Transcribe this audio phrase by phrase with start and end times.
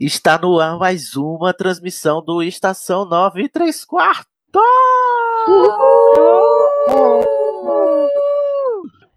[0.00, 4.28] Está no ar mais uma transmissão do Estação 9 e 3 quartos.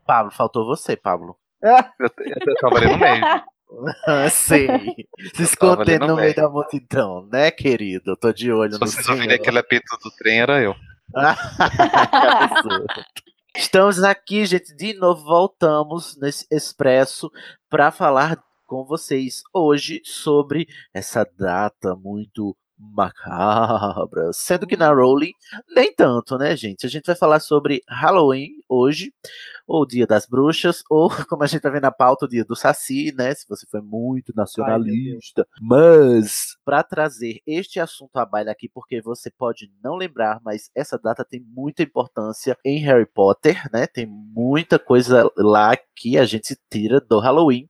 [0.05, 1.37] Pablo, faltou você, Pablo.
[1.61, 1.71] Eu,
[2.47, 4.31] eu tava ali no meio.
[4.31, 4.67] Sei.
[5.35, 8.11] Se escondendo no meio da multidão, né, querido?
[8.11, 10.75] Eu tô de olho Se no vocês ouvirem aquele apito do trem, era eu.
[13.55, 17.29] Estamos aqui, gente, de novo voltamos nesse expresso
[17.69, 25.33] para falar com vocês hoje sobre essa data muito macabra, sendo que na Rowling
[25.75, 26.85] nem tanto, né, gente?
[26.85, 29.13] A gente vai falar sobre Halloween hoje,
[29.67, 32.55] ou Dia das Bruxas, ou como a gente vai ver na pauta, o Dia do
[32.55, 33.33] Saci, né?
[33.33, 35.47] Se você foi muito nacionalista.
[35.61, 40.97] Mas para trazer este assunto à baila aqui, porque você pode não lembrar, mas essa
[40.97, 43.87] data tem muita importância em Harry Potter, né?
[43.87, 47.69] Tem muita coisa lá que a gente tira do Halloween.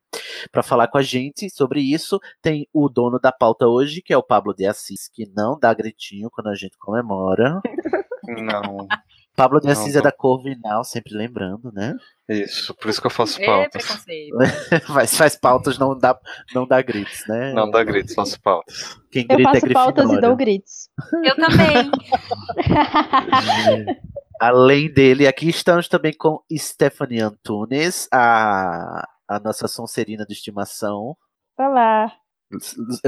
[0.52, 4.17] Para falar com a gente sobre isso, tem o dono da pauta hoje, que é
[4.17, 7.61] o Pablo de Assis, que não dá gritinho quando a gente comemora.
[8.28, 8.88] Não,
[9.36, 11.95] Pablo de Não, Assis é da Corvinal, sempre lembrando, né?
[12.30, 12.73] isso.
[12.75, 13.86] Por isso que eu faço É, pautas.
[13.86, 14.38] preconceito.
[14.94, 16.17] Mas faz pautas, não dá,
[16.53, 17.53] não dá gritos, né?
[17.53, 18.97] Não dá gritos, faço pautas.
[19.12, 20.89] Quem Eu grita é faço pautas e dou gritos.
[21.23, 21.92] Eu também.
[24.39, 31.16] Além dele, aqui estamos também com Stephanie Antunes, a, a nossa Sonserina de estimação.
[31.58, 32.12] Olá.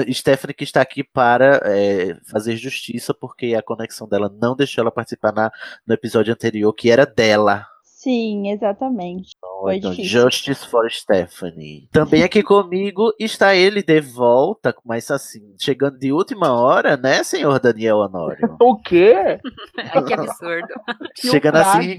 [0.10, 4.92] Stephanie que está aqui para é, fazer justiça, porque a conexão dela não deixou ela
[4.92, 5.52] participar na,
[5.86, 7.68] no episódio anterior, que era dela.
[7.84, 9.34] Sim, exatamente.
[9.38, 10.22] Então, difícil.
[10.22, 11.90] Justice for Stephanie.
[11.92, 17.60] Também aqui comigo está ele de volta, mas assim, chegando de última hora, né, senhor
[17.60, 18.56] Daniel Honório?
[18.62, 19.40] O quê?
[19.78, 20.68] Ai, que absurdo.
[21.16, 21.98] Que Chegando assim.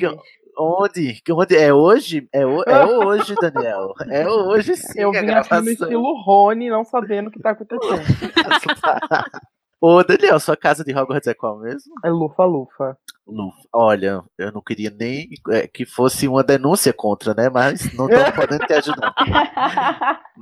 [0.59, 1.21] Onde?
[1.31, 1.57] onde?
[1.57, 2.29] É hoje?
[2.33, 3.95] É, ho- é hoje, Daniel.
[4.09, 5.01] É hoje sim.
[5.01, 8.03] Eu vim aqui no estilo Rony, não sabendo o que tá acontecendo.
[9.81, 11.93] Ô, Daniel, sua casa de Hogwarts é qual mesmo?
[12.03, 12.97] É lufa, lufa.
[13.27, 17.51] Lu- Olha, eu não queria nem é, que fosse uma denúncia contra, né?
[17.51, 19.15] Mas não estou podendo te ajudar.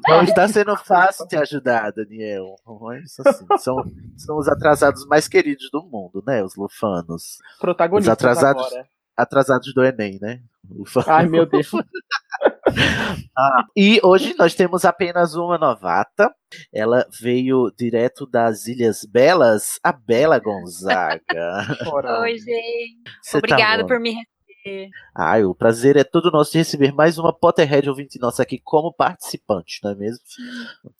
[0.06, 2.54] Não está sendo fácil te ajudar, Daniel.
[2.80, 3.84] Mas, assim, são,
[4.16, 6.44] são os atrasados mais queridos do mundo, né?
[6.44, 7.38] Os lufanos.
[7.60, 8.64] Protagonista Os atrasados.
[8.66, 8.86] agora.
[9.22, 10.40] Atrasados do Enem, né?
[10.70, 11.04] Ufa.
[11.06, 11.70] Ai, meu Deus.
[13.36, 16.34] Ah, e hoje nós temos apenas uma novata.
[16.72, 21.20] Ela veio direto das Ilhas Belas, a Bela Gonzaga.
[22.22, 23.02] Oi, gente.
[23.22, 23.88] Você tá Obrigada bom?
[23.88, 24.31] por me receber.
[25.14, 28.92] Ai, o prazer é todo nosso de receber mais uma Potterhead ouvinte nossa aqui como
[28.92, 30.20] participante, não é mesmo?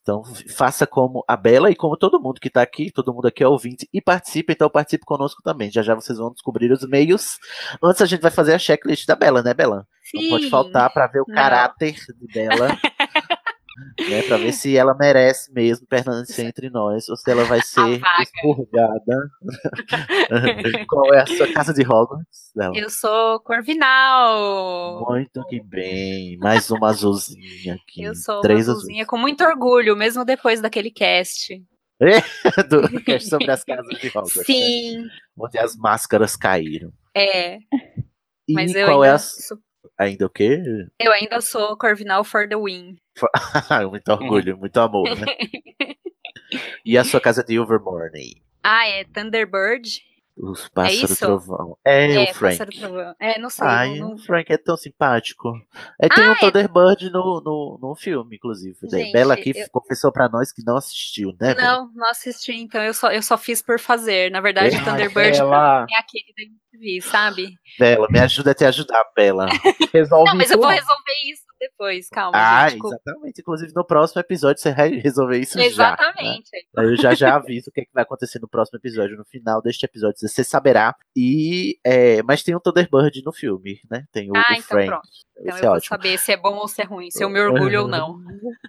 [0.03, 0.23] Então,
[0.55, 3.49] faça como a Bela e como todo mundo que tá aqui, todo mundo aqui é
[3.49, 5.71] ouvinte e participa, então participe conosco também.
[5.71, 7.39] Já já vocês vão descobrir os meios.
[7.83, 9.87] Antes a gente vai fazer a checklist da Bela, né, Bela?
[10.15, 10.51] Não pode Sim.
[10.51, 11.35] faltar pra ver o Não.
[11.35, 11.97] caráter
[12.33, 12.69] dela.
[14.09, 18.01] né, pra ver se ela merece mesmo permanecer entre nós ou se ela vai ser
[18.21, 19.31] expurgada.
[20.89, 22.53] Qual é a sua casa de Hogwarts?
[22.55, 22.73] Dela?
[22.77, 25.05] Eu sou Corvinal.
[25.09, 26.37] Muito que bem.
[26.39, 28.03] Mais uma azulzinha aqui.
[28.03, 31.55] Eu sou uma Três azulzinha com muito orgulho, mesmo depois daquele cast.
[31.55, 31.63] azuis.
[32.69, 34.37] Do é sobre as casas de Hogwarts.
[34.37, 34.45] né?
[34.45, 35.07] Sim,
[35.39, 36.93] Onde as máscaras caíram.
[37.15, 37.59] é.
[38.49, 39.19] E Mas eu qual é ainda, a.
[39.21, 39.57] sou,
[39.99, 40.63] Ainda o quê?
[40.99, 42.97] eu ainda sou Corvinal for the win.
[43.91, 45.27] muito orgulho, muito amor, né?
[46.85, 48.35] E a sua casa de Overmorning?
[48.63, 50.01] Ah, é Thunderbird?
[50.37, 51.19] Os pássaros isso?
[51.19, 51.77] trovão.
[51.85, 52.79] É, é, o Frank.
[52.79, 53.15] Trovão.
[53.21, 53.67] É, não sei.
[53.67, 55.51] Ai, não- o Frank é tão simpático.
[56.01, 56.39] É, tem Ah, um é.
[56.39, 58.77] Thunderbird no, no, no filme, inclusive.
[58.83, 58.99] né?
[58.99, 61.55] Gente, Bela aqui eu- confessou pra nós que não assistiu, né?
[61.55, 64.31] Não, não assisti, então eu só, eu só fiz por fazer.
[64.31, 66.33] Na verdade, Thunderbird ela é aquele
[66.73, 67.55] MTV, sabe?
[67.79, 69.47] Bela, me ajuda a te ajudar, Bela.
[69.93, 72.85] resolve Não, mas eu vou resolver isso depois, calma, Ah, gente.
[72.85, 73.41] exatamente.
[73.41, 75.61] Inclusive, no próximo episódio você vai resolver isso já.
[75.61, 75.67] né?
[75.69, 76.51] Exatamente.
[76.77, 79.17] Eu já já aviso o que, é que vai acontecer no próximo episódio.
[79.17, 80.95] No final deste episódio você saberá.
[81.17, 84.05] E, é, mas tem um Thunderbird no filme, né?
[84.11, 84.87] Tem o, ah, o então Frank.
[84.89, 85.09] pronto.
[85.39, 85.89] Então Esse eu é vou ótimo.
[85.89, 88.19] saber se é bom ou se é ruim, se eu me orgulho ou não.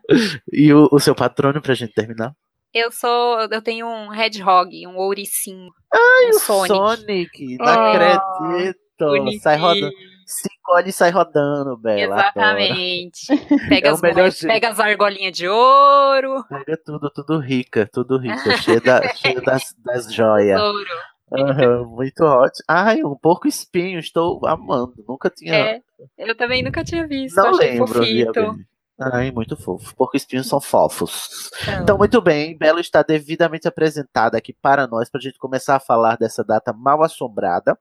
[0.51, 2.33] E o, o seu patrônio pra gente terminar?
[2.73, 3.39] Eu sou.
[3.41, 5.69] Eu tenho um hedgehog, um ouricinho.
[5.93, 6.67] Ai, um o Sonic.
[6.75, 7.91] Sonic, não Ah.
[7.91, 8.79] acredito.
[8.97, 9.91] Pronto, sai rodando.
[10.25, 12.15] Se encolhe e sai rodando, Bela.
[12.15, 13.21] Exatamente.
[13.69, 16.43] Pega, É as, moedas, pega as argolinhas de ouro.
[16.47, 19.01] Pega tudo, tudo rica, tudo rica, cheio, da,
[19.45, 20.59] das, das joias.
[20.61, 20.89] Ouro.
[21.35, 22.63] Aham, muito ótimo.
[22.67, 24.93] Ai, um porco espinho, estou amando.
[25.07, 25.53] Nunca tinha.
[25.55, 25.81] É,
[26.17, 27.35] eu também nunca tinha visto.
[27.35, 28.55] não lembro, fofito.
[28.99, 29.95] Ai, muito fofo.
[29.95, 31.49] Porco espinhos são fofos.
[31.63, 31.81] Então.
[31.81, 35.79] Então, muito bem, Belo está devidamente apresentada aqui para nós, para a gente começar a
[35.79, 37.77] falar dessa data mal assombrada.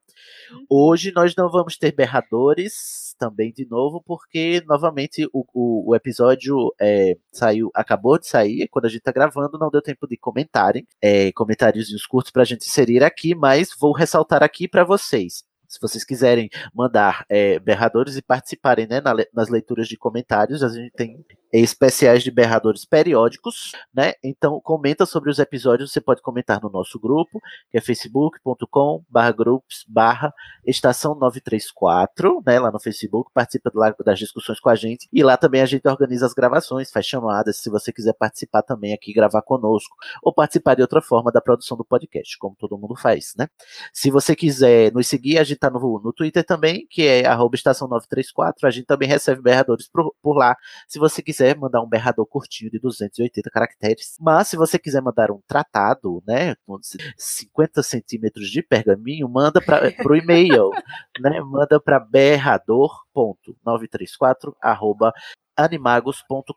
[0.67, 6.73] Hoje nós não vamos ter berradores também de novo, porque novamente o, o, o episódio
[6.81, 10.85] é, saiu, acabou de sair, quando a gente está gravando, não deu tempo de comentarem,
[11.01, 15.43] é, comentáriozinhos curtos para a gente inserir aqui, mas vou ressaltar aqui para vocês.
[15.73, 20.69] Se vocês quiserem mandar é, berradores e participarem né, na nas leituras de comentários, a
[20.69, 24.13] gente tem especiais de berradores periódicos, né?
[24.23, 27.39] Então comenta sobre os episódios, você pode comentar no nosso grupo,
[27.69, 30.33] que é facebook.com barra grupos barra
[30.65, 32.59] estação 934, né?
[32.59, 33.71] Lá no Facebook, participa
[34.03, 35.07] das discussões com a gente.
[35.13, 38.93] E lá também a gente organiza as gravações, faz chamadas, se você quiser participar também
[38.93, 42.95] aqui, gravar conosco, ou participar de outra forma da produção do podcast, como todo mundo
[42.95, 43.47] faz, né?
[43.93, 47.55] Se você quiser nos seguir, a gente tá no, no Twitter também, que é arroba
[47.55, 48.67] estação 934.
[48.67, 50.55] A gente também recebe berradores por, por lá.
[50.87, 54.15] Se você quiser mandar um berrador curtinho de 280 caracteres.
[54.19, 56.79] Mas se você quiser mandar um tratado, né, com
[57.17, 60.71] 50 centímetros de pergaminho, manda para o e-mail,
[61.19, 61.41] né?
[61.41, 65.11] Manda para berrador.934 arroba
[65.55, 66.53] animagos.com.br.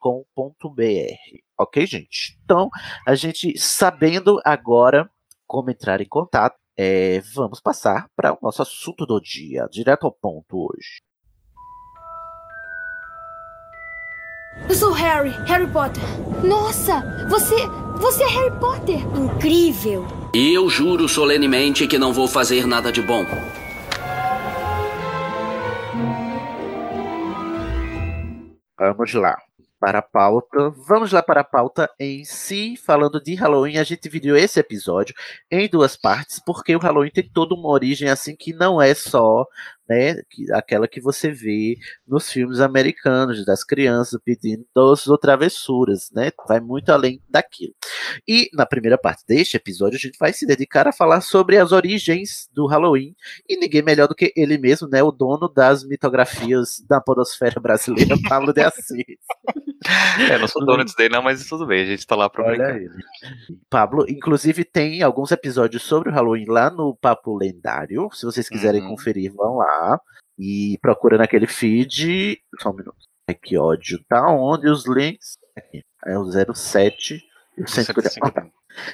[1.59, 2.39] Ok, gente?
[2.45, 2.71] Então,
[3.07, 5.11] a gente sabendo agora
[5.47, 10.13] como entrar em contato, é, vamos passar para o nosso assunto do dia, direto ao
[10.13, 11.01] ponto hoje.
[14.69, 16.03] Eu sou Harry, Harry Potter.
[16.43, 17.55] Nossa, você.
[18.01, 18.99] Você é Harry Potter.
[19.17, 20.07] Incrível.
[20.35, 23.25] E eu juro solenemente que não vou fazer nada de bom.
[28.79, 29.39] Vamos lá
[29.79, 30.71] para a pauta.
[30.89, 33.79] Vamos lá para a pauta em si, falando de Halloween.
[33.79, 35.15] A gente dividiu esse episódio
[35.51, 39.47] em duas partes, porque o Halloween tem toda uma origem assim que não é só
[39.89, 46.11] né, que- aquela que você vê nos filmes americanos das crianças pedindo doces ou travessuras,
[46.13, 46.31] né?
[46.49, 47.75] Vai muito além daquilo.
[48.27, 51.73] E na primeira parte deste episódio a gente vai se dedicar a falar sobre as
[51.73, 53.15] origens do Halloween
[53.49, 58.17] e ninguém melhor do que ele mesmo, né, o dono das mitografias da podosfera brasileira,
[58.29, 59.05] Pablo de Assis.
[60.31, 62.45] É, não sou dono disso daí, não, mas tudo bem, a gente tá lá pra
[62.45, 62.75] Olha brincar.
[62.75, 62.89] aí.
[63.71, 68.09] Pablo, inclusive tem alguns episódios sobre o Halloween lá no Papo Lendário.
[68.13, 68.89] Se vocês quiserem Uhum.
[68.91, 69.76] conferir, vão lá
[70.39, 72.39] e procura naquele feed.
[72.61, 72.99] Só um minuto.
[73.29, 73.99] É que ódio.
[74.09, 75.37] Tá onde os links?
[75.57, 75.83] Aqui.
[76.05, 76.25] É o
[76.55, 77.21] 07
[77.59, 78.11] o 150.
[78.23, 78.47] Ah, tá.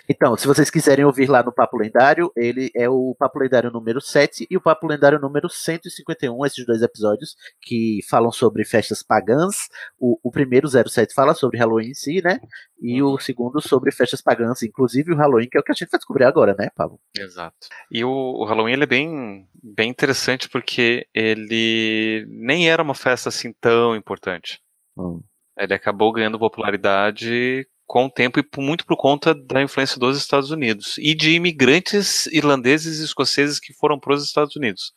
[0.09, 4.01] Então, se vocês quiserem ouvir lá no Papo Lendário, ele é o Papo Lendário número
[4.01, 9.69] 7 e o Papo Lendário número 151, esses dois episódios que falam sobre festas pagãs.
[9.99, 12.41] O, o primeiro, 07, fala sobre Halloween em si, né?
[12.81, 15.91] E o segundo sobre festas pagãs, inclusive o Halloween, que é o que a gente
[15.91, 17.01] vai descobrir agora, né, Pablo?
[17.17, 17.69] Exato.
[17.91, 23.29] E o, o Halloween ele é bem, bem interessante porque ele nem era uma festa
[23.29, 24.61] assim tão importante.
[24.97, 25.21] Hum.
[25.59, 30.51] Ele acabou ganhando popularidade com o tempo e muito por conta da influência dos Estados
[30.51, 34.93] Unidos e de imigrantes irlandeses e escoceses que foram para os Estados Unidos.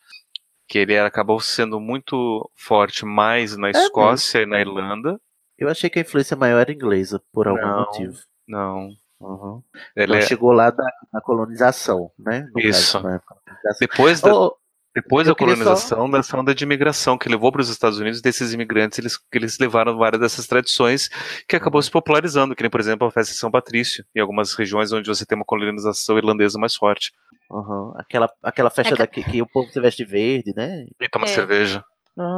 [0.67, 5.19] Que ele acabou sendo muito forte mais na Escócia e na Irlanda.
[5.57, 8.17] Eu achei que a influência maior era inglesa, por algum Não, motivo.
[8.47, 8.89] Não.
[9.19, 9.61] Uhum.
[9.95, 12.49] Ele Não é- chegou lá da, da colonização, né?
[12.53, 13.01] no Isso.
[13.01, 13.77] caso, colonização.
[13.79, 14.55] Depois da, Oh,
[14.95, 17.99] depois eu da queria só- colonização, dessa onda de imigração que levou para os Estados
[17.99, 21.09] Unidos, desses imigrantes, eles, que eles levaram várias dessas tradições
[21.47, 24.53] que acabou se popularizando, que nem, por exemplo, a festa de São Patrício, em algumas
[24.53, 27.11] regiões onde você tem uma colonização irlandesa mais forte.
[27.51, 27.93] Uhum.
[27.97, 30.85] Aquela, aquela festa É que- daqui que o povo se veste verde, né?
[30.99, 31.27] E toma É.
[31.27, 31.83] cerveja.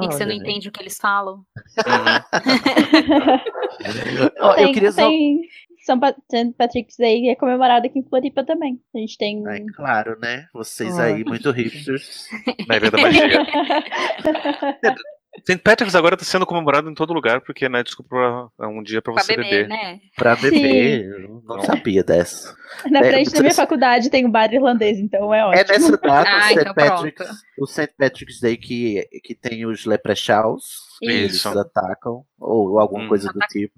[0.03, 1.43] E que você não entende o que eles falam.
[4.39, 5.09] Ó, eu tem, queria só.
[5.87, 5.99] São.
[6.57, 8.79] Patrick's Day é comemorado aqui em Floripa também.
[8.93, 9.41] A gente tem.
[9.47, 10.45] É claro, né?
[10.53, 11.05] Vocês Ah.
[11.05, 12.27] aí, muito hipsters.
[12.67, 13.45] Na Ilha da Magia.
[15.45, 15.57] St.
[15.59, 19.13] Patrick's agora está sendo comemorado em todo lugar, porque, né, desculpa, é um dia para
[19.13, 19.67] Pra você beber, beber.
[19.69, 19.99] né?
[20.15, 22.55] Pra beber, eu não sabia dessa.
[22.89, 25.67] Na É, frente da minha faculdade tem um bar irlandês, então é É ótimo.
[25.73, 26.59] nessa data, Ah, o St.
[26.61, 27.29] então Patrick's,
[27.59, 27.93] o St.
[27.97, 30.87] Patrick's Day que, que tem os leprechauns.
[31.01, 31.47] Eles Isso.
[31.59, 33.07] atacam, ou alguma Hum.
[33.07, 33.73] coisa do Ataca- tipo.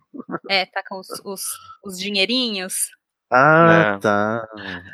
[0.50, 1.42] É, com os, os,
[1.84, 2.74] os dinheirinhos.
[3.32, 4.00] Ah, Né.
[4.00, 4.48] tá.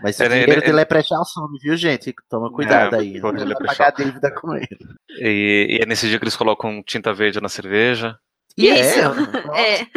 [0.04, 2.14] Mas o Ele- dinheiro ele- de ele- leprechaun some, viu, gente?
[2.30, 3.14] Toma cuidado É, aí.
[3.20, 3.78] Não vai leprechaun.
[3.78, 4.78] pagar dívida com ele.
[5.20, 8.18] E, e é nesse dia que eles colocam tinta verde na cerveja.
[8.58, 9.00] E Isso.
[9.56, 9.88] é, É.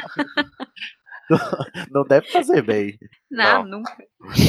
[1.90, 2.98] Não deve fazer bem.
[3.30, 3.94] Não, nunca.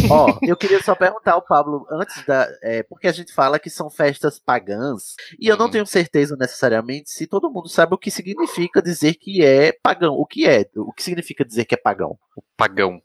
[0.10, 2.48] Ó, eu queria só perguntar ao Pablo, antes da.
[2.64, 7.10] é, porque a gente fala que são festas pagãs, e eu não tenho certeza necessariamente
[7.12, 10.14] se todo mundo sabe o que significa dizer que é pagão.
[10.14, 10.66] O que é?
[10.78, 12.18] O que significa dizer que é pagão?
[12.56, 13.02] Pagão.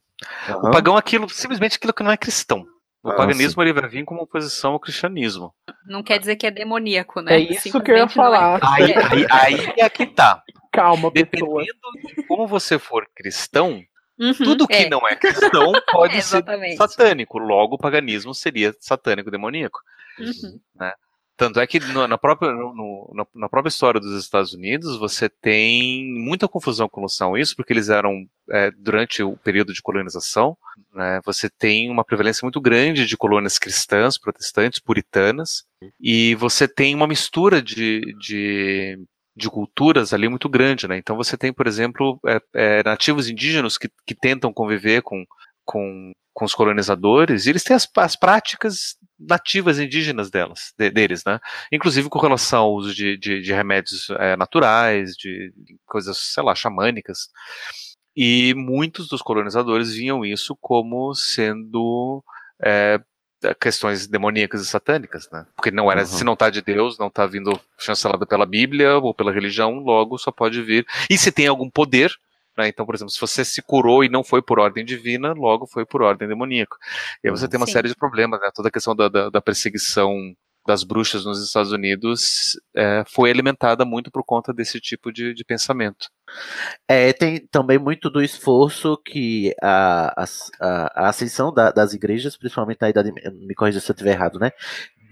[0.63, 2.67] O pagão é aquilo, simplesmente aquilo que não é cristão.
[3.03, 5.55] O Ah, paganismo ele vai vir como oposição ao cristianismo.
[5.87, 7.35] Não quer dizer que é demoníaco, né?
[7.35, 8.09] É isso que eu ia é.
[8.09, 8.61] falar.
[8.63, 10.43] Aí, aí, aí é que tá.
[10.73, 11.63] Calma, pessoa.
[11.63, 13.83] Dependendo de como você for cristão,
[14.19, 14.89] Uhum, tudo que é.
[14.89, 16.77] não é cristão pode ser Exatamente.
[16.77, 17.37] satânico.
[17.37, 19.81] Logo, o paganismo seria satânico demoníaco.
[20.19, 20.61] Uhum.
[20.77, 20.93] né?
[21.37, 25.29] Tanto é que no- na, própria, no- no- na, própria história dos Estados Unidos, você
[25.29, 30.57] tem muita confusão com relação isso, porque eles eram, é, durante o período de colonização,
[30.95, 35.65] né, você tem uma prevalência muito grande de colônias cristãs, protestantes, puritanas,
[36.01, 38.97] e você tem uma mistura de, de,
[39.37, 40.87] de culturas ali muito grande.
[40.87, 40.99] Né?
[40.99, 45.25] Então você tem, por exemplo, é, é, nativos indígenas que, que tentam conviver com,
[45.65, 51.23] com, com os colonizadores, e eles têm as, as práticas nativas indígenas delas, de- deles,
[51.25, 51.39] né?
[51.73, 56.43] Inclusive com relação ao uso de, de, de remédios é, naturais, de, de coisas, sei
[56.43, 57.29] lá, xamânicas.
[58.17, 62.23] E muitos dos colonizadores viam isso como sendo
[62.63, 63.01] é,
[63.61, 65.47] questões demoníacas e satânicas, né?
[65.57, 66.07] Porque não era, Uhum.
[66.07, 70.19] se não tá de Deus, não tá vindo chancelado pela Bíblia ou pela religião, logo
[70.19, 70.87] só pode vir.
[71.11, 72.13] E se tem algum poder,
[72.57, 72.69] né?
[72.69, 75.85] Então, por exemplo, se você se curou e não foi por ordem divina, logo foi
[75.87, 76.77] por ordem demoníaca.
[77.23, 77.73] E aí você tem uma Sim.
[77.73, 78.51] série de problemas, né?
[78.55, 80.13] Toda a questão da, da, da perseguição
[80.67, 85.45] das bruxas nos Estados Unidos é, foi alimentada muito por conta desse tipo de, de
[85.45, 86.09] pensamento.
[86.89, 90.27] É, tem também muito do esforço que a, a,
[91.05, 94.53] a ascensão da- das igrejas, principalmente na Idade me corrija se eu estiver errado, né?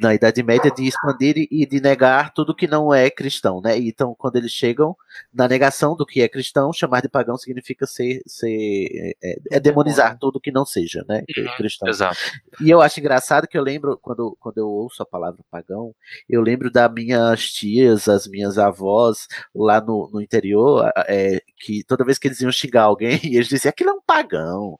[0.01, 3.79] Na Idade Média, de expandir e- de negar tudo que não é cristão, né?
[3.79, 4.97] Então, quando eles chegam
[5.33, 10.19] na negação do que é cristão, chamar de pagão significa ser, ser é, é demonizar
[10.19, 11.23] tudo que não seja, né?
[11.57, 11.89] Cristão.
[11.89, 12.17] Exato.
[12.61, 15.95] E eu acho engraçado que eu lembro, quando, quando eu ouço a palavra pagão,
[16.29, 22.05] eu lembro das minhas tias, as minhas avós lá no, no interior, é, que toda
[22.05, 24.79] vez que eles iam xingar alguém, eles diziam, aquilo é um pagão.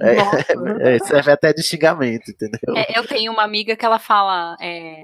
[0.00, 0.16] É,
[0.94, 2.76] é, serve até de xingamento, entendeu?
[2.76, 5.00] É, eu tenho uma amiga que ela fala, é,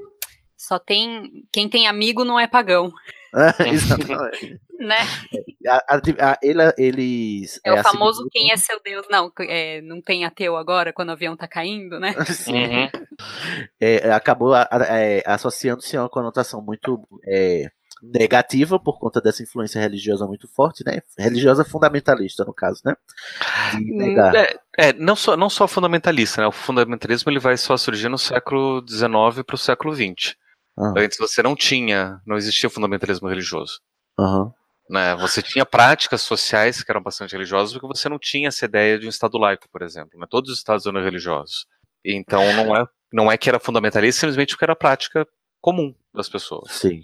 [0.57, 2.92] só tem quem tem amigo não é pagão,
[3.66, 4.61] Exatamente.
[4.78, 4.99] né?
[5.66, 7.59] A- a- a- ele- eles.
[7.64, 9.07] É, o a famoso segunda- quem é seu Deus.
[9.11, 12.12] Não, é, não tem ateu agora quando o avião tá caindo, né?
[12.26, 12.90] Sim.
[13.81, 17.71] É, acabou é, associando-se a uma conotação muito é,
[18.02, 21.00] negativa por conta dessa influência religiosa muito forte, né?
[21.16, 22.97] Religiosa fundamentalista, no caso, né?
[23.80, 24.35] Negar.
[24.35, 26.49] É, é, não só não só fundamentalista, né?
[26.49, 30.35] O fundamentalismo ele vai só surgir no século XIX para o século XX.
[30.76, 30.94] Ah.
[30.97, 33.80] Antes você não tinha, não existia fundamentalismo religioso.
[34.18, 34.52] Aham.
[34.90, 35.14] Né?
[35.16, 39.06] Você tinha práticas sociais que eram bastante religiosas, porque você não tinha essa ideia de
[39.06, 40.18] um Estado laico, por exemplo.
[40.18, 40.26] Né?
[40.28, 41.66] Todos os Estados eram religiosos.
[42.04, 45.26] Então não é, não é que era fundamentalista, simplesmente porque era prática
[45.61, 46.73] comum das pessoas.
[46.73, 47.02] Sim.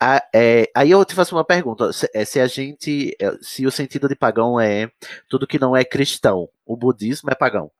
[0.00, 3.16] Ah, é, aí eu te faço uma pergunta: se, é, se a gente.
[3.20, 4.90] é, Se o sentido de pagão é
[5.28, 7.70] tudo que não é cristão, o budismo é pagão.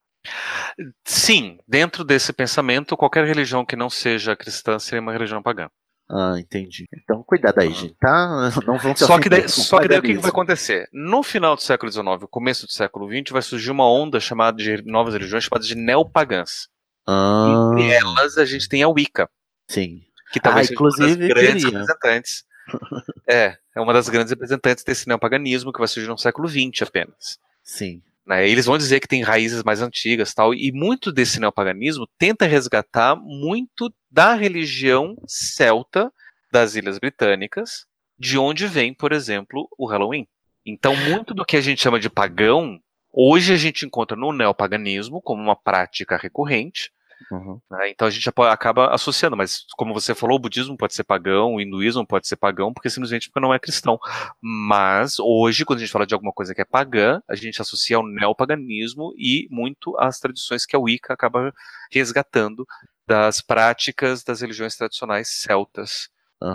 [1.04, 5.68] Sim, dentro desse pensamento, qualquer religião que não seja cristã seria uma religião pagã.
[6.10, 6.86] Ah, entendi.
[6.92, 8.50] Então, cuidado aí, gente, tá?
[8.66, 10.88] Não vão se Só que, daí, só que daí o que que vai acontecer?
[10.90, 14.82] No final do século XIX, começo do século XX, vai surgir uma onda chamada de
[14.86, 16.68] novas religiões chamadas de neopagãs.
[17.06, 19.28] Ah, Entre elas, a gente tem a Wicca,
[19.68, 20.00] sim.
[20.32, 21.78] Que talvez Ah, seja uma das grandes queria.
[21.78, 22.44] representantes.
[23.26, 27.38] É, é uma das grandes representantes desse neopaganismo que vai surgir no século XX apenas.
[27.62, 28.02] Sim.
[28.26, 28.46] né?
[28.48, 33.16] Eles vão dizer que tem raízes mais antigas tal, e muito desse neopaganismo tenta resgatar
[33.16, 36.12] muito da religião celta
[36.52, 37.86] das Ilhas Britânicas,
[38.18, 40.26] de onde vem, por exemplo, o Halloween.
[40.66, 42.78] Então, muito do que a gente chama de pagão,
[43.10, 46.90] hoje a gente encontra no neopaganismo como uma prática recorrente.
[47.30, 47.60] Uhum.
[47.70, 47.90] né?
[47.90, 51.60] Então a gente acaba associando, mas como você falou, o budismo pode ser pagão, o
[51.60, 53.98] hinduísmo pode ser pagão, porque simplesmente porque não é cristão.
[54.40, 57.96] Mas hoje, quando a gente fala de alguma coisa que é pagã, a gente associa
[57.96, 61.52] ao neopaganismo e muito às tradições que a Wicca acaba
[61.90, 62.66] resgatando
[63.06, 66.08] das práticas das religiões tradicionais celtas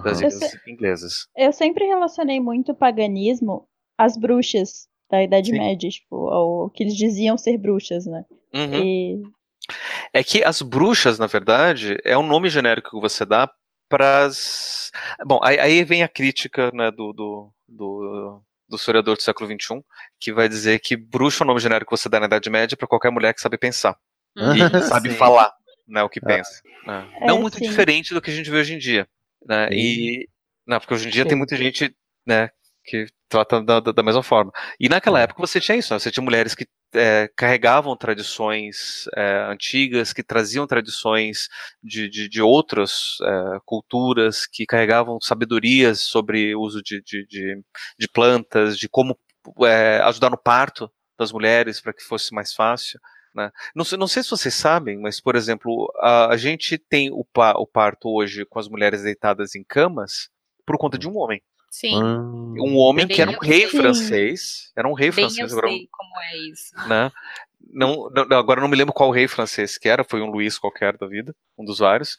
[0.03, 1.27] das Eu ilhas sei- inglesas.
[1.35, 3.67] Eu sempre relacionei muito o paganismo
[3.97, 5.57] às bruxas da Idade Sim.
[5.57, 8.23] Média, tipo, ao que eles diziam ser bruxas, né?
[8.53, 8.73] Uhum.
[8.83, 9.21] E
[10.11, 13.49] É que as bruxas, na verdade, é um nome genérico que você dá
[13.89, 14.91] para as.
[15.25, 19.83] Bom, aí, aí vem a crítica né, do, do, do, do historiador do século XXI,
[20.19, 22.75] que vai dizer que bruxa é um nome genérico que você dá na Idade Média
[22.75, 23.95] para qualquer mulher que sabe pensar
[24.35, 24.37] e
[24.87, 25.17] sabe Sim.
[25.17, 25.53] falar
[25.87, 26.61] né, o que pensa.
[26.85, 27.07] né.
[27.21, 27.67] É, Não muito sim.
[27.67, 29.07] diferente do que a gente vê hoje em dia.
[29.45, 30.27] Né, e,
[30.65, 31.37] não, porque hoje em dia tem Sim.
[31.37, 32.49] muita gente né,
[32.83, 34.51] que trata da, da, mesma forma.
[34.79, 35.99] E naquela época você tinha isso, né?
[35.99, 41.47] você tinha mulheres que é, carregavam tradições é, antigas, que traziam tradições
[41.81, 47.61] de, de, de outras é, culturas, que carregavam sabedorias sobre o uso de, de, de,
[47.97, 49.17] de plantas, de como
[49.65, 52.99] é, ajudar no parto das mulheres para que fosse mais fácil.
[53.33, 53.51] Né?
[53.75, 57.25] Não, sei, não sei se vocês sabem, mas, por exemplo, a, a gente tem o,
[57.25, 60.29] pa, o parto hoje com as mulheres deitadas em camas
[60.65, 61.41] por conta de um homem.
[61.73, 61.95] Sim.
[61.95, 63.77] Um homem que era um rei Sim.
[63.77, 64.71] francês.
[64.77, 65.51] Era um rei Bem, francês.
[65.51, 66.75] eu agora, sei como é isso.
[66.87, 67.11] né?
[67.67, 70.59] Não, não- agora eu não me lembro qual rei francês que era, foi um Luís
[70.59, 72.15] qualquer da vida, um dos vários,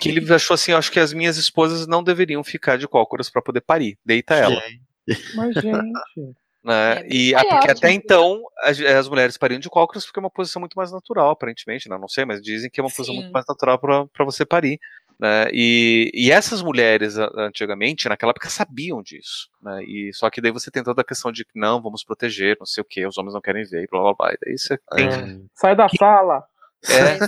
[0.00, 3.40] que ele achou assim, acho que as minhas esposas não deveriam ficar de cócoras para
[3.40, 4.60] poder parir, deita ela.
[5.36, 6.34] Mas, gente.
[6.64, 7.06] Né?
[7.08, 10.30] E É ah, porque até então as, as mulheres pariam de cócoras porque é uma
[10.30, 11.96] posição muito mais natural, aparentemente, né?
[11.96, 13.20] não sei, mas dizem que é uma posição Sim.
[13.20, 14.80] muito mais natural para você parir.
[15.18, 15.48] Né?
[15.52, 19.48] E, e essas mulheres antigamente, naquela época, sabiam disso.
[19.62, 19.82] Né?
[19.84, 22.66] E só que daí você tem toda a questão de que não, vamos proteger, não
[22.66, 24.32] sei o que, os homens não querem ver, e blá blá blá.
[24.32, 25.48] E daí você tem.
[25.54, 26.44] Sai da sala.
[26.88, 27.18] É,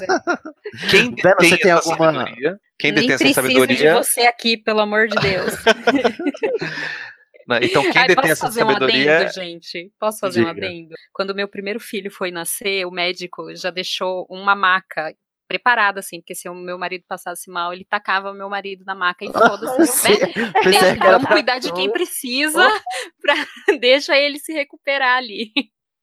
[0.90, 2.60] quem Bela, detém você tem essa alguma- sabedoria?
[2.78, 3.76] Quem Nem detém essa preciso sabedoria?
[3.76, 5.52] de você aqui, pelo amor de Deus.
[7.48, 7.60] né?
[7.62, 9.16] Então quem Ai, detém posso essa fazer um sabedoria?
[9.16, 9.92] adendo, gente?
[9.98, 10.66] Posso fazer um Diga.
[10.66, 10.94] adendo?
[11.12, 15.12] Quando meu primeiro filho foi nascer, o médico já deixou uma maca
[15.48, 18.94] preparada, assim, porque se o meu marido passasse mal, ele tacava o meu marido na
[18.94, 20.16] maca e foda-se, né?
[21.00, 22.62] Vamos pra cuidar de quem precisa,
[23.20, 23.34] pra,
[23.80, 25.50] deixa ele se recuperar ali.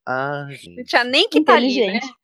[0.06, 0.84] Ah, Não gente.
[0.84, 1.86] tinha nem que estar ali, né?
[1.96, 2.14] Inteligente.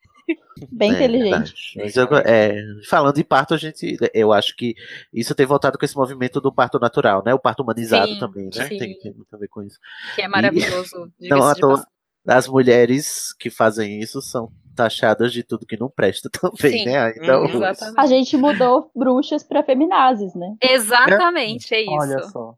[0.71, 1.31] Bem É, inteligente.
[1.31, 1.55] verdade.
[1.77, 2.55] Mas eu- é,
[2.89, 4.75] falando em parto, a gente, eu acho que
[5.13, 7.35] isso tem voltado com esse movimento do parto natural, né?
[7.35, 8.69] O parto humanizado Sim, também, né?
[8.69, 8.79] sim.
[8.79, 9.79] Tem, tem muito a ver com isso.
[10.15, 11.13] Que é E- maravilhoso.
[11.21, 11.89] Não à toa, passagem.
[12.29, 17.13] as mulheres que fazem isso são taxadas de tudo que não presta também, Sim, né?
[17.17, 18.01] Então, exatamente.
[18.01, 20.55] A gente mudou bruxas pra feminazes, né?
[20.63, 21.93] Exatamente, é isso.
[21.93, 22.55] Olha só.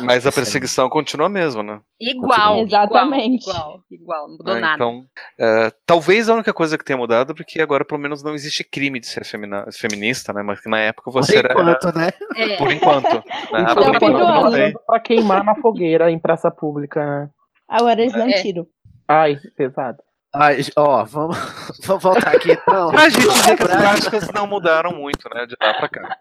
[0.00, 1.80] Mas a perseguição continua a mesma, né?
[2.00, 3.48] Igual, Exatamente.
[3.48, 4.60] igual, igual, igual, não mudou né?
[4.60, 4.74] nada.
[4.74, 5.04] Então,
[5.38, 8.98] é, talvez a única coisa que tenha mudado, porque agora pelo menos não existe crime
[8.98, 10.42] de ser femina- feminista, né?
[10.42, 11.52] Mas que na época por você era.
[11.52, 12.08] enquanto, né?
[12.36, 12.56] É.
[12.56, 13.04] Por enquanto.
[13.14, 13.22] né?
[13.52, 14.50] Ah, Então, por enquanto por ano.
[14.52, 14.72] tem.
[14.84, 17.30] Pra queimar na fogueira em praça pública, né?
[17.68, 18.42] Agora eles não É.
[18.42, 18.66] tiram.
[19.06, 19.98] Ai, pesado.
[20.34, 21.36] Ai, ó, vamos,
[21.86, 22.90] vamos voltar aqui então.
[22.90, 25.46] Pra gente dizer que as práticas não mudaram muito, né?
[25.46, 26.18] De lá pra cá.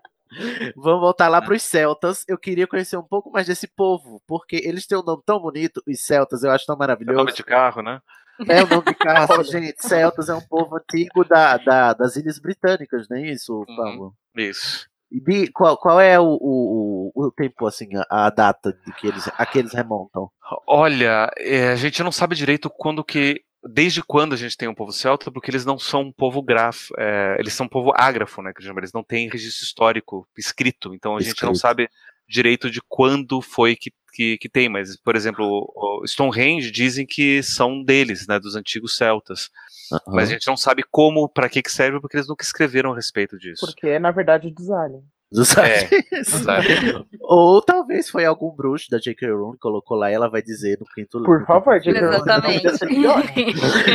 [0.75, 2.23] Vamos voltar lá para os celtas.
[2.27, 5.81] Eu queria conhecer um pouco mais desse povo, porque eles têm um nome tão bonito,
[5.87, 7.17] os celtas, eu acho tão É maravilhoso.
[7.17, 8.01] nome de carro, né?
[8.47, 9.75] É o nome de carro, gente.
[9.85, 13.75] Celtas é um povo antigo da, da- das Ilhas Britânicas, não é isso, Uhum.
[13.75, 14.13] Pablo?
[14.35, 14.87] Isso.
[15.09, 19.07] E qual, qual é o, o, o, o tempo, assim, a, a data de que
[19.07, 20.29] eles, a que eles remontam?
[20.67, 23.41] Olha, é, a gente não sabe direito quando que.
[23.69, 26.93] Desde quando a gente tem um povo celta, porque eles não são um povo grafo,
[26.97, 28.51] é, eles são um povo ágrafo, né?
[28.55, 31.57] Que chama, eles não têm registro histórico escrito, então a gente não Escrito.
[31.57, 31.89] sabe
[32.27, 35.71] direito de quando foi que, que, que tem, mas, por exemplo,
[36.05, 38.39] Stonehenge dizem que são deles, né?
[38.39, 39.49] Dos antigos celtas.
[40.07, 42.95] Mas a gente não sabe como, para que que serve, porque eles nunca escreveram a
[42.95, 43.65] respeito disso.
[43.65, 44.69] Porque é, na verdade, dos
[45.31, 45.89] aliens.
[46.29, 47.03] Dos É.
[47.21, 49.29] Ou talvez foi algum bruxo da J.K.
[49.29, 51.99] Rowling que colocou lá e ela vai dizer no quinto Por favor, J.K.
[51.99, 52.15] livro.
[52.15, 52.67] Exatamente.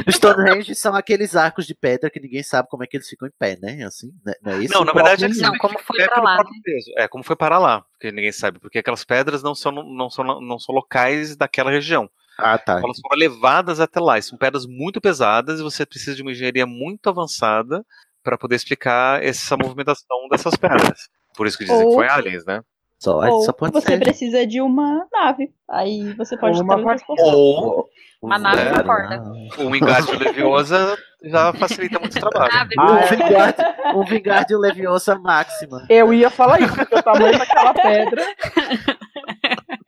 [0.06, 3.26] Os Stonehenge são aqueles arcos de pedra que ninguém sabe como é que eles ficam
[3.26, 3.84] em pé, né?
[3.84, 4.34] Assim, né?
[4.42, 4.74] não é isso?
[4.74, 6.92] Não, na verdade é Não, como foi pelo lá, peso.
[6.98, 10.24] É, como foi parar lá, porque ninguém sabe, porque aquelas pedras não são, não são,
[10.24, 12.10] não são locais daquela região.
[12.38, 12.80] Ah, tá.
[12.82, 14.18] Elas foram levadas até lá.
[14.18, 17.84] E são pedras muito pesadas e você precisa de uma engenharia muito avançada
[18.22, 21.08] para poder explicar essa movimentação dessas pedras.
[21.36, 22.60] Por isso que dizem que foi aliens, né?
[22.98, 23.98] Só, Ou só pode você ser.
[23.98, 25.52] precisa de uma nave.
[25.68, 27.26] Aí você pode Ou uma teletransportar.
[27.34, 27.88] Ou
[28.22, 28.82] Uma nave É.
[28.84, 29.20] corda.
[29.58, 32.52] o Engardio Leviosa já facilita muito o trabalho.
[32.78, 35.84] Ah, Um um Vingardium Leviosa máxima.
[35.90, 38.22] Eu ia falar isso, porque o tamanho daquela pedra.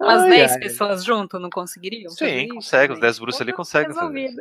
[0.00, 0.58] Umas Ai, 10 ai.
[0.60, 2.10] pessoas junto não conseguiriam?
[2.10, 2.92] Sim, consegue.
[2.92, 3.88] Os 10 bruxos ali conseguem.
[3.92, 4.40] Resolvido.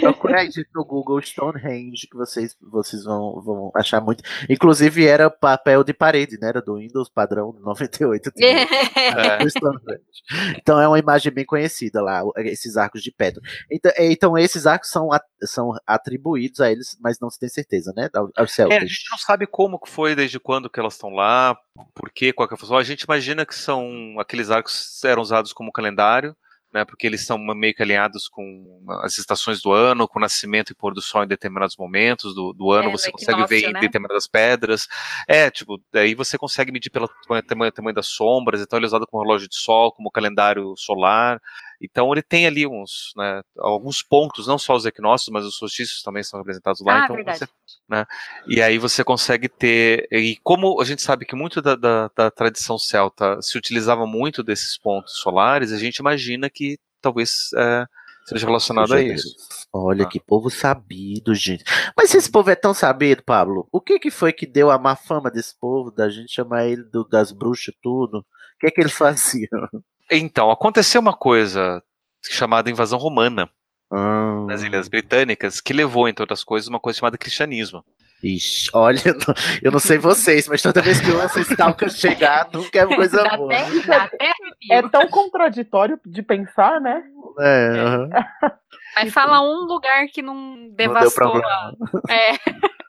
[0.00, 4.22] Procura aí no Google Stonehenge que vocês, vocês vão, vão achar muito.
[4.48, 6.48] Inclusive era papel de parede, né?
[6.48, 8.30] Era do Windows padrão 98.
[8.36, 9.38] tinha É.
[10.58, 13.40] Então é uma imagem bem conhecida lá, esses arcos de pedra.
[13.70, 15.08] Então, é, então esses arcos são,
[15.42, 18.10] são atribuídos a eles, mas não se tem certeza, né?
[18.36, 21.56] Aos É, a gente não sabe como que foi, desde quando que elas estão lá,
[21.94, 22.76] por quê, qual que é a função.
[22.76, 26.36] A gente imagina que são aqueles arcos eram usados como calendário,
[26.78, 26.84] né?
[26.84, 30.74] Porque eles são meio que alinhados com as estações do ano, com o nascimento e
[30.74, 33.80] pôr do sol em determinados momentos do, do ano, É, você consegue ver né?
[33.80, 34.86] determinadas pedras.
[35.26, 38.88] É, tipo, daí você consegue medir pelo tamanho, tamanho, tamanho das sombras, então ele é
[38.88, 41.40] usado como relógio de sol, como calendário solar.
[41.80, 46.02] Então ele tem ali uns, né, alguns pontos, não só os equinócios, mas os solstícios
[46.02, 47.00] também são representados lá.
[47.02, 47.38] Ah, então verdade.
[47.38, 47.48] você,
[47.88, 48.04] né,
[48.48, 52.30] e aí você consegue ter, e como a gente sabe que muito da, da, da
[52.30, 57.86] tradição celta se utilizava muito desses pontos solares, a gente imagina que talvez é,
[58.26, 59.36] seja relacionado a isso.
[59.72, 60.08] Olha Ah.
[60.08, 61.62] que povo sabido, gente.
[61.96, 64.78] Mas se esse povo é tão sabido, Pablo, o que que foi que deu a
[64.78, 68.18] má fama desse povo, da gente chamar ele do- das bruxas e tudo?
[68.18, 68.24] O
[68.60, 69.68] que é que eles faziam?
[70.10, 71.82] Então, aconteceu uma coisa
[72.30, 73.48] chamada invasão romana
[73.92, 77.84] Ah, nas Ilhas Britânicas, que levou, entre outras coisas, uma coisa chamada cristianismo.
[78.22, 81.88] ixi, olha, eu não- eu não sei vocês, mas toda vez que eu ouço Stalker
[81.90, 83.54] chegar, nunca é uma coisa Dá boa.
[83.54, 84.30] até, dá até.
[84.70, 87.02] É tão contraditório de pensar, né?
[87.40, 88.08] É, aham.
[88.96, 91.30] Mas fala um lugar que não Não deu devastou.
[91.30, 91.48] problema.
[92.08, 92.32] a- É.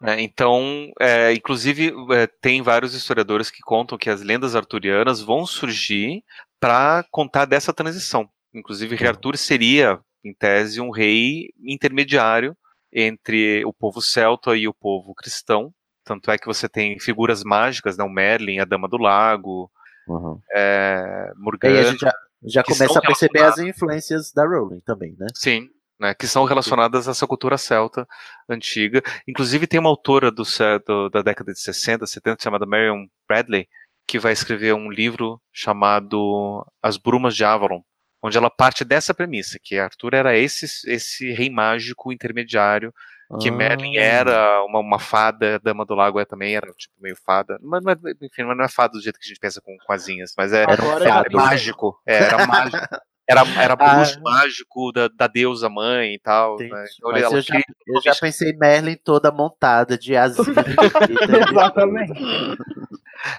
[0.00, 0.20] né?
[0.20, 6.22] Então, é, inclusive, é, tem vários historiadores que contam que as lendas arturianas vão surgir
[6.58, 8.28] para contar dessa transição.
[8.54, 12.56] Inclusive, rei Arthur seria, em tese, um rei intermediário
[12.92, 15.72] entre o povo celta e o povo cristão.
[16.04, 18.02] Tanto é que você tem figuras mágicas, né?
[18.04, 19.70] o Merlin, a Dama do Lago,
[20.08, 20.40] Uhum.
[20.50, 21.80] é, E aí Morgana.
[21.80, 25.26] a gente já, já começa a perceber as influências da Rowling também, né?
[25.34, 25.68] Sim,
[26.00, 28.06] né, que são relacionadas a essa cultura celta
[28.48, 29.02] antiga.
[29.28, 30.42] Inclusive tem uma autora do,
[30.86, 33.68] do- da década de 60, 70, chamada Marion Bradley,
[34.06, 37.82] que vai escrever um livro chamado As Brumas de Avalon,
[38.22, 42.92] onde ela parte dessa premissa, que Arthur era esse, esse rei mágico intermediário,
[43.40, 43.52] que Ah.
[43.52, 47.80] Merlin era uma, uma fada, Dama do Lago é também era tipo meio fada, mas
[47.84, 49.92] não é, enfim, mas não é fada do jeito que a gente pensa com, com
[49.92, 51.36] asinhas, mas é, Era fado.
[51.36, 52.78] mágico, é, era mágico.
[53.30, 53.94] Era, era Ah.
[53.94, 56.56] bruxo mágico da, da deusa mãe e tal.
[56.58, 56.66] Né?
[56.98, 60.46] Então, eu, já, cria- eu já pensei Merlin toda montada de asinha.
[61.50, 62.12] Exatamente.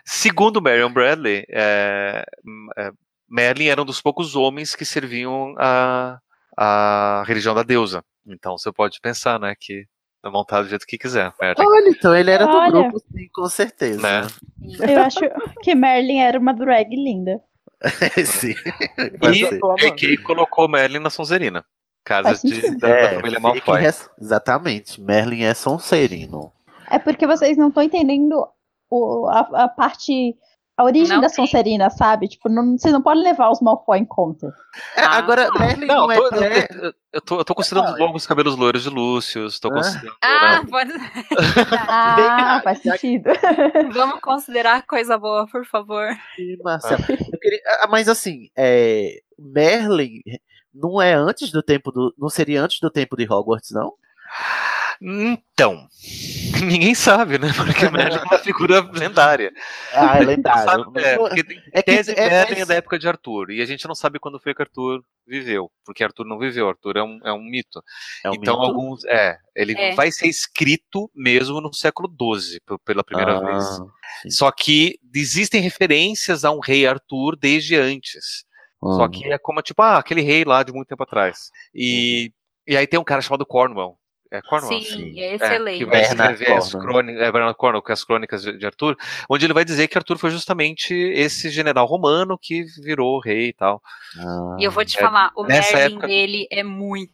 [0.06, 2.23] Segundo Marion Bradley, é,
[2.77, 2.91] é,
[3.30, 6.19] Merlin era um dos poucos homens que serviam a,
[6.58, 8.04] a religião da deusa.
[8.25, 9.86] Então você pode pensar, né, que
[10.23, 11.34] é montado do jeito que quiser.
[11.41, 11.65] Merlin.
[11.65, 12.71] Olha, então ele era do Olha.
[12.71, 14.01] grupo, sim, com certeza.
[14.01, 14.27] Né?
[14.88, 15.19] Eu acho
[15.63, 17.39] que Merlin era uma drag linda.
[18.25, 18.53] sim.
[19.31, 19.79] E.
[19.79, 20.17] J.K.
[20.17, 21.65] colocou Merlin na Sonserina.
[22.03, 23.79] Casa de, da, da É, família fique Malfoy.
[23.81, 24.99] res- Exatamente.
[25.01, 26.51] Merlin é Sonserino.
[26.89, 28.47] É porque vocês não estão entendendo
[28.89, 30.35] o- a, a parte.
[30.77, 31.36] A origem Não da tem.
[31.36, 32.27] Sonserina, sabe?
[32.27, 34.51] Tipo, não, vocês não podem levar os Malfoy em conta.
[34.95, 36.15] É, Ah, agora, Merlin não, Não, é.
[36.15, 36.36] tô-
[36.84, 39.73] eu, eu tô, eu tô considerando logo os cabelos loiros de Lúcio, tô Ah.
[39.73, 40.17] considerando.
[40.23, 40.67] Ah, né?
[40.71, 40.91] pode...
[41.88, 43.29] Ah, faz sentido.
[43.93, 46.07] vamos considerar coisa boa, por favor.
[46.36, 47.03] Sim, Marcelo.
[47.05, 50.21] Queria- ah, mas assim, é, Merlin
[50.73, 52.13] não é antes do tempo do.
[52.17, 53.93] Não seria antes do tempo de Hogwarts, não?
[55.03, 55.87] Então,
[56.63, 57.51] ninguém sabe, né?
[57.55, 59.51] Porque Merlin é uma figura lendária.
[59.93, 60.25] Ah, é Sabe?
[60.25, 60.91] lendário.
[60.95, 63.65] É, porque tem É que- tese é- Merlin é- da época de Arthur, e a
[63.65, 67.19] gente não sabe quando foi que Arthur viveu, porque Arthur não viveu, Arthur é um,
[67.23, 67.81] é um mito.
[68.23, 68.65] é um então, mito.
[68.67, 69.03] alguns.
[69.05, 69.95] É, ele É.
[69.95, 73.63] vai ser escrito mesmo no século XII, pela primeira Ah, vez.
[74.23, 74.29] sim.
[74.29, 78.45] Só que existem referências a um rei Arthur desde antes.
[78.83, 79.09] Só Hum.
[79.09, 81.49] que é como, tipo, ah, aquele rei lá de muito tempo atrás.
[81.73, 82.31] E,
[82.67, 83.97] e aí tem um cara chamado Cornwall.
[84.31, 84.71] É Cornwall?
[84.71, 85.19] Sim, sim.
[85.19, 85.77] é É, excelente.
[85.79, 86.89] que vai Bernard escrever as Cornwell.
[86.93, 88.95] crônicas, é, Bernard Cornwell, que é as crônicas de, de Arthur,
[89.29, 93.53] onde ele vai dizer que Arthur foi justamente esse general romano que virou rei e
[93.53, 93.81] tal.
[94.17, 97.11] Ah, E eu vou te É, falar, o Merlin época- dele é muito,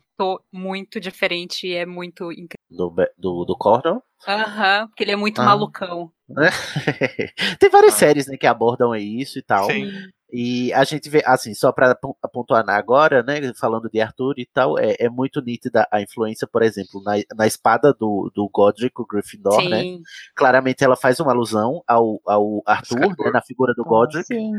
[0.53, 2.55] muito diferente, é muito incrível.
[2.69, 3.99] do, do, do Cordon.
[4.27, 5.45] Aham, porque ele é muito Ah.
[5.45, 6.11] malucão.
[7.59, 7.97] Tem várias Ah.
[7.97, 9.65] séries né, que abordam isso e tal.
[9.65, 9.91] Sim.
[10.31, 11.97] E a gente vê, assim, só para
[12.33, 16.61] pontuar agora, né, falando de Arthur e tal, é, é muito nítida a influência, por
[16.61, 19.81] exemplo, na, na espada do, do Godric, o Gryffindor, né?
[19.81, 20.01] Sim.
[20.35, 24.25] Claramente ela faz uma alusão ao, ao Arthur, né, na figura do Godric.
[24.25, 24.51] Sim.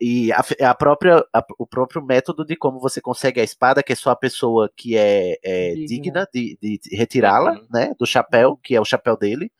[0.00, 3.92] E a, a própria, a- o próprio método de como você consegue a espada, que
[3.92, 5.86] é só a pessoa que é, é Digna.
[5.88, 7.66] digna de, de retirá-la, Uhum.
[7.70, 9.50] né, do chapéu, que é o chapéu dele,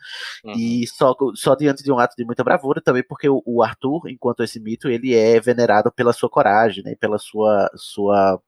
[0.45, 0.53] Uhum.
[0.53, 4.09] e só, só diante de um ato de muita bravura, também porque o, o Arthur,
[4.11, 8.41] enquanto esse mito, ele é venerado pela sua coragem, né, pela sua, sua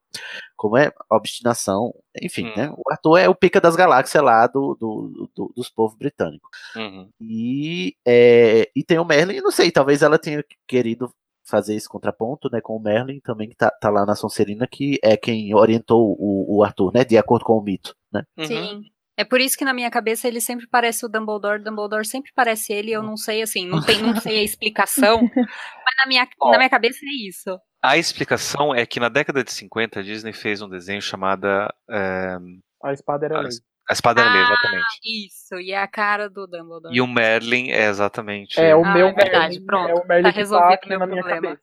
[0.57, 2.55] como é, obstinação, enfim, Hum.
[2.57, 6.51] né, o Arthur é o pica das galáxias lá do, do, do- dos povos britânicos.
[6.77, 7.09] Uhum.
[7.21, 11.11] E, é, e tem o Merlin, não sei, talvez ela tenha querido
[11.49, 14.99] fazer esse contraponto, né, com o Merlin também que tá, tá lá na Sonserina, que
[15.03, 18.23] é quem orientou o, o Arthur, né, de acordo com o mito, né.
[18.37, 18.45] Uhum.
[18.45, 18.83] Sim.
[19.17, 22.73] É por isso que na minha cabeça ele sempre parece o Dumbledore, Dumbledore sempre parece
[22.73, 26.53] ele, eu não sei assim, não tem, não sei a explicação, mas na minha, Ó.
[26.53, 27.59] na minha cabeça é isso.
[27.83, 31.47] A explicação é que na década de 50 a Disney fez um desenho chamado
[31.91, 32.37] é,
[32.83, 33.51] A espada era a, lei.
[33.89, 34.85] A espada Ah, exatamente.
[35.27, 36.95] Isso, e é a cara do Dumbledore.
[36.95, 38.61] E o Merlin é exatamente.
[38.61, 39.65] É o Ah, meu é verdade, Merlin.
[39.67, 39.89] pronto.
[39.89, 41.59] É o Merlin Tá que resolvido tá aqui meu na minha problema.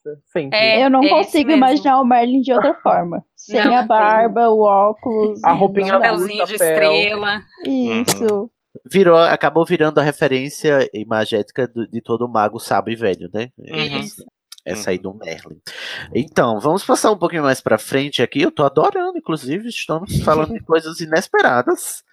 [0.52, 3.24] É, eu não é consigo imaginar o Merlin de outra forma.
[3.38, 5.44] Sem Não, a barba, o óculos.
[5.44, 5.88] A roupinha.
[5.88, 7.42] Chapeuzinho de estrela.
[7.66, 8.50] Isso.
[8.92, 13.50] Virou, acabou virando a referência imagética do- de todo mago sábio e velho, né?
[13.58, 14.00] Uhum.
[14.00, 14.26] Isso.
[14.66, 15.62] Essa aí do Merlin.
[16.14, 18.42] Então, vamos passar um pouquinho mais pra frente aqui.
[18.42, 22.04] Eu tô adorando, inclusive, estamos falando de coisas inesperadas.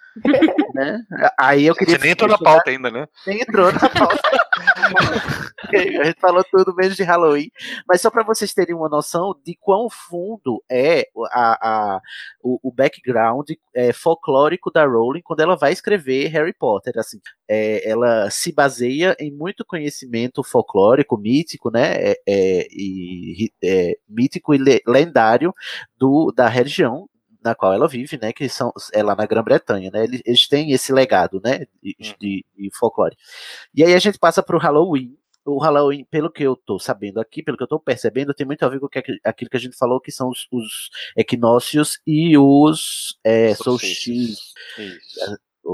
[0.74, 1.02] Né?
[1.38, 1.96] Aí eu queria.
[1.96, 3.06] Você nem entrou na pauta ainda, né?
[3.26, 4.20] Nem entrou na pauta.
[6.00, 7.50] a gente falou tudo menos de Halloween.
[7.88, 12.00] Mas só para vocês terem uma noção de quão fundo é a, a-
[12.42, 16.92] o, o background é, folclórico da Rowling quando ela vai escrever Harry Potter.
[16.98, 21.94] Assim, é, ela se baseia em muito conhecimento folclórico, mítico, né?
[21.94, 25.54] é, é, e, é, mítico e le- lendário
[25.96, 27.08] do, da região
[27.44, 30.72] na qual ela vive, né, que são é lá na Grã-Bretanha, né, eles, eles têm
[30.72, 33.16] esse legado, né, de, de- de folclore.
[33.74, 35.16] E aí a gente passa para o Halloween.
[35.44, 38.62] O Halloween, pelo que eu tô sabendo aqui, pelo que eu tô percebendo, tem muito
[38.64, 38.90] a ver com o
[39.24, 44.52] aquilo que a gente falou, que são os, os equinócios e os é, Solstícios.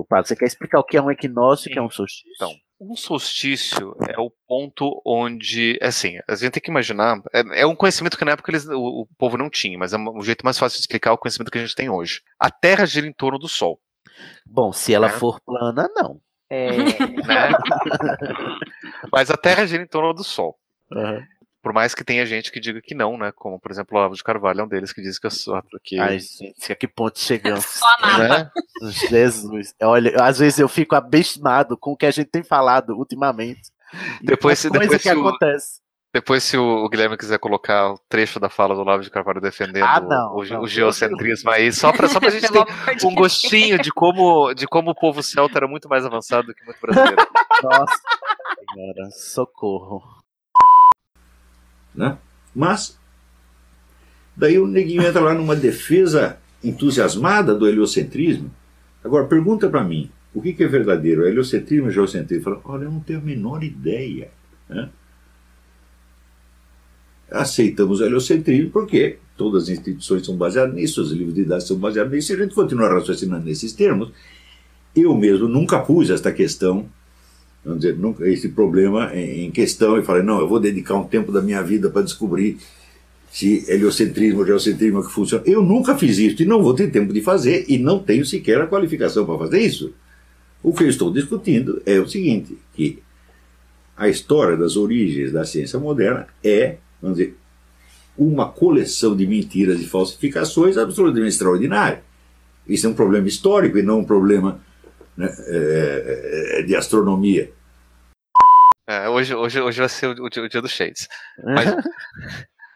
[0.08, 2.32] Paulo, você quer explicar o que é um equinócio e o que é um solstício?
[2.36, 7.66] Então, um solstício é o ponto onde, assim, a gente tem que imaginar, é, é
[7.66, 10.44] um conhecimento que na época eles, o, o povo não tinha, mas é um jeito
[10.44, 12.20] mais fácil de explicar o conhecimento que a gente tem hoje.
[12.38, 13.80] A Terra gira em torno do Sol.
[14.46, 15.10] Bom, se ela É.
[15.10, 16.20] for plana, não.
[16.50, 16.70] É,
[17.26, 17.50] né?
[19.12, 20.56] Mas a Terra gira em torno do Sol.
[20.92, 21.22] Aham.
[21.62, 23.32] Por mais que tenha gente que diga que não, né?
[23.34, 25.60] Como, por exemplo, o Olavo de Carvalho é um deles que diz que eu sou.
[25.82, 27.64] Que, Ai, gente, a que ponto chegamos?
[27.78, 28.28] Só nada.
[28.28, 28.50] né?
[29.08, 29.74] Jesus.
[29.82, 33.60] Olha, às vezes eu fico abismado com o que a gente tem falado ultimamente.
[34.22, 35.80] Depois- coisas depois que se o- acontece.
[36.14, 39.40] Depois, se o o Guilherme quiser colocar o trecho da fala do Olavo de Carvalho
[39.42, 40.60] defendendo Ah, não, o, o- não.
[40.62, 44.90] o geocentrismo aí, só pra, só pra gente ter um gostinho de como, de como
[44.90, 47.16] o povo celta era muito mais avançado do que muito brasileiro.
[47.62, 48.00] Nossa
[48.72, 50.02] senhora, socorro.
[51.98, 52.16] Né?
[52.54, 52.96] Mas
[54.36, 58.50] daí o neguinho entra lá numa defesa entusiasmada do heliocentrismo.
[59.04, 61.26] Agora pergunta para mim, o que, que é verdadeiro?
[61.26, 62.44] É heliocentrismo ou geocentrismo?
[62.44, 64.30] Fala, olha, eu não tenho a menor ideia.
[64.68, 64.88] né?
[67.30, 72.12] Aceitamos o heliocentrismo porque todas as instituições são baseadas nisso, os livros didáticos são baseados
[72.12, 74.10] nisso, e a gente continua raciocinando nesses termos.
[74.94, 76.88] Eu mesmo nunca pus esta questão
[77.64, 81.32] vamos dizer, nunca, esse problema em, questão e falei, não, eu vou dedicar um tempo
[81.32, 82.58] da minha vida para descobrir
[83.30, 85.44] se heliocentrismo ou geocentrismo é que funciona.
[85.46, 88.60] Eu nunca fiz isso e não vou ter tempo de fazer e não tenho sequer
[88.60, 89.92] a qualificação para fazer isso.
[90.62, 93.02] O que eu estou discutindo é o seguinte, que
[93.96, 97.36] a história das origens da ciência moderna é, vamos dizer,
[98.16, 102.02] uma coleção de mentiras e falsificações absolutamente extraordinária.
[102.66, 104.60] Isso é um problema histórico e não um problema
[105.18, 107.52] né, é, é, de astronomia.
[108.88, 111.08] É, hoje, hoje, hoje vai ser o, o dia, o dia dos shades.
[111.44, 111.68] Mas,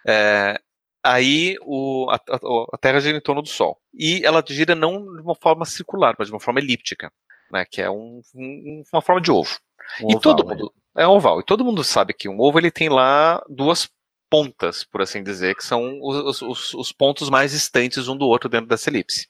[0.07, 0.61] é,
[1.03, 3.81] aí o, a, a- Terra gira em torno do Sol.
[3.95, 7.11] E ela gira não de uma forma circular, mas de uma forma elíptica,
[7.51, 9.59] né, que é um- um- uma forma de ovo.
[10.03, 11.41] Um e todo oval, mundo é um oval.
[11.41, 13.89] E todo mundo sabe que um ovo ele tem lá duas
[14.31, 18.49] pontas, por assim dizer, que são os, os- os pontos mais distantes um do outro
[18.51, 19.29] dentro dessa elipse.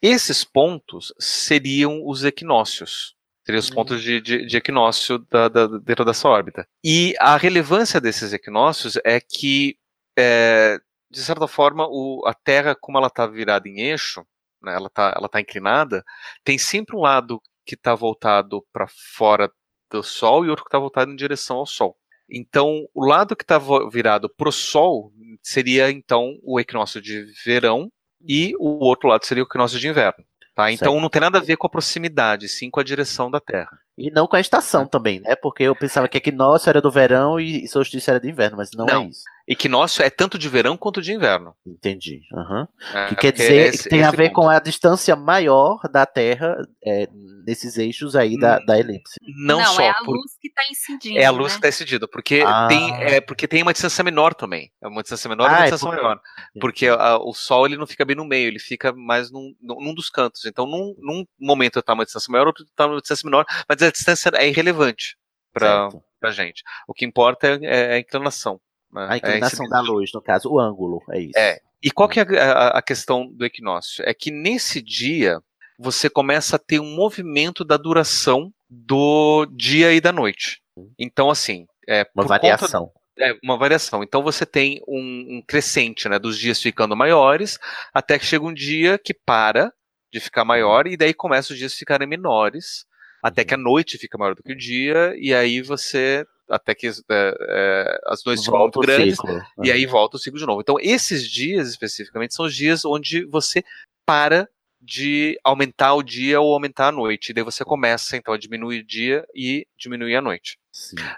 [0.00, 3.14] Esses pontos seriam os equinócios.
[3.44, 6.66] Seriam os pontos de, de- de equinócio da- da- dentro dessa órbita.
[6.84, 9.78] E a relevância desses equinócios é que,
[10.18, 10.78] é,
[11.10, 14.22] de certa forma, o- a Terra, como ela está virada em eixo,
[14.62, 16.04] né, ela está ela tá inclinada,
[16.44, 19.50] tem sempre um lado que está voltado para fora
[19.90, 21.96] do Sol e outro que está voltado em direção ao Sol.
[22.30, 23.58] Então, o lado que está
[23.90, 25.10] virado para o Sol
[25.42, 27.90] seria então o equinócio de verão
[28.26, 30.24] e o outro lado seria o equinócio de inverno.
[30.54, 30.72] Tá?
[30.72, 31.02] Então Certo.
[31.02, 33.78] não tem nada a ver com a proximidade, sim com a direção da Terra.
[33.96, 35.36] E não com a estação também, né?
[35.36, 38.86] Porque eu pensava que equinócio era do verão e solstício era de inverno, mas não,
[38.86, 39.02] Não.
[39.04, 39.22] é isso.
[39.50, 41.54] Equinócio é tanto de verão quanto de inverno.
[41.66, 42.20] Entendi.
[42.34, 42.68] aham.
[42.94, 44.42] É, que quer dizer esse- que tem a ver ponto.
[44.42, 47.08] com a distância maior da Terra é,
[47.46, 49.14] nesses eixos aí da, da elipse.
[49.46, 49.80] Não, só.
[49.80, 51.18] é a por- luz que tá incidindo.
[51.18, 51.48] É a luz né?
[51.60, 52.66] que está incidindo, porque, Ah.
[52.68, 54.70] tem, é, porque tem uma distância menor também.
[54.82, 56.20] É uma distância menor e Ah, uma é distância porque- maior.
[56.60, 59.94] Porque a- o Sol ele não fica bem no meio, ele fica mais num, num
[59.94, 60.44] dos cantos.
[60.44, 63.90] Então, num, num momento está uma distância maior, outro está uma distância menor, mas a
[63.90, 65.16] distância é irrelevante
[65.54, 65.88] para
[66.22, 66.62] a gente.
[66.86, 68.60] O que importa é, é a inclinação.
[68.92, 69.06] Né?
[69.08, 69.70] É A inclinação incidência.
[69.70, 71.38] da luz, no caso, o ângulo, é isso.
[71.38, 71.58] É.
[71.82, 74.02] E qual que é a, a- questão do equinócio?
[74.06, 75.40] É que nesse dia
[75.78, 80.60] você começa a ter um movimento da duração do dia e da noite.
[80.98, 82.86] Então, assim, é, Uma variação.
[82.86, 84.02] Conta, é, uma variação.
[84.02, 87.58] Então você tem um, um crescente, né, dos dias ficando maiores,
[87.94, 89.72] até que chega um dia que para
[90.12, 92.84] de ficar maior, e daí começa os dias a ficarem menores,
[93.22, 96.24] até que a noite fica maior do que o dia, e aí você.
[96.50, 99.74] Até que é, é, as noites ficam muito o grandes, ciclo, e é.
[99.74, 100.60] aí volta o ciclo de novo.
[100.60, 103.62] Então, esses dias especificamente são os dias onde você
[104.06, 104.48] para
[104.80, 107.30] de aumentar o dia ou aumentar a noite.
[107.30, 110.56] E daí você começa, então, a diminuir o dia e diminuir a noite.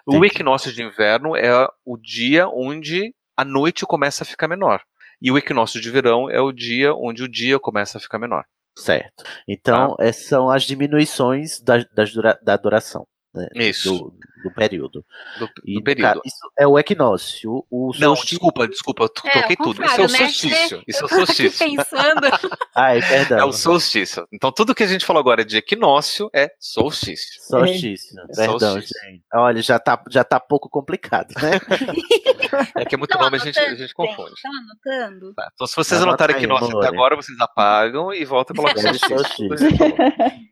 [0.06, 0.26] o entendi.
[0.26, 4.82] equinócio de inverno é o dia onde a noite começa a ficar menor.
[5.20, 8.44] E o equinócio de verão é o dia onde o dia começa a ficar menor.
[8.76, 9.22] Certo.
[9.46, 10.04] Então, Tá.
[10.04, 11.76] essas são as diminuições da,
[12.14, 13.06] dura- da duração.
[13.32, 13.92] Né, Isso.
[13.92, 15.04] Do, do período.
[15.38, 16.06] Do, E, do período.
[16.08, 17.64] cara, isso é o equinócio.
[17.70, 19.84] O Não, solstício- desculpa, desculpa, É, toquei ao tudo.
[19.84, 20.18] Isso é o né?
[20.18, 20.82] solstício.
[20.88, 21.58] Isso é o solstício.
[21.76, 22.26] pensando.
[22.74, 23.38] Ai, perdão.
[23.38, 24.26] É o solstício.
[24.32, 27.40] Então, tudo que a gente falou agora de equinócio é solstício.
[27.44, 28.16] Solstício.
[28.34, 29.00] Perdão, Solstício.
[29.04, 29.22] gente.
[29.32, 31.60] Olha, já tá, já tá pouco complicado, né?
[32.76, 34.32] É que é muito nome, a gente, a gente confunde.
[34.42, 35.32] Tá anotando?
[35.34, 38.56] Tá, Então, se vocês Anota anotarem aí, equinócio até agora, vocês apagam e voltam e
[38.56, 39.16] colocam solstício.
[39.48, 39.68] solstício.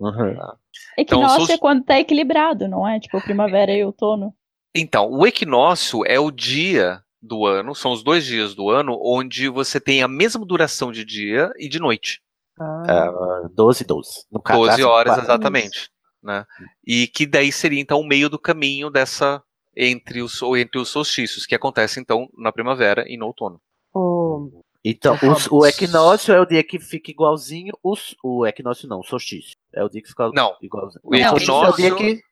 [0.01, 0.31] Uhum.
[0.31, 0.57] Então,
[0.97, 2.99] Equinócio solsti- é quando tá equilibrado, não é?
[2.99, 4.35] Tipo, primavera e outono.
[4.75, 9.49] Então, o equinócio é o dia do ano, são os dois dias do ano, onde
[9.49, 12.21] você tem a mesma duração de dia e de noite.
[12.61, 14.25] Ah, 12 12.
[14.31, 15.91] No caso, 12 assim, horas, quatro- exatamente.
[16.23, 16.45] Né?
[16.87, 19.43] E que daí seria, então, o meio do caminho dessa.
[19.81, 23.61] Entre os, ou entre os solstícios, que acontece, então, na primavera e no outono.
[23.95, 24.65] O...
[24.85, 25.17] Então,
[25.51, 27.73] o, o equinócio é o dia que fica igualzinho.
[27.83, 29.57] O, s- o equinócio não, o solstício.
[29.75, 31.01] É o dia que fica Não, igualzinho.
[31.05, 32.17] O Não, solstício é o dia equinócio.
[32.17, 32.23] que.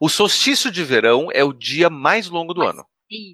[0.00, 2.84] O solstício de verão é o dia mais longo do ano.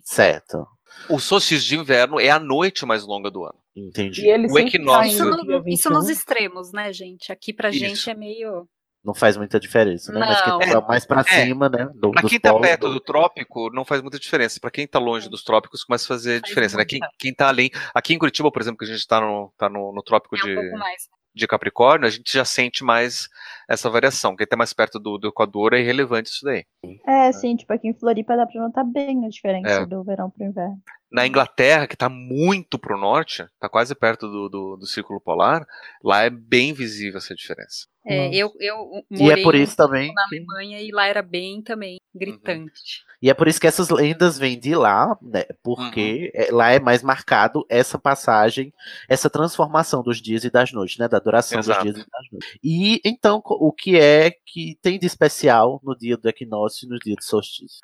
[0.05, 0.67] Certo.
[1.09, 3.59] O solstício de inverno é a noite mais longa do ano.
[3.77, 4.23] Entendi.
[4.27, 6.11] E ele O equinócio- Isso, no- isso nos 21.
[6.13, 7.31] extremos, né, gente?
[7.33, 8.11] Aqui pra gente Isso.
[8.11, 8.69] é meio.
[9.09, 10.21] Não faz muita diferença, né?
[10.21, 10.59] Mas Não.
[10.59, 11.25] quem tá mais pra É.
[11.47, 11.89] cima, né?
[11.95, 14.61] Do, Pra quem tá polos, perto do- do trópico, não faz muita diferença.
[14.61, 16.85] Pra quem tá longe dos trópicos, começa a fazer diferença, né?
[16.85, 17.71] Quem, quem tá além.
[17.95, 20.41] Aqui em Curitiba, por exemplo, que a gente tá no, tá no, no trópico É
[20.41, 20.71] um de,
[21.35, 23.29] de Capricórnio, a gente já sente mais
[23.69, 24.37] essa variação.
[24.37, 26.65] Quem tá mais perto do, do Equador é irrelevante isso daí.
[27.07, 29.87] É, sim, tipo, aqui em Floripa dá pra notar bem a diferença É.
[29.87, 30.77] do verão pro inverno.
[31.11, 35.67] Na Inglaterra, que tá muito pro norte, tá quase perto do, do, do Círculo Polar,
[36.05, 37.87] lá é bem visível essa diferença.
[38.07, 40.13] É, eu, eu E é morei por isso também.
[40.15, 43.05] na Alemanha e lá era bem também gritante.
[43.21, 45.45] E é por isso que essas lendas vêm de lá, né?
[45.63, 46.43] Porque Uhum.
[46.43, 48.73] é- lá é mais marcado essa passagem,
[49.09, 51.07] essa transformação dos dias e das noites, né?
[51.09, 51.85] Da duração Exato.
[51.85, 52.59] dos dias e das noites.
[52.63, 56.99] E então, o que é que tem de especial no dia do equinócio e no
[56.99, 57.81] dia do solstício?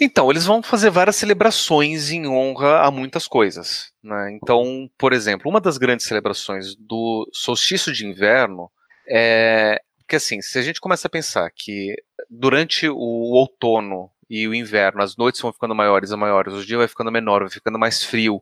[0.00, 3.92] Então, eles vão fazer várias celebrações em honra a muitas coisas.
[4.02, 4.32] Né?
[4.32, 8.70] Então, por exemplo, uma das grandes celebrações do solstício de inverno
[9.08, 11.94] é que, assim, se a gente começa a pensar que
[12.30, 16.78] durante o outono e o inverno as noites vão ficando maiores e maiores, o dia
[16.78, 18.40] vai ficando menor, vai ficando mais frio,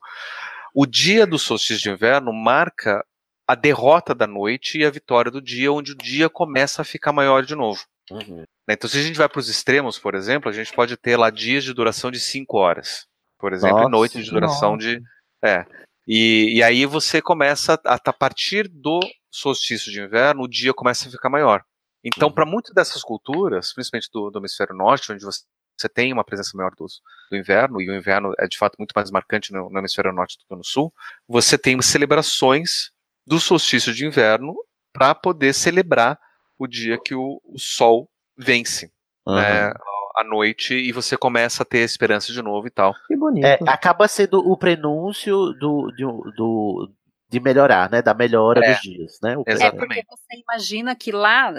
[0.74, 3.04] o dia do solstício de inverno marca
[3.46, 7.12] a derrota da noite e a vitória do dia, onde o dia começa a ficar
[7.12, 7.84] maior de novo.
[8.10, 11.16] Né, Então, se a gente vai para os extremos, por exemplo, a gente pode ter
[11.16, 13.06] lá dias de duração de 5 horas,
[13.44, 14.86] por exemplo, Nossa, e noites de duração nossa.
[14.86, 15.02] de.
[15.44, 15.66] É.
[16.08, 21.06] E, e aí você começa, a, a partir do solstício de inverno, o dia começa
[21.06, 21.62] a ficar maior.
[22.02, 25.42] Então, para muitas dessas culturas, principalmente do, do hemisfério norte, onde você,
[25.78, 26.86] você tem uma presença maior do,
[27.30, 30.38] do inverno, e o inverno é de fato muito mais marcante no, no hemisfério norte
[30.38, 30.90] do que no sul,
[31.28, 32.92] você tem celebrações
[33.26, 34.54] do solstício de inverno
[34.90, 36.18] para poder celebrar
[36.58, 38.90] o dia que o, o sol vence
[39.26, 39.72] né,
[40.16, 42.94] à noite e você começa a ter esperança de novo e tal.
[43.06, 43.46] Que bonito.
[43.46, 46.92] É, acaba sendo o prenúncio do, do, do-
[47.28, 48.00] de melhorar, né?
[48.00, 49.36] Da melhora É, dos dias, né?
[49.36, 50.04] O É exatamente.
[50.04, 51.50] porque você imagina que lá,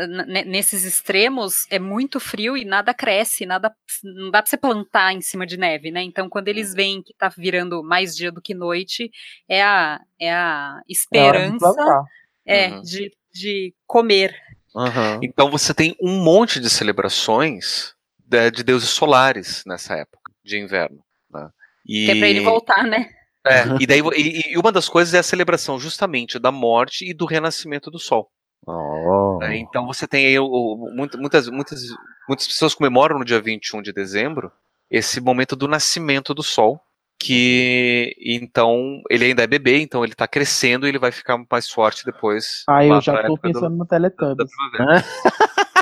[0.45, 5.21] nesses extremos, é muito frio e nada cresce, nada não dá pra você plantar em
[5.21, 6.01] cima de neve, né?
[6.01, 6.75] Então, quando eles Uhum.
[6.75, 9.11] veem que tá virando mais dia do que noite,
[9.49, 12.05] é a, é a É de esperança
[12.45, 12.81] é, Uhum.
[12.81, 14.33] de, de comer.
[14.75, 15.19] Aham.
[15.23, 17.94] Então você tem um monte de celebrações
[18.25, 20.99] de, de deuses solares nessa época de inverno.
[21.31, 21.49] né?
[21.87, 23.09] E, Que é pra ele voltar, né?
[23.45, 27.13] é, e, daí, e, e uma das coisas é a celebração justamente da morte e
[27.13, 28.29] do renascimento do sol.
[28.67, 29.37] Oh.
[29.39, 29.57] né?
[29.57, 31.83] Então você tem aí o- o- muitas, muitas,
[32.27, 34.51] muitas pessoas comemoram no dia 21 de dezembro
[34.89, 36.81] esse momento do nascimento do sol.
[37.17, 41.69] Que então ele ainda é bebê, então ele tá crescendo e ele vai ficar mais
[41.69, 42.63] forte depois.
[42.67, 44.51] Ah, eu já tô época do- pensando no da Teletubbies.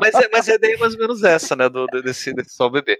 [0.00, 1.68] mas, é, mas é daí mais ou menos essa, né?
[1.68, 2.98] Do, desse, desse sol bebê.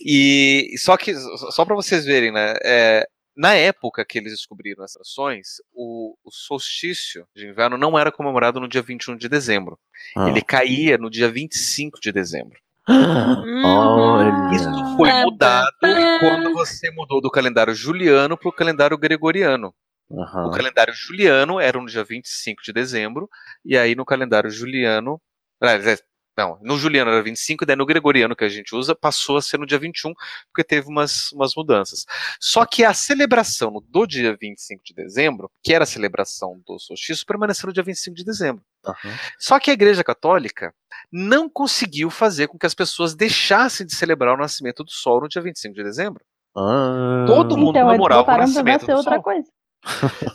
[0.00, 2.54] E só que, só para vocês verem, né?
[2.62, 3.06] é,
[3.36, 8.60] na época que eles descobriram essas ações, o, o solstício de inverno não era comemorado
[8.60, 9.78] no dia 21 de dezembro.
[10.16, 10.28] Ah.
[10.28, 12.58] Ele caía no dia 25 de dezembro.
[12.88, 14.54] Olha.
[14.54, 15.72] Isso foi mudado
[16.20, 19.74] quando você mudou do calendário juliano para o calendário gregoriano.
[20.12, 20.46] Aham.
[20.46, 23.28] O calendário juliano era no dia 25 de dezembro,
[23.64, 25.20] e aí no calendário juliano.
[25.72, 25.96] É,
[26.36, 29.42] Não, no juliano era 25, e daí no gregoriano que a gente usa passou a
[29.42, 30.12] ser no dia 21,
[30.48, 32.04] porque teve umas, umas mudanças.
[32.40, 37.24] Só que a celebração do dia 25 de dezembro, que era a celebração do solstício,
[37.24, 38.62] permaneceu no dia 25 de dezembro.
[38.84, 39.14] Aham.
[39.38, 40.74] Só que a Igreja Católica
[41.10, 45.28] não conseguiu fazer com que as pessoas deixassem de celebrar o nascimento do Sol no
[45.28, 46.24] dia 25 de dezembro.
[46.56, 47.24] Ah.
[47.26, 49.22] Todo mundo Então, comemorava o nascimento do outra Sol.
[49.22, 49.48] coisa.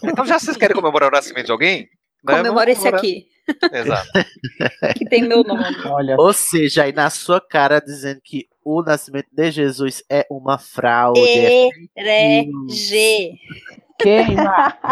[0.03, 1.89] Então já vocês querem comemorar o nascimento de alguém?
[2.25, 3.27] Comemora esse aqui,
[3.71, 4.09] Exato.
[4.97, 5.63] que tem meu nome.
[5.85, 10.57] Olha, Ou seja, aí na sua cara dizendo que o nascimento de Jesus é uma
[10.57, 11.19] fraude.
[11.19, 13.39] é Herege.
[13.99, 14.77] Queima.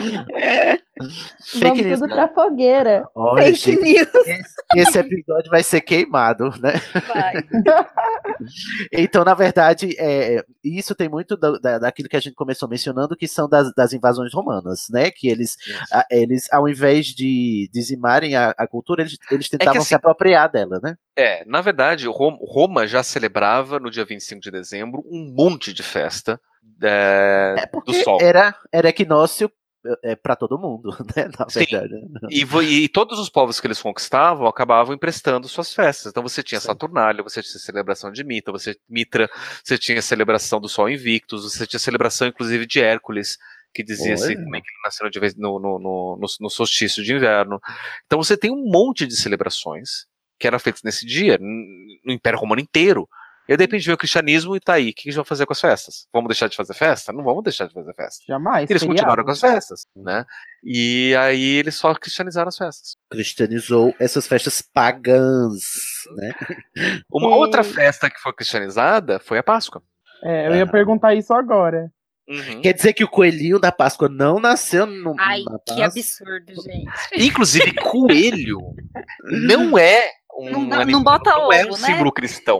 [1.44, 2.00] fake Vamos news.
[2.00, 3.08] tudo pra fogueira.
[3.16, 4.10] Olha, Fake gente, news.
[4.28, 6.74] esse, esse episódio vai ser queimado, né?
[7.08, 7.34] Vai.
[8.94, 13.16] Então, na verdade, é, isso tem muito da- da- daquilo que a gente começou mencionando,
[13.16, 15.10] que são das, das invasões romanas, né?
[15.10, 15.58] Que eles,
[15.92, 20.52] a- eles ao invés de dizimarem a, a cultura, eles, eles tentavam se assim- apropriar
[20.52, 20.96] dela, né?
[21.16, 25.82] É, na verdade, Rom- Roma já celebrava no dia 25 de dezembro um monte de
[25.82, 26.40] festa
[26.82, 28.20] é, do Porque Sol.
[28.22, 29.52] Era, era equinócio
[30.04, 31.30] é, para todo mundo, né?
[31.38, 31.60] Na Sim.
[31.60, 31.94] verdade.
[32.30, 36.12] E, e todos os povos que eles conquistavam acabavam emprestando suas festas.
[36.12, 39.30] Então você tinha Saturnália, você tinha celebração de Mitra, você, Mitra,
[39.64, 43.38] você tinha celebração do Sol Invictus, você tinha celebração inclusive de Hércules,
[43.74, 44.44] que dizia-se Olha.
[44.44, 47.60] também que nasceu de vez- no, no, no, no, solstício de inverno.
[48.06, 50.08] Então você tem um monte de celebrações
[50.40, 53.08] que eram feitas nesse dia, no Império Romano inteiro.
[53.48, 54.90] E aí, de repente veio o cristianismo e tá aí.
[54.90, 56.08] O que a gente vai fazer com as festas?
[56.12, 57.14] Vamos deixar de fazer festa?
[57.14, 58.26] Não vamos deixar de fazer festa.
[58.28, 58.70] Jamais.
[58.70, 60.26] Eles continuaram com as festas, né?
[60.64, 62.96] E aí eles só cristianizaram as festas.
[63.10, 65.64] Cristianizou essas festas pagãs,
[66.16, 66.34] né?
[67.12, 69.82] Uma outra festa que foi cristianizada foi a Páscoa.
[70.24, 71.92] É, eu ia perguntar isso agora.
[72.28, 72.62] Uhum.
[72.62, 77.26] Quer dizer que o coelhinho da Páscoa não nasceu no, Ai, na que absurdo, gente.
[77.26, 78.60] Inclusive, coelho
[79.48, 81.88] não é um Não dá- não bota não é um ovo, né?
[81.88, 82.60] símbolo cristão.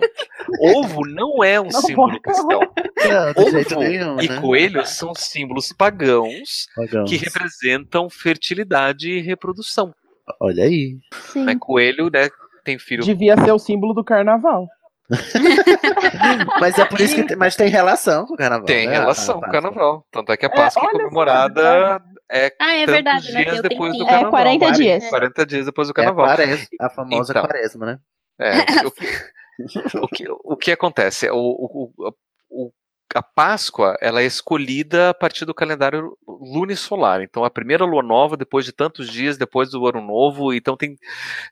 [0.76, 2.60] Ovo não é um Não símbolo bota cristão.
[2.60, 4.42] Não, Ovo nenhum, e né?
[4.42, 7.10] coelho são símbolos pagãos Pagãos.
[7.10, 9.94] que representam fertilidade e reprodução.
[10.42, 10.98] Olha aí.
[11.32, 11.46] Sim.
[11.46, 11.56] Né?
[11.60, 12.30] Coelho, né,
[12.64, 14.68] tem filho Devia ser o símbolo do carnaval.
[16.60, 18.66] Mas é por isso que tem, mas tem relação com o carnaval.
[18.66, 18.94] Tem né?
[19.00, 19.62] relação A- a com o Páscoa.
[19.72, 20.06] carnaval.
[20.12, 22.02] Tanto é que a Páscoa é, só, comemorada
[22.32, 23.44] é Ah, é tantos verdade, né?
[23.44, 24.04] dias o depois do.
[24.04, 24.32] É, carnaval.
[24.32, 25.10] 40 dias.
[25.10, 26.26] 40 dias depois do É a, carnaval.
[26.26, 27.42] quaresma, a famosa Então.
[27.46, 28.00] quaresma, né?
[28.40, 31.30] É, o, que, o, que, o que acontece?
[31.30, 32.14] O, o-
[32.50, 32.72] o-
[33.18, 37.22] a Páscoa ela é escolhida a partir do calendário lunisolar.
[37.22, 40.54] Então, a primeira lua nova, depois de tantos dias, depois do ano novo.
[40.54, 40.96] Então, tem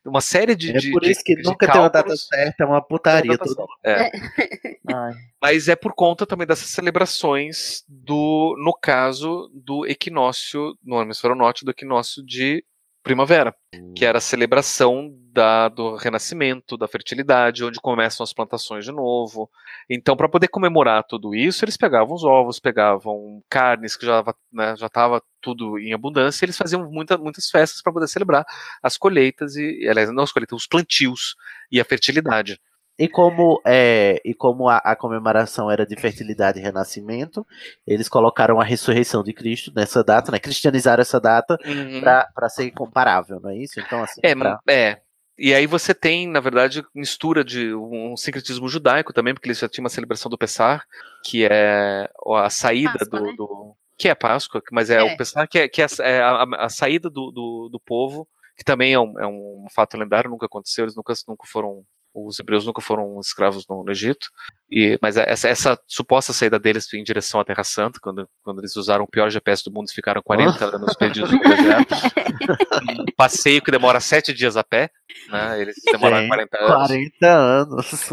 [0.04, 0.70] uma série de.
[0.70, 3.36] É de- por de- isso que de nunca tem uma data certa, é uma putaria.
[3.38, 3.66] Tudo.
[3.84, 4.10] É.
[4.94, 5.12] Ai.
[5.42, 11.64] Mas é por conta também dessas celebrações do, no caso do equinócio no hemisfério norte,
[11.64, 12.64] do equinócio de
[13.06, 13.54] primavera,
[13.94, 19.48] que era a celebração da, do renascimento, da fertilidade, onde começam as plantações de novo.
[19.88, 24.74] Então, para poder comemorar tudo isso, eles pegavam os ovos, pegavam carnes que já né,
[24.76, 28.44] já estava tudo em abundância, e eles faziam muita, muitas festas para poder celebrar
[28.82, 31.36] as colheitas e, aliás, não as colheitas, os plantios
[31.70, 32.60] e a fertilidade.
[32.98, 37.46] E como, é, e como a, a comemoração era de fertilidade e renascimento,
[37.86, 40.38] eles colocaram a ressurreição de Cristo nessa data, né?
[40.38, 42.00] Cristianizaram essa data Uhum.
[42.00, 43.78] para ser comparável, não é isso?
[43.80, 45.00] Então, assim, É, pra- é.
[45.38, 49.68] E aí você tem, na verdade, mistura de um sincretismo judaico também, porque eles já
[49.68, 50.82] tinham uma celebração do Pessar,
[51.22, 53.34] que é a saída Páscoa, do, né?
[53.36, 55.02] do- Que é Páscoa, mas é, É.
[55.02, 58.26] o Pessar, que é, que é a, é a- a saída do, do, do povo,
[58.56, 61.84] que também é um, é um fato lendário, nunca aconteceu, eles nunca, nunca foram.
[62.18, 64.28] Os hebreus nunca foram escravos no, no Egito,
[64.70, 68.74] e, mas essa, essa suposta saída deles em direção à Terra Santa, quando, quando eles
[68.74, 71.94] usaram o pior GPS do mundo e ficaram 40 anos perdidos no deserto,
[73.02, 74.90] um passeio que demora sete dias a pé,
[75.28, 75.60] né?
[75.60, 76.86] Eles demoraram Tem 40 anos.
[76.88, 78.10] 40 anos.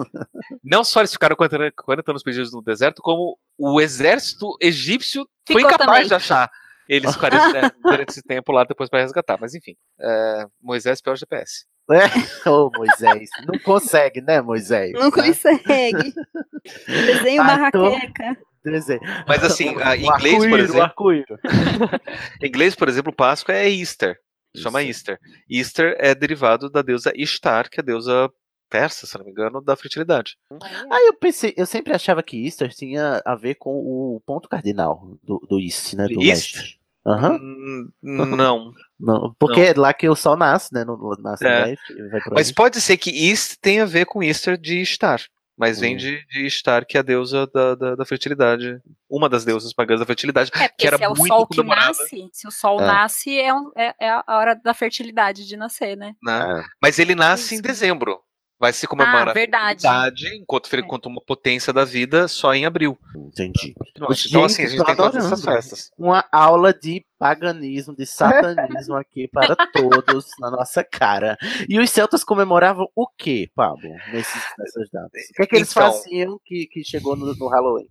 [0.61, 5.61] Não só eles ficaram 40, 40 anos perdidos no deserto, como o exército egípcio foi
[5.61, 6.07] Ficou incapaz também.
[6.07, 6.51] de achar
[6.89, 9.37] eles 40, né, durante esse tempo lá depois para resgatar.
[9.39, 11.65] Mas enfim, é, Moisés pior GPS.
[11.91, 12.03] É,
[12.49, 13.29] Ô, Moisés.
[13.45, 14.93] Não consegue, né, Moisés?
[14.93, 16.13] Não consegue.
[16.87, 18.37] Desenho Ah, tô- barraqueca.
[18.63, 19.01] Desenho.
[19.27, 19.65] Mas assim,
[19.97, 21.11] em inglês, por exemplo,
[22.41, 24.17] em inglês, por exemplo, Páscoa é Easter.
[24.55, 25.17] Chama Easter.
[25.49, 28.29] Easter é derivado da deusa Ishtar, que é a deusa
[28.73, 30.35] persa, se não me engano, da fertilidade.
[30.91, 35.15] Aí eu pensei, eu sempre achava que Easter tinha a ver com o ponto cardinal
[35.23, 36.07] do, do East, né?
[36.07, 36.55] Do East?
[36.55, 36.79] leste.
[37.05, 37.35] Aham.
[37.35, 38.73] Hum, Não.
[38.99, 40.83] Não, porque é lá que o sol nasce, né?
[40.83, 41.65] No, nasce É.
[41.65, 41.93] leste
[42.31, 42.53] Mas oeste.
[42.55, 45.21] pode ser que East tenha a ver com Easter de Ishtar.
[45.55, 48.81] mas vem de, de Star, que é a deusa da, da, da fertilidade.
[49.07, 51.61] Uma das deusas pagãs da fertilidade, É, porque que era se é o sol que
[51.61, 52.87] nasce, se o sol É.
[52.87, 56.15] nasce, é, um- é- é a hora da fertilidade de nascer, né?
[56.23, 56.63] né?
[56.81, 58.19] Mas ele nasce em dezembro.
[58.63, 59.85] Vai se comemorar Ah, verdade.
[59.85, 62.97] a fertilidade, enquanto, enquanto uma potência da vida só em abril.
[63.13, 63.75] Entendi.
[63.93, 64.07] Então,
[64.45, 65.61] assim, a gente tem todas essas adorando.
[65.61, 65.91] festas.
[65.97, 71.37] Uma aula de paganismo, de satanismo aqui para todos na nossa cara.
[71.67, 75.21] E os celtas comemoravam o que, Pablo, nesses, nessas datas?
[75.29, 77.89] O que, é que eles Então- faziam que, que chegou no, no Halloween?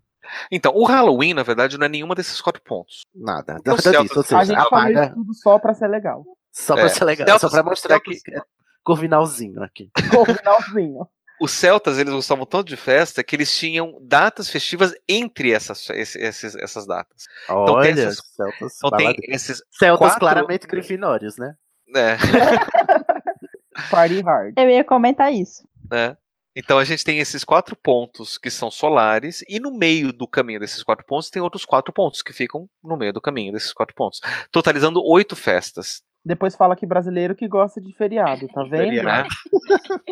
[0.51, 3.03] Então, o Halloween, na verdade, não é nenhuma desses quatro pontos.
[3.15, 3.59] Nada.
[3.63, 6.25] Nada disso, ou A seja, gente falou apaga tudo só pra ser legal.
[6.51, 6.89] só pra É.
[6.89, 8.41] ser legal, Celtas- só pra mostrar celtas- que é
[8.85, 9.91] corvinalzinho aqui.
[10.11, 11.07] Corvinalzinho.
[11.41, 16.19] Os celtas, eles gostavam tanto de festa que eles tinham datas festivas entre essas, esse-
[16.21, 17.25] esses- essas datas.
[17.45, 21.55] Então tem Olha, essas- celtas, então tem esses celtas quatro- claramente grifinórios, né?
[21.97, 22.17] É,
[23.91, 24.55] Party hard.
[24.59, 25.67] Eu ia comentar isso.
[25.91, 26.17] né?
[26.55, 30.61] Então a gente tem esses quatro pontos que são solares, e no meio do caminho
[30.61, 33.95] desses quatro pontos tem outros quatro pontos que ficam no meio do caminho desses quatro
[33.95, 34.21] pontos,
[34.51, 36.03] totalizando oito festas.
[36.25, 39.03] Depois fala que brasileiro que gosta de feriado, tá vendo?
[39.03, 39.27] né?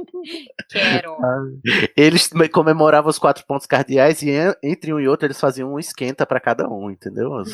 [0.68, 1.16] Quero.
[1.96, 5.72] Eles me- comemoravam os quatro pontos cardeais e en- entre um e outro eles faziam
[5.74, 7.30] um esquenta pra cada um, entendeu?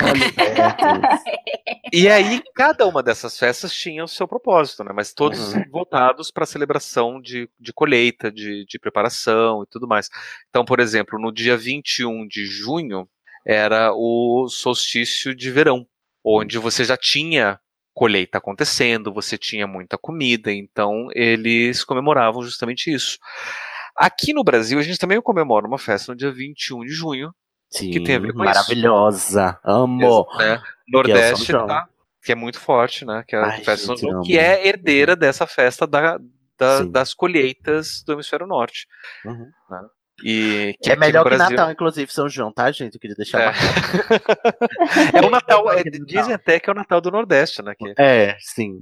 [1.93, 4.91] E aí, cada uma dessas festas tinha o seu propósito, né?
[4.93, 5.65] Mas todos Uhum.
[5.71, 10.09] voltados para a celebração de, de colheita, de, de preparação e tudo mais.
[10.49, 13.09] Então, por exemplo, no dia 21 de junho
[13.47, 15.87] era o solstício de verão,
[16.25, 17.59] onde você já tinha
[17.97, 23.17] colheita acontecendo, você tinha muita comida, então eles comemoravam justamente isso.
[23.97, 27.35] Aqui no Brasil, a gente também comemora uma festa no dia 21 de junho,
[27.71, 29.59] Sim, que tem a ver com maravilhosa.
[29.65, 30.03] Amo.
[30.07, 30.59] isso, né?
[30.59, 31.89] Que é Nordeste, tá?
[32.23, 33.25] Que é muito forte, né?
[33.27, 34.25] Que é a Ai, festa gente, João, amo.
[34.25, 36.19] que é herdeira dessa festa da,
[36.59, 38.87] da- das colheitas do hemisfério norte.
[39.25, 39.51] Uhum.
[39.71, 39.81] né?
[40.25, 42.95] E que É melhor que Brasil- Natal, inclusive, São João, tá, gente?
[42.95, 43.53] Eu queria deixar É.
[45.23, 47.75] É o Natal, é, que dizem até que é o Natal do Nordeste, né?
[47.79, 48.79] Que, É, sim.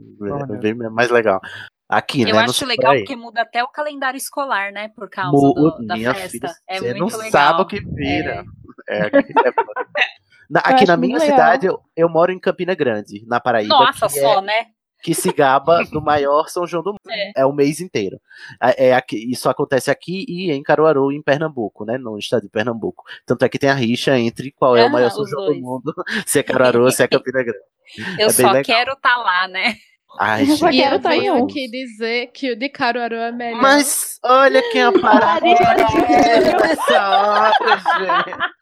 [0.53, 1.41] É bem mais legal.
[1.89, 2.43] Aqui, Eu né?
[2.43, 4.89] acho no legal porque muda até o calendário escolar, né?
[4.95, 6.30] Por causa mu- do- da minha festa.
[6.30, 7.30] filha, é você muito não legal.
[7.32, 8.45] sabe o que vira.
[8.89, 9.53] É, aqui, é.
[10.51, 11.37] Na- aqui na minha legal.
[11.37, 13.74] cidade, eu, eu moro em Campina Grande, na Paraíba.
[13.74, 14.66] Nossa, que só, é- né?
[15.05, 17.01] Que se gaba do maior São João do mundo.
[17.37, 18.19] É, o mês inteiro.
[18.61, 21.99] É, é aqui- isso acontece aqui e em Caruaru, em Pernambuco, né?
[21.99, 23.05] No estado de Pernambuco.
[23.27, 25.59] Tanto é que tem a rixa entre qual é o Ah, maior São João dois.
[25.59, 25.95] do mundo,
[26.27, 27.59] se é Caruaru ou se é Campina Grande.
[28.19, 28.63] Eu É só legal.
[28.65, 29.75] quero estar lá, né?
[30.19, 31.11] Ai, Eu só gente, E quero eu tá
[31.53, 33.61] que dizer que o de Caruaru é melhor.
[33.61, 35.45] Mas olha quem aparece.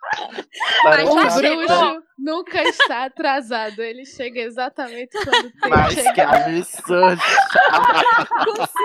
[0.84, 2.02] Mas o chegou.
[2.18, 3.80] nunca está atrasado.
[3.80, 6.34] Ele chega exatamente quando tem Mas que que chegar.
[6.48, 7.22] absurdo.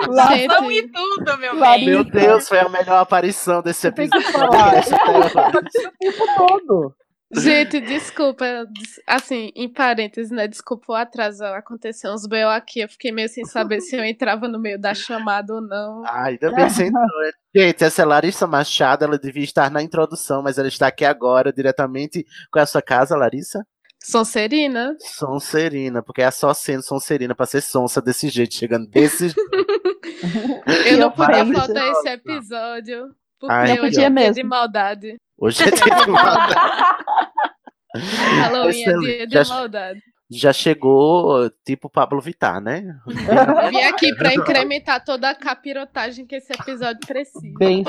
[0.02, 1.86] Situação e tudo, meu bem.
[1.86, 4.32] Meu Deus, foi a melhor aparição desse episódio.
[4.32, 4.70] falar.
[4.74, 4.94] Desse.
[4.94, 6.94] O tempo todo.
[7.34, 10.48] Gente, desculpa, des- assim, em parênteses, né?
[10.48, 12.48] Desculpa o atraso, aconteceu uns B.O.
[12.48, 16.02] aqui, eu fiquei meio sem saber se eu entrava no meio da chamada ou não.
[16.06, 17.04] Ai, ainda bem que você entrou.
[17.54, 21.52] Gente, essa é Larissa Machado, ela devia estar na introdução, mas ela está aqui agora,
[21.52, 23.62] diretamente com a sua casa, Larissa?
[24.02, 24.96] Sonserina?
[25.00, 29.50] Sonserina, porque é só sendo Sonserina pra ser sonsa desse jeito, chegando desse jeito.
[30.86, 33.08] Eu não Eu podia faltar esse episódio,
[33.38, 34.34] porque Ai, hoje podia é dia mesmo.
[34.34, 35.16] de maldade.
[35.38, 36.54] Hoje é dia de maldade.
[38.40, 40.00] Halloween é dia de Já- maldade.
[40.30, 42.82] Já chegou, tipo Pablo Vittar, né?
[43.70, 47.40] Vim aqui pra incrementar toda a capirotagem que esse episódio precisa.
[47.58, 47.82] Bem.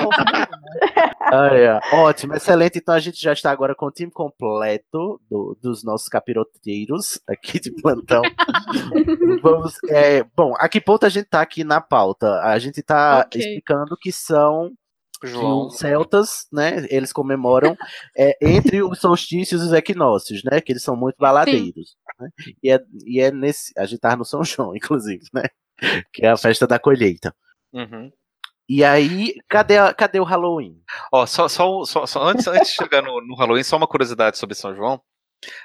[1.34, 1.80] Ai, ai.
[1.96, 2.78] Ótimo, excelente.
[2.78, 7.60] Então a gente já está agora com o time completo do- dos nossos capiroteiros aqui
[7.60, 8.22] de plantão.
[9.44, 12.40] Vamos, é, bom, a que ponto a gente está aqui na pauta?
[12.42, 13.42] A gente está Ok.
[13.42, 14.72] explicando que são
[15.28, 15.68] João.
[15.68, 16.86] os celtas, né?
[16.90, 17.76] Eles comemoram
[18.18, 20.62] é, entre os solstícios e os equinócios, né?
[20.62, 21.96] Que eles são muito baladeiros.
[22.20, 22.30] né?
[22.64, 23.74] E, é, e é nesse.
[23.78, 25.44] A gente tá no São João, inclusive, né?
[26.14, 27.34] Que é a festa da colheita.
[27.74, 28.12] Uhum.
[28.68, 30.80] E aí, cadê, a- cadê o Halloween?
[31.12, 34.38] Ó, só, só, só, só antes, antes de chegar no, no Halloween, só uma curiosidade
[34.38, 35.02] sobre São João.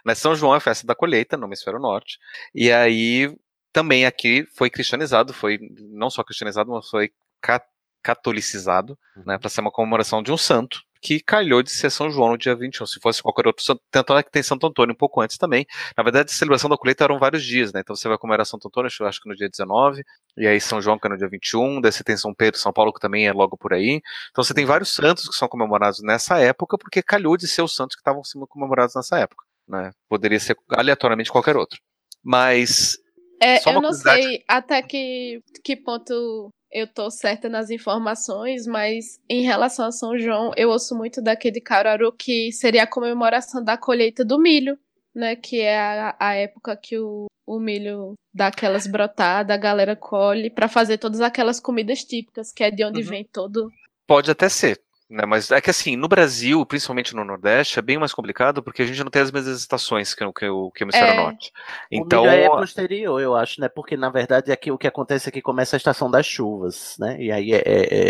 [0.04, 2.18] Mas São João é a festa da colheita no hemisfério norte.
[2.54, 3.34] E aí
[3.72, 5.58] também aqui foi cristianizado, foi
[5.90, 7.10] não só cristianizado, mas foi
[7.42, 7.60] ca-
[8.04, 12.30] catolicizado, né, para ser uma comemoração de um santo que calhou de ser São João
[12.30, 12.86] no dia 21.
[12.86, 15.66] Se fosse qualquer outro santo, tanto é que tem Santo Antônio um pouco antes também.
[15.94, 17.80] Na verdade, a celebração da colheita eram vários dias, né?
[17.80, 20.02] Então você vai comemorar Santo Antônio, eu acho que no dia 19,
[20.38, 22.72] e aí São João que é no dia 21, daí você tem São Pedro, São
[22.72, 24.00] Paulo que também é logo por aí.
[24.30, 27.74] Então você tem vários santos que são comemorados nessa época, porque calhou de ser os
[27.74, 29.44] santos que estavam sendo comemorados nessa época.
[29.68, 29.90] Né?
[30.08, 31.78] Poderia ser aleatoriamente qualquer outro.
[32.24, 32.96] Mas
[33.42, 39.42] É, eu não sei até que, que ponto eu tô certa nas informações, mas em
[39.42, 44.24] relação a São João, eu ouço muito daquele Caruaru que seria a comemoração da colheita
[44.24, 44.76] do milho,
[45.14, 45.36] né?
[45.36, 50.50] Que é a, a época que o, o milho dá aquelas brotadas, a galera colhe
[50.50, 53.08] para fazer todas aquelas comidas típicas, que é de onde Uhum.
[53.08, 53.70] vem todo.
[54.06, 54.80] Pode até ser.
[55.14, 58.82] Né, mas é que assim, no Brasil, principalmente no Nordeste, é bem mais complicado porque
[58.82, 61.14] a gente não tem as mesmas estações que, o- que, o- que o hemisfério É.
[61.14, 61.52] norte.
[61.92, 63.68] O Então, milho é posterior, eu acho, né?
[63.68, 67.16] Porque na verdade aqui o que acontece é que começa a estação das chuvas, né?
[67.22, 67.62] E aí é,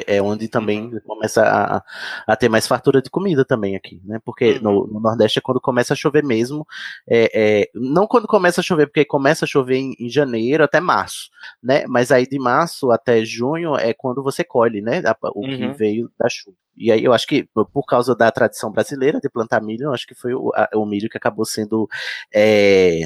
[0.09, 1.01] é, é onde também Uhum.
[1.07, 1.83] começa a,
[2.27, 4.19] a ter mais fartura de comida também aqui, né?
[4.25, 4.63] Porque Uhum.
[4.63, 6.67] no, no Nordeste é quando começa a chover mesmo.
[7.07, 10.81] é, é, não quando começa a chover, porque começa a chover em, em janeiro até
[10.81, 11.29] março,
[11.63, 11.87] né?
[11.87, 15.03] Mas aí de março até junho é quando você colhe, né?
[15.35, 15.73] O que Uhum.
[15.73, 16.57] veio da chuva.
[16.77, 20.07] E aí eu acho que por causa da tradição brasileira de plantar milho, eu acho
[20.07, 21.89] que foi o, a- o milho que acabou sendo
[22.35, 23.03] é,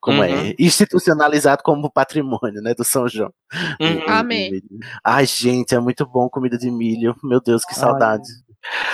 [0.00, 0.24] como Uhum.
[0.24, 3.32] é, institucionalizado como patrimônio, né, do São João.
[3.80, 4.02] Uhum.
[4.08, 4.60] Amém.
[5.04, 7.14] Ai, gente, é muito bom comida de milho.
[7.22, 7.80] Meu Deus, que Ai.
[7.80, 8.28] saudade.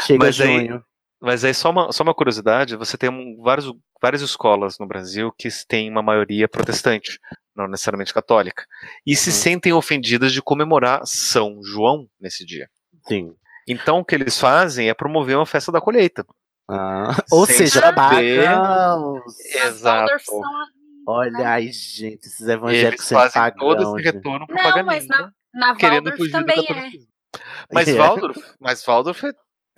[0.07, 0.85] Chega Mas aí- junho.
[1.19, 5.33] Mas aí só uma, só uma curiosidade, você tem um- vários, várias escolas no Brasil
[5.37, 7.19] que têm uma maioria protestante,
[7.57, 8.65] não necessariamente católica,
[9.05, 9.35] e se Uhum.
[9.37, 12.69] sentem ofendidas de comemorar São João nesse dia.
[13.09, 13.33] Sim.
[13.67, 16.25] Então o que eles fazem é promover uma festa da colheita.
[16.69, 18.49] Ah, ou seja, saber-.
[19.67, 20.41] Exato.
[21.09, 25.31] Olha aí, gente, esses Eles evangélicos sendo fazem todo esse retorno pro Não, mas na,
[25.55, 26.91] na querendo Waldorf também é.
[27.73, 27.93] Mas É.
[27.95, 29.23] Waldorf, mas Waldorf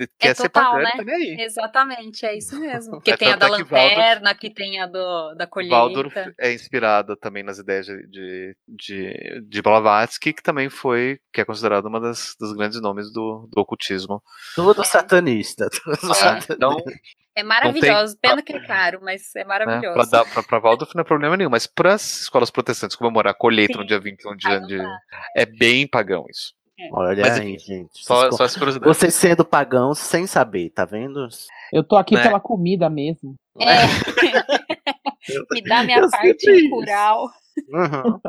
[0.00, 0.90] é- quer ser total, pagano, né?
[0.96, 1.36] tá nem aí.
[1.40, 2.92] Exatamente, é isso mesmo.
[2.98, 5.76] Porque É, tem a tanto da é que lanterna, que tem a do, da colheita.
[5.76, 11.40] Waldorf é inspirada também nas ideias de, de, de, de Blavatsky, que também foi, que
[11.40, 14.22] é considerado uma das, dos grandes nomes do, do ocultismo.
[14.54, 15.68] Tudo satanista.
[15.84, 16.54] Tudo É, satanista.
[16.54, 16.76] então,
[17.34, 20.10] É maravilhoso, tem- pena que é caro, mas é né, pra, maravilhoso.
[20.10, 23.36] dar, pra, pra Waldorf não é problema nenhum, mas para as escolas protestantes comemorar a
[23.36, 23.86] colheita no Sim.
[23.88, 24.78] dia 21 de, não de,
[25.36, 26.52] é bem pagão isso.
[26.92, 27.90] Olha Mas, aí, gente.
[27.92, 28.94] Só, Vocês, só essa curiosidade.
[28.94, 31.26] vocês sendo pagãos sem saber, tá vendo?
[31.72, 32.22] Eu tô aqui Né?
[32.22, 33.34] pela comida mesmo.
[33.58, 33.64] É.
[35.52, 37.28] Me dá minha Eu parte cultural.
[37.68, 38.20] Uhum.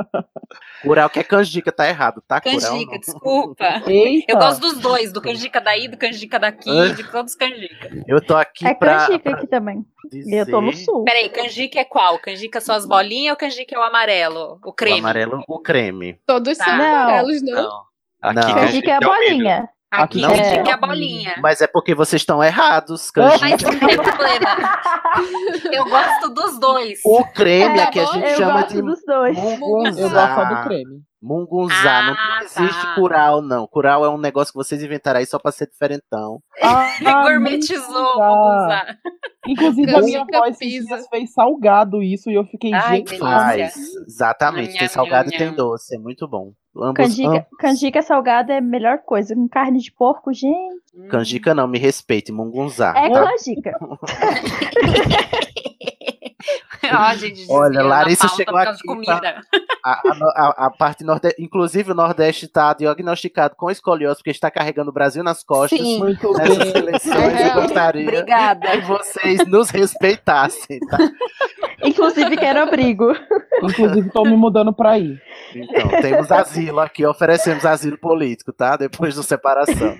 [0.81, 2.41] Cural que é canjica, tá errado, tá?
[2.41, 2.99] Cural Canjica, não.
[2.99, 3.83] desculpa.
[3.85, 4.31] Eita!
[4.31, 6.87] Eu gosto dos dois, do canjica daí, do canjica daqui, Ah.
[6.93, 7.89] de todos os canjica.
[8.07, 9.85] Eu tô aqui É pra, canjica pra aqui também.
[10.11, 11.03] dizer E eu tô no sul.
[11.03, 12.17] Peraí, canjica é qual?
[12.19, 14.59] Canjica só as bolinhas ou canjica é o amarelo?
[14.63, 14.99] O o creme?
[14.99, 16.19] amarelo, o creme.
[16.25, 16.65] Todos Tá.
[16.65, 16.83] são Não.
[16.85, 17.53] amarelos, não?
[17.63, 17.88] Não.
[18.21, 18.53] Aqui, Não.
[18.55, 19.69] Canjica é a bolinha.
[19.91, 20.29] Aqui, Não.
[20.29, 20.73] canjica é É.
[20.73, 21.35] a bolinha.
[21.41, 23.11] Mas é porque vocês estão errados.
[23.15, 23.71] Mas Canjica.
[23.71, 24.79] não tem problema.
[25.73, 26.99] Eu gosto dos dois.
[27.03, 29.37] O creme É, aqui a gente eu chama gosto de dos dois.
[29.37, 31.01] Eu gosto só do creme.
[31.21, 32.01] Mungunzá.
[32.03, 32.95] Não Ah, existe tá.
[32.95, 33.67] curau, não.
[33.67, 36.39] Curau é um negócio que vocês inventaram aí só pra ser diferentão.
[36.61, 36.87] Ah,
[37.23, 38.95] Gourmetizou, mungunzá.
[39.47, 43.17] Inclusive, a minha avó dias fez salgado isso e eu fiquei, Ai, gente.
[43.17, 43.75] Faz.
[44.07, 44.71] Exatamente.
[44.73, 45.95] Nham, Tem salgado e tem doce.
[45.95, 46.53] É muito bom.
[46.77, 49.33] Ambos, Canjica, ambos- canjica salgada é a melhor coisa.
[49.35, 50.79] Com carne de porco, gente.
[51.09, 52.31] Canjica não, me respeite.
[52.31, 52.93] Mungunzá.
[52.95, 53.23] É tá?
[53.23, 53.71] canjica.
[56.91, 59.41] Ó, gente, Olha, Larissa chegou aqui de comida.
[59.83, 64.49] A, a a- a parte nordeste, inclusive o Nordeste está diagnosticado com escoliose porque está
[64.49, 65.99] carregando o Brasil nas costas Sim.
[65.99, 66.77] muito nessas bem.
[66.83, 67.15] eleições.
[67.15, 68.71] É, Eu gostaria Obrigada.
[68.71, 70.97] que vocês nos respeitassem, tá?
[71.83, 73.13] Inclusive, quero abrigo.
[73.63, 75.17] Inclusive, tô me mudando pra aí.
[75.55, 78.75] Então, temos asilo aqui, oferecemos asilo político, tá?
[78.77, 79.97] Depois da separação.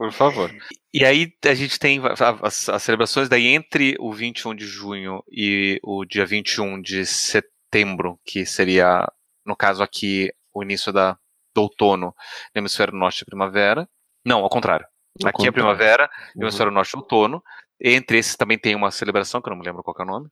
[0.00, 0.50] Por favor.
[0.94, 2.00] E aí a gente tem
[2.42, 8.18] as, as celebrações daí entre o 21 de junho e o dia 21 de setembro,
[8.24, 9.06] que seria,
[9.44, 11.18] no caso aqui, o início da,
[11.54, 12.14] do outono
[12.54, 13.86] no hemisfério norte primavera.
[14.24, 14.86] Não, ao contrário.
[15.22, 15.52] Ao aqui é contrário.
[15.52, 16.46] primavera, no Uhum.
[16.46, 17.42] hemisfério norte e outono.
[17.78, 20.28] Entre esses também tem uma celebração, que eu não me lembro qual é o nome.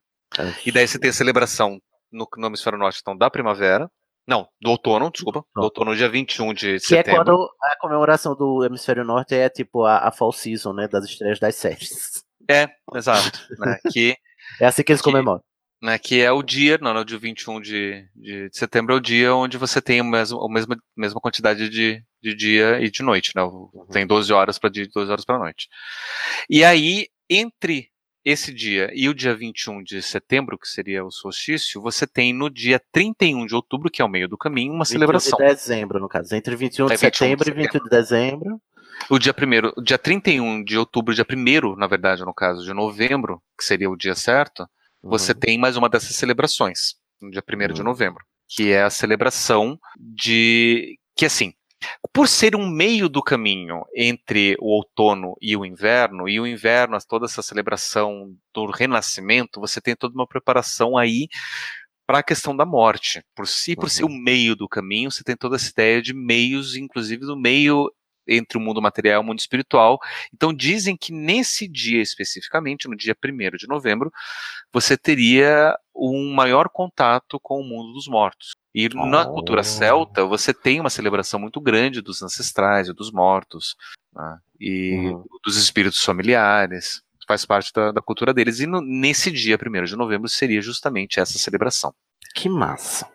[0.65, 1.79] E daí você tem a celebração
[2.11, 3.87] no, no hemisfério norte, então, da primavera.
[4.29, 5.43] Não, do outono, desculpa.
[5.55, 7.23] Do outono, dia 21 de Que é setembro.
[7.25, 10.87] quando a comemoração do hemisfério norte é tipo a, a fall season, né?
[10.87, 12.23] Das estreias das séries.
[12.49, 13.31] É, exato.
[13.59, 14.15] né, que
[14.61, 15.41] É assim que eles Que- comemoram.
[15.81, 18.97] né, que é o dia, não, não, o dia 21 de, de, de setembro é
[18.97, 22.89] o dia onde você tem o mesmo, a mesma, mesma quantidade de, de dia e
[22.91, 23.41] de noite, né?
[23.43, 25.67] o- Tem 12 horas para dia e 12 horas para noite.
[26.49, 27.89] E aí, entre
[28.29, 32.49] esse dia e o dia 21 de setembro, que seria o solstício, você tem no
[32.49, 35.37] dia 31 de outubro, que é o meio do caminho, uma 21 celebração.
[35.39, 36.35] de dezembro, no caso.
[36.35, 38.61] Entre 21 de É 21 de setembro e 21 de dezembro.
[39.09, 43.41] O dia primeiro, dia 31 de outubro, dia primeiro, na verdade, no caso, de novembro,
[43.57, 44.67] que seria o dia certo,
[45.01, 45.39] você Uhum.
[45.39, 47.85] tem mais uma dessas celebrações, no dia 1 de Uhum.
[47.85, 50.97] novembro, que é a celebração de.
[51.15, 51.53] que assim.
[52.13, 56.97] Por ser um meio do caminho entre o outono e o inverno, e o inverno,
[57.07, 61.27] toda essa celebração do renascimento, você tem toda uma preparação aí
[62.05, 63.23] para a questão da morte.
[63.35, 66.75] Por si, por ser o meio do caminho, você tem toda essa ideia de meios,
[66.75, 67.87] inclusive do meio
[68.29, 69.99] entre o mundo material e o mundo espiritual.
[70.33, 74.11] Então dizem que nesse dia especificamente, no dia 1 de novembro,
[74.71, 78.51] você teria um maior contato com o mundo dos mortos.
[78.73, 83.75] E na cultura celta, você tem uma celebração muito grande dos ancestrais e dos mortos,
[84.15, 84.37] né?
[84.59, 85.11] e
[85.43, 87.01] dos espíritos familiares.
[87.27, 88.59] Faz parte da, da cultura deles.
[88.59, 91.93] E no- nesse dia 1 de novembro seria justamente essa celebração.
[92.35, 93.07] Que massa.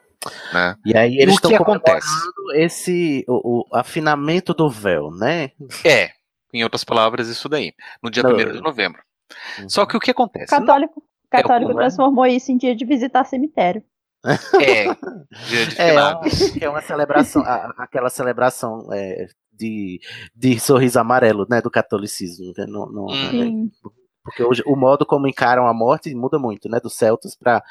[0.52, 0.76] Né?
[0.84, 2.06] E aí eles estão acontece?
[2.54, 5.50] esse o, o afinamento do véu, né?
[5.84, 6.10] É,
[6.52, 7.72] em outras palavras, isso daí.
[8.02, 8.30] No dia Não.
[8.34, 9.02] 1 de novembro.
[9.68, 10.46] Só que o que acontece?
[10.50, 13.82] Católico, católico É transformou isso em dia de visitar cemitério.
[14.60, 14.84] É,
[15.48, 16.50] dia de É, finados.
[16.50, 20.00] que é uma celebração, a- aquela celebração é, de,
[20.34, 22.52] de sorriso amarelo, né, do catolicismo.
[22.56, 23.70] né, não- não- Hum.
[24.24, 27.62] Porque hoje o modo como encaram a morte muda muito, né, dos celtas para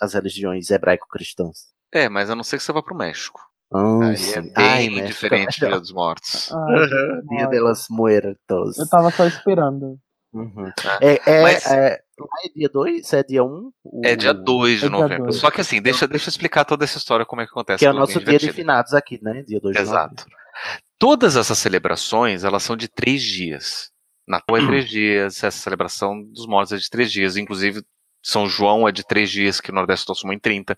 [0.00, 1.68] as religiões hebraico-cristãs.
[1.92, 3.40] É, mas a não ser que você vá pro México.
[3.72, 5.66] Ah, Aí é bem Ai, México diferente do.
[5.66, 6.50] Dia dos Mortos.
[6.54, 8.78] Ah, Dia de los Muertos.
[8.78, 9.98] Eu tava só esperando.
[10.32, 10.70] Uhum.
[11.00, 13.12] É, é, Mas- é, é dia 2?
[13.14, 13.72] É dia 1?
[13.84, 14.00] Um?
[14.04, 15.24] É dia 2 de É novembro.
[15.24, 15.36] dois.
[15.36, 17.78] Só que assim, deixa, deixa eu explicar toda essa história, como é que acontece.
[17.78, 19.42] Que é o nosso dia de finados aqui, né?
[19.46, 20.26] Dia 2 de Exato.
[20.98, 23.90] Todas essas celebrações, elas são de três dias.
[24.26, 27.82] Natal é três dias, essa celebração dos mortos é de três dias, inclusive
[28.22, 30.76] São João é de três dias, que o Nordeste transformou em 30.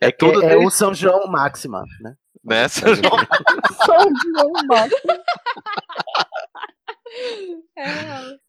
[0.00, 2.14] É, É tudo é, é o São João Máxima, né?
[2.44, 2.68] né?
[2.68, 3.26] São João-
[3.86, 3.98] São
[4.34, 5.12] João Máximo.
[7.76, 7.84] É.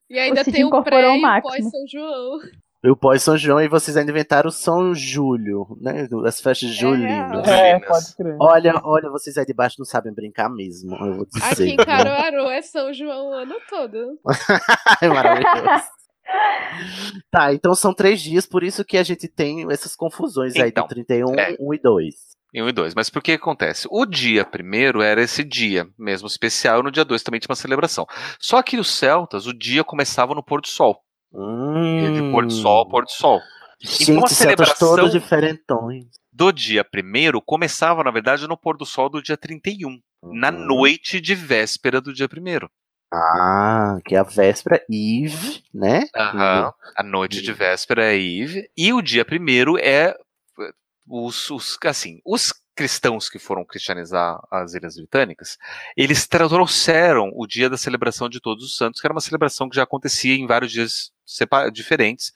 [0.10, 1.50] E ainda O tem o incorporou pré o e o Máximo.
[1.54, 2.40] pós-São João.
[2.84, 6.06] E o pós-São João, e vocês ainda inventaram o São Júlio, né?
[6.26, 7.48] As festas julinas.
[7.48, 8.36] É, pode crer.
[8.42, 11.46] Olha, olha, vocês aí de baixo não sabem brincar mesmo, eu vou dizer.
[11.46, 14.20] Aqui em Caruaru é São João o ano todo.
[15.02, 15.86] É maravilhoso.
[17.32, 20.86] Tá, então são três dias, por isso que a gente tem essas confusões aí Então,
[20.86, 21.56] do 31, é.
[21.60, 22.16] 1 e 2.
[22.54, 22.96] Em 1 e 2.
[22.96, 23.88] Mas por que acontece?
[23.90, 27.56] O dia primeiro era esse dia mesmo especial, e no dia 2 também tinha uma
[27.56, 28.06] celebração.
[28.40, 31.02] Só que os celtas, o dia começava no pôr do sol.
[31.36, 33.42] Ia de pôr do sol, pôr do sol.
[33.80, 36.06] Gente, então a celebração todos diferentões.
[36.32, 40.00] do dia primeiro começava, na verdade, no pôr do sol do dia 31.
[40.24, 40.66] Na Uhum.
[40.66, 42.70] noite de véspera do dia primeiro.
[43.14, 46.06] Ah, que é a véspera, Eve, né?
[46.16, 46.74] Aham.
[46.96, 48.70] A noite de véspera é Eve.
[48.76, 50.16] E o dia primeiro é
[50.60, 50.72] eh,
[51.08, 55.58] os, os- assim, os cristãos que foram cristianizar as Ilhas Britânicas,
[55.96, 59.76] eles trouxeram o dia da celebração de Todos os Santos, que era uma celebração que
[59.76, 61.12] já acontecia em vários dias
[61.72, 62.32] diferentes.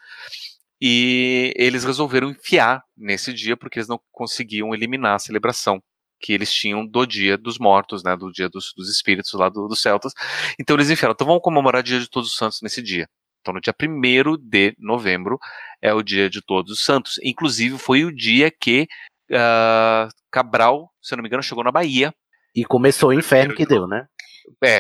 [0.80, 5.82] E eles resolveram enfiar nesse dia porque eles não conseguiam eliminar a celebração
[6.20, 9.68] que eles tinham do dia dos mortos, né, do dia dos, dos espíritos lá do-
[9.68, 10.14] dos celtas.
[10.60, 13.08] Então eles enfiaram, então vamos comemorar o dia de Todos os Santos nesse dia.
[13.42, 15.40] Então no dia 1 de novembro
[15.82, 17.20] é o dia de Todos os Santos.
[17.24, 18.88] Inclusive foi o dia que
[19.34, 22.14] ah, Cabral, se eu não me engano, chegou na Bahia.
[22.56, 24.08] E começou o inferno que deu, né?
[24.64, 24.80] É,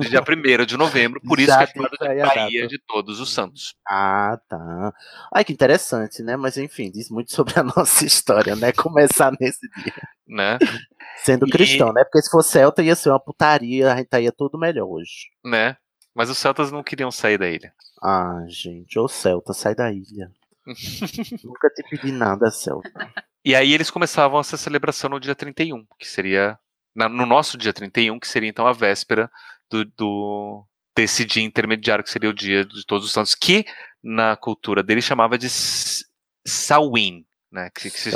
[0.00, 3.32] dia 1 de novembro, por isso Já que é chamado de Bahia de Todos os
[3.32, 3.74] Santos.
[3.88, 4.92] Ah, tá.
[5.32, 6.36] Ai, que interessante, né?
[6.36, 8.72] Mas enfim, diz muito sobre a nossa história, né?
[8.72, 9.94] Começar nesse dia.
[10.26, 10.58] Né?
[11.18, 12.02] Sendo E- cristão, né?
[12.02, 15.28] Porque se fosse celta ia ser uma putaria, a gente estaria tudo melhor hoje.
[15.44, 15.76] né?
[16.14, 17.72] Mas os celtas não queriam sair da ilha.
[18.02, 20.30] Ah, gente, ô celta, sai da ilha.
[21.44, 22.90] Nunca te pedi nada, celta.
[23.46, 26.58] E aí eles começavam essa celebração no dia 31, que seria
[26.94, 29.30] na- no nosso dia 31, que seria então a véspera
[29.70, 30.66] do, do-
[30.96, 33.64] desse dia intermediário, que seria o dia de Todos os Santos, que
[34.02, 35.46] na cultura dele chamava de
[36.46, 37.70] Samhain, né?
[37.74, 38.10] Que, que se,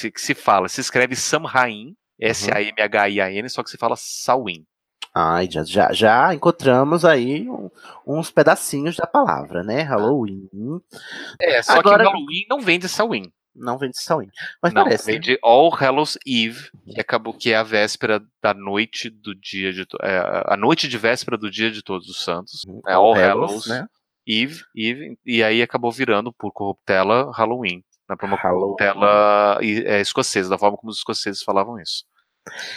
[0.00, 4.64] que que se fala, se escreve Samhain, S-A-M-H-I-A-N, só que se fala Samhain.
[5.14, 7.70] Ai, já, já, já encontramos aí um-
[8.06, 9.82] uns pedacinhos da palavra, né?
[9.82, 10.48] Halloween.
[11.40, 13.32] É, só Agora- que Halloween não vem de Samhain.
[13.54, 14.30] Não vem de Samhain.
[14.62, 15.06] Mas não, parece.
[15.06, 15.20] vem né?
[15.20, 19.86] de All Hallows Eve, que acabou que é a véspera da noite do dia de
[20.02, 23.50] é, a noite de véspera do dia de Todos os Santos, é All, All Hallows,
[23.50, 23.86] Hallows, né?
[24.26, 28.76] Eve, Eve, e aí acabou virando por corruptela Halloween, né, por uma Halloween.
[28.76, 32.04] corruptela é, escocesa, da forma como os escoceses falavam isso.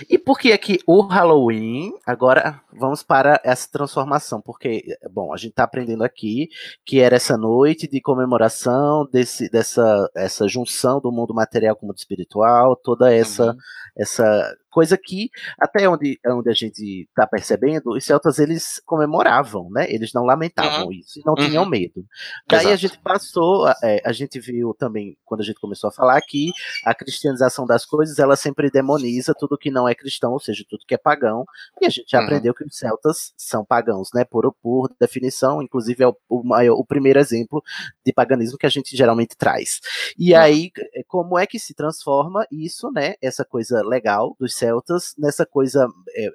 [0.09, 5.37] E por que é que o Halloween, agora vamos para essa transformação, porque, bom, a
[5.37, 6.49] gente está aprendendo aqui
[6.85, 11.87] que era essa noite de comemoração desse, dessa essa junção do mundo material com o
[11.87, 13.55] mundo espiritual, toda essa,
[13.95, 19.85] essa Coisa que, até onde, onde a gente está percebendo, os celtas eles comemoravam, né?
[19.87, 20.91] Eles não lamentavam Uhum.
[20.91, 21.45] isso e não Uhum.
[21.47, 22.03] tinham medo.
[22.47, 22.77] Daí a Exato.
[22.77, 26.51] gente passou, é, a gente viu também, quando a gente começou a falar que
[26.85, 30.83] a cristianização das coisas, ela sempre demoniza tudo que não é cristão, ou seja, tudo
[30.87, 31.45] que é pagão,
[31.79, 32.23] e a gente já Uhum.
[32.25, 34.25] aprendeu que os celtas são pagãos, né?
[34.25, 37.63] Por, por definição, inclusive é o, o, maior- o primeiro exemplo
[38.05, 39.79] de paganismo que a gente geralmente traz.
[40.17, 43.13] E aí, é, como é que se transforma isso, né?
[43.21, 46.29] Essa coisa legal dos celtas nessa coisa é,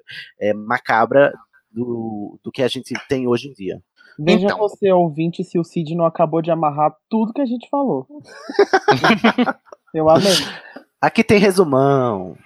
[0.49, 1.33] é, macabra
[1.71, 3.81] do, do que a gente tem hoje em dia.
[4.19, 4.57] Veja Então.
[4.57, 8.05] você, ouvinte, se o Cid não acabou de amarrar tudo que a gente falou.
[9.93, 10.33] Eu amei.
[11.01, 12.37] Aqui tem resumão.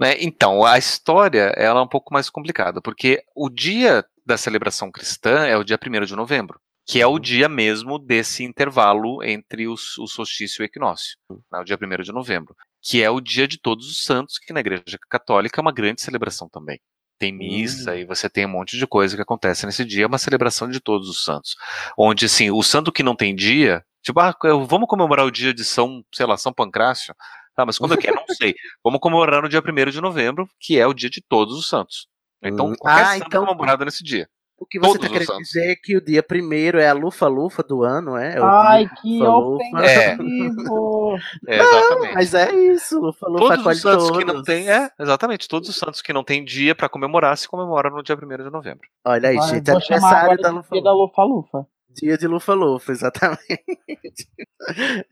[0.00, 4.90] Né, Então, a história ela é um pouco mais complicada, porque o dia da celebração
[4.90, 9.66] cristã é o dia 1 de novembro, que é o dia mesmo desse intervalo entre
[9.68, 11.16] os- o solstício e o equinócio,
[11.50, 14.52] né, o dia 1 de novembro, que é o dia de todos os santos, que
[14.52, 16.80] na Igreja Católica é uma grande celebração também.
[17.18, 20.18] Tem missa e você tem um monte de coisa que acontece nesse dia, é uma
[20.18, 21.54] celebração de todos os santos.
[21.96, 24.34] Onde, assim, o santo que não tem dia, tipo, ah,
[24.66, 27.14] vamos comemorar o dia de São, sei lá, São Pancrácio.
[27.56, 28.12] Ah, mas quando é que é?
[28.12, 28.54] Não sei.
[28.82, 32.08] Vamos comemorar no dia 1 de novembro, que é o dia de todos os santos.
[32.42, 32.74] Então, Hum.
[32.76, 34.28] qualquer Ah, santo então- comemorado nesse dia.
[34.62, 36.92] O que você Todos tá os querendo dizer é que o dia primeiro é a
[36.92, 38.36] lufa-lufa do ano, é?
[38.36, 39.84] É o Ai, dia que lufa-lufa.
[39.84, 40.14] É.
[40.14, 40.92] ofensivo!
[41.48, 42.14] É, exatamente.
[42.14, 44.18] Mas é isso, lufa-lufa Todos os santos todos.
[44.18, 47.48] que não tem, é, exatamente, todos os santos que não tem dia pra comemorar se
[47.48, 48.88] comemoram no dia 1 de novembro.
[49.04, 50.38] Olha aí, Ai, gente, é aniversário
[50.82, 51.66] da Lufa-Lufa.
[51.90, 53.64] Dia de lufa-lufa, exatamente.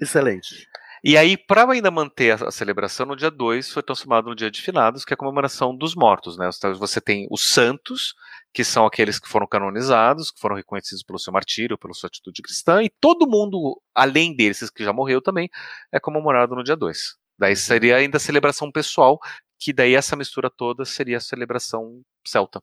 [0.01, 0.67] Excelente.
[1.03, 4.51] E aí, para ainda manter a, a celebração, no dia 2 foi transformado no dia
[4.51, 6.37] de finados, que é a comemoração dos mortos.
[6.37, 6.49] Né?
[6.55, 8.15] Então, você tem os santos,
[8.53, 12.43] que são aqueles que foram canonizados, que foram reconhecidos pelo seu martírio, pela sua atitude
[12.43, 15.49] cristã, e todo mundo, além desses que já morreu também,
[15.93, 17.17] é comemorado no dia 2.
[17.39, 19.19] Daí seria ainda a celebração pessoal,
[19.59, 22.63] que daí essa mistura toda seria a celebração celta.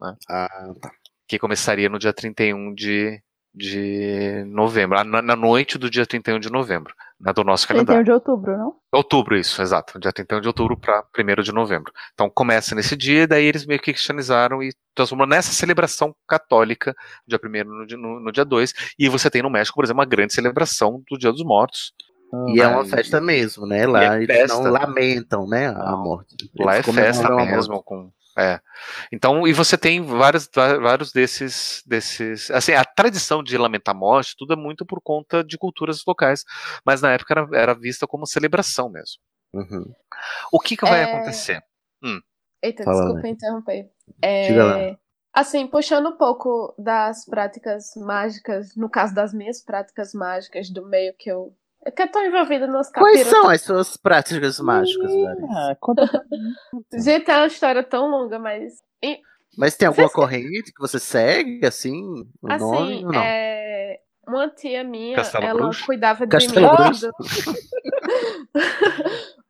[0.00, 0.14] Né?
[0.28, 0.92] Ah, tá.
[1.26, 3.20] Que começaria no dia 31 de,
[3.52, 8.02] de novembro, na, na noite do dia 31 de novembro, né, do nosso calendário.
[8.02, 8.74] 31 de outubro, não?
[8.92, 9.98] Outubro, isso, exato.
[9.98, 11.92] Dia 31 de outubro para 1 de novembro.
[12.12, 16.94] Então começa nesse dia, e daí eles meio que cristianizaram e transformam nessa celebração católica,
[17.26, 18.72] dia 1 no, dia- no, no dia 2.
[18.98, 21.92] E você tem no México, por exemplo, uma grande celebração do Dia dos Mortos.
[22.48, 23.82] E é uma festa mesmo, né?
[23.82, 24.60] E Lá é eles festa.
[24.60, 25.68] não lamentam, né?
[25.68, 26.34] A morte.
[26.58, 28.10] Lá é Eles festa mesmo, com.
[28.36, 28.60] É.
[29.12, 32.50] Então, e você tem vários, vários desses, desses.
[32.50, 36.44] Assim, a tradição de lamentar morte, tudo é muito por conta de culturas locais.
[36.84, 39.18] Mas na época era, era vista como celebração mesmo.
[39.54, 39.84] Uhum.
[40.52, 41.04] O que, que vai É.
[41.04, 41.62] acontecer?
[42.02, 42.20] Hum.
[42.60, 43.28] Eita, Fala, desculpa né?
[43.28, 43.90] interromper.
[44.22, 44.96] É,
[45.32, 51.14] assim, puxando um pouco das práticas mágicas, no caso das minhas práticas mágicas do meio
[51.16, 51.54] que eu.
[51.94, 53.30] Que eu tô envolvida nos Quais capirotos.
[53.30, 55.46] são as suas práticas mágicas, Larissa?
[55.50, 56.08] Ah, conta
[56.94, 58.82] Gente, é uma história tão longa, mas.
[59.56, 62.02] Mas tem alguma Vocês- corrente que você segue, assim?
[62.42, 63.20] O nome Assim, ou não?
[63.22, 65.86] é, uma tia minha, Castelo ela Bruxo?
[65.86, 66.76] cuidava de Castelo mim.
[66.76, 67.10] Bruxo?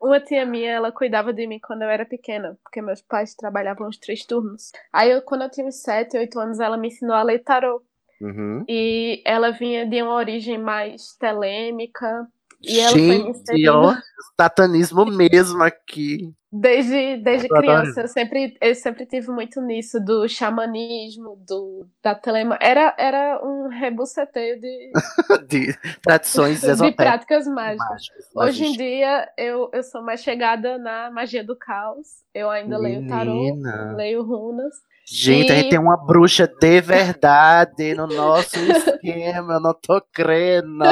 [0.01, 3.89] uma tia minha, ela cuidava de mim quando eu era pequena, porque meus pais trabalhavam
[3.89, 4.71] os três turnos.
[4.93, 7.83] Aí, eu, quando eu tinha uns 7, 8 anos, ela me ensinou a ler tarô.
[8.25, 8.65] Uhum.
[8.69, 12.27] E ela vinha de uma origem mais telêmica.
[12.63, 13.95] E ela foi Gente, inserindo ó,
[14.41, 16.33] satanismo mesmo aqui.
[16.51, 17.83] desde, desde Eu adoro.
[17.83, 18.01] criança.
[18.03, 22.57] Eu sempre, eu sempre tive muito nisso do xamanismo, do, da telema.
[22.63, 24.93] Era, era um rebuceteio de,
[25.47, 27.87] De tradições de práticas mágicas.
[27.91, 32.25] mágicas, Hoje em dia, eu, eu sou mais chegada na magia do caos.
[32.33, 33.95] Eu ainda leio tarô, Menina.
[33.97, 34.75] leio runas.
[35.07, 40.01] Gente, a gente E- tem uma bruxa de verdade no nosso esquema, eu não tô
[40.13, 40.83] crendo.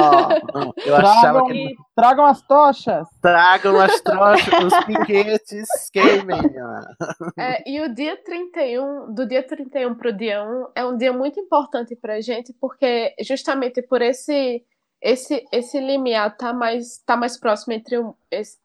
[0.85, 3.09] Eu achava Tragam, que tragam as tochas.
[3.23, 6.41] tragam as trochas, os piquetes, queimem.
[7.39, 11.13] É, e o dia 31, do dia 31 para o dia 1, é um dia
[11.13, 14.63] muito importante para a gente, porque justamente por esse
[15.01, 18.15] esse esse limiar tá mais tá mais próximo entre o,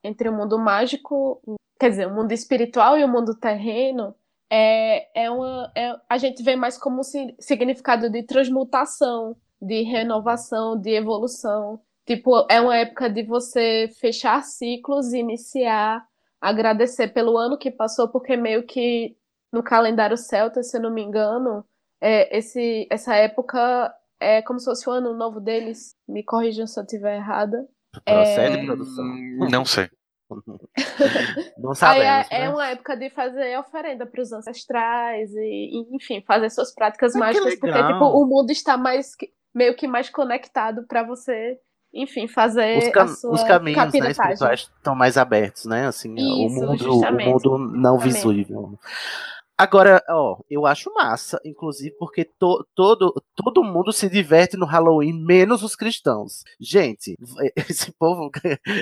[0.04, 1.40] entre o mundo mágico,
[1.80, 4.14] quer dizer, o mundo espiritual e o mundo terreno,
[4.50, 9.82] é, é uma é- a gente vê mais como um si- significado de transmutação, de
[9.82, 11.80] renovação, de evolução.
[12.06, 16.06] Tipo, é uma época de você fechar ciclos e iniciar
[16.40, 19.16] agradecer pelo ano que passou, porque meio que
[19.52, 21.64] no calendário celta, se eu não me engano,
[22.00, 25.96] é, esse, essa época é como se fosse o ano novo deles.
[26.06, 27.66] Me corrijam se eu estiver errada.
[28.04, 29.04] Procede, É, produção.
[29.50, 29.90] Não sei.
[31.56, 32.50] Não Aí sabemos, é, é né?
[32.50, 35.38] uma época de fazer oferenda para os ancestrais e,
[35.92, 39.12] e, enfim, fazer suas práticas Ah, mágicas, porque tipo, o mundo está mais
[39.54, 41.58] meio que mais conectado para você
[41.92, 45.86] enfim, fazer Os, cam- sua os caminhos né, espirituais estão mais abertos, né?
[45.86, 47.98] Assim, o Isso, mundo, o mundo não Justamente.
[47.98, 48.78] visível.
[49.60, 55.12] Agora, ó, eu acho massa, inclusive, porque to- todo, todo mundo se diverte no Halloween,
[55.12, 56.44] menos os cristãos.
[56.60, 57.16] Gente,
[57.68, 58.30] esse povo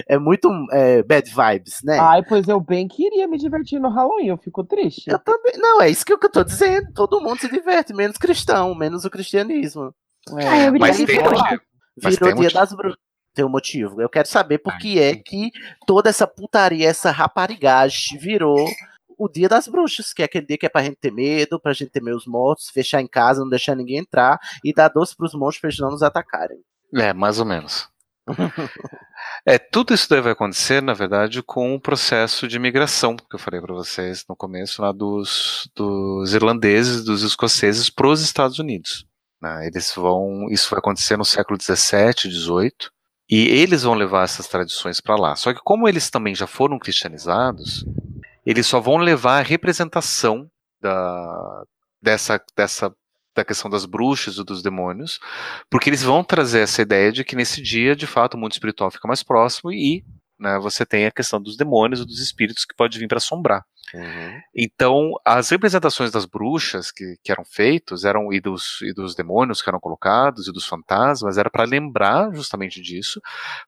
[0.06, 1.98] é muito é, bad vibes, né?
[1.98, 5.08] Ai, pois eu bem queria me divertir no Halloween, eu fico triste.
[5.10, 5.54] Eu também.
[5.56, 6.92] Não, é isso que eu tô dizendo.
[6.92, 9.94] Todo mundo se diverte, menos cristão, menos o cristianismo.
[10.28, 11.60] Ah, eu Mas tem motivo.
[12.02, 12.60] Mas Virou tem dia motivo.
[12.60, 13.00] das bruxas.
[13.34, 14.00] Tem um motivo.
[14.00, 15.50] Eu quero saber por que é que
[15.86, 18.66] toda essa putaria, essa raparigagem virou
[19.16, 21.72] o dia das bruxas, que é aquele dia que é pra gente ter medo, pra
[21.72, 25.34] gente temer os mortos, fechar em casa, não deixar ninguém entrar e dar doce pros
[25.34, 26.58] monstros pra eles não nos atacarem.
[26.94, 27.88] É, mais ou menos.
[29.44, 33.60] É, tudo isso deve acontecer, na verdade, com o processo de migração que eu falei
[33.60, 39.06] para vocês no começo, lá dos, dos irlandeses, dos escoceses para os Estados Unidos.
[39.40, 39.66] né?
[39.66, 42.90] Eles vão, isso vai acontecer no século 17, 18,
[43.30, 45.36] e eles vão levar essas tradições para lá.
[45.36, 47.84] Só que como eles também já foram cristianizados,
[48.46, 50.48] eles só vão levar a representação
[50.80, 51.64] da,
[52.00, 52.94] dessa, dessa
[53.34, 55.20] da questão das bruxas e dos demônios,
[55.68, 58.90] porque eles vão trazer essa ideia de que nesse dia, de fato, o mundo espiritual
[58.90, 60.02] fica mais próximo e
[60.38, 63.64] né, você tem a questão dos demônios e dos espíritos que pode vir para assombrar.
[64.54, 69.62] Então, as representações das bruxas que, que eram feitos eram e dos, e dos demônios
[69.62, 73.20] que eram colocados e dos fantasmas era para lembrar justamente disso,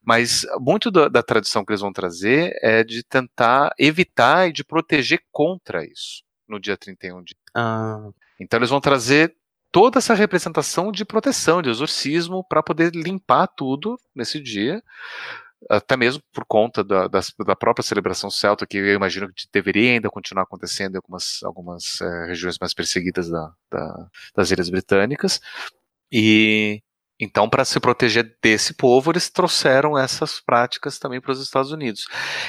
[0.03, 4.65] mas muito da, da tradição que eles vão trazer é de tentar evitar e de
[4.65, 8.09] proteger contra isso no dia 31 de Ah,
[8.41, 9.35] então eles vão trazer
[9.71, 14.83] toda essa representação de proteção, de exorcismo, para poder limpar tudo nesse dia,
[15.71, 19.93] até mesmo por conta da, das- da própria celebração celta, que eu imagino que deveria
[19.93, 25.41] ainda continuar acontecendo em algumas, algumas eh, regiões mais perseguidas da- da- das Ilhas Britânicas.
[26.13, 26.81] E
[27.21, 32.07] então, para se proteger desse povo, eles trouxeram essas práticas também para os Estados Unidos.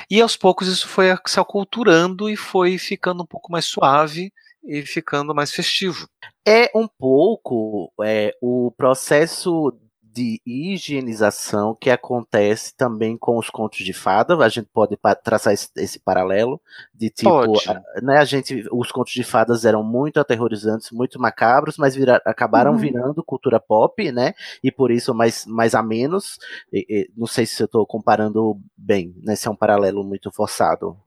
[0.10, 4.32] E aos poucos isso foi se aculturando e foi ficando um pouco mais suave
[4.64, 6.08] e ficando mais festivo.
[6.48, 9.74] é um pouco é, o processo
[10.20, 14.36] de higienização que acontece também com os contos de fada.
[14.38, 16.60] A gente pode traçar esse, esse paralelo
[16.94, 17.30] de tipo,
[17.70, 22.22] a- né, a gente, os contos de fadas eram muito aterrorizantes, muito macabros, mas vira-
[22.26, 22.78] acabaram Uhum.
[22.78, 24.34] virando cultura pop, né?
[24.64, 26.38] E por isso mais, mais a menos.
[26.74, 29.36] E- e não sei se eu estou comparando bem, né?
[29.36, 30.98] Se é um paralelo muito forçado.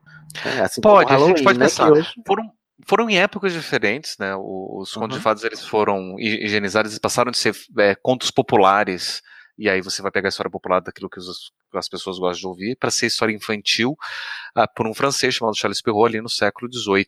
[0.57, 1.93] É, assim Pode, a gente pode né, pensar.
[1.93, 2.51] hoje- Foram,
[2.87, 4.35] foram em épocas diferentes, né?
[4.37, 5.23] Os contos de Uhum.
[5.23, 9.23] fadas eles foram hi- higienizados, eles passaram de ser é, contos populares.
[9.59, 12.47] E aí você vai pegar a história popular daquilo que os- as pessoas gostam de
[12.47, 13.97] ouvir para ser história infantil
[14.55, 17.07] ah, por um francês chamado Charles Perrault ali no século XVIII.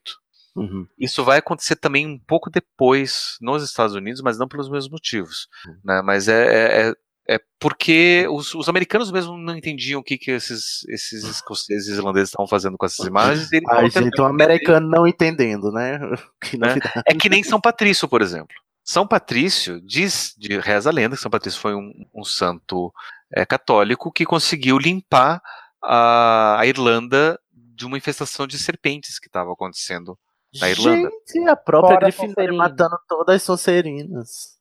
[0.56, 0.86] Uhum.
[0.98, 5.48] Isso vai acontecer também um pouco depois nos Estados Unidos, mas não pelos mesmos motivos.
[5.84, 6.00] Né?
[6.02, 6.94] Mas é, é,
[7.28, 11.88] é- é porque os, os americanos mesmo não entendiam o que, que esses, esses escoceses
[11.88, 13.50] e irlandeses estavam fazendo com essas imagens.
[13.50, 15.98] E Ai, estavam gente, um tentando americano não entendendo, né?
[16.42, 16.68] Que né?
[16.68, 17.02] novidade.
[17.06, 18.54] É que nem São Patrício, por exemplo.
[18.84, 22.92] São Patrício diz, de, reza a lenda que São Patrício foi um, um santo
[23.34, 25.40] é, católico que conseguiu limpar
[25.82, 30.18] a, a Irlanda de uma infestação de serpentes que estava acontecendo
[30.60, 31.10] na Irlanda.
[31.26, 34.54] Gente, a própria Grifinória matando todas as Sonserinas.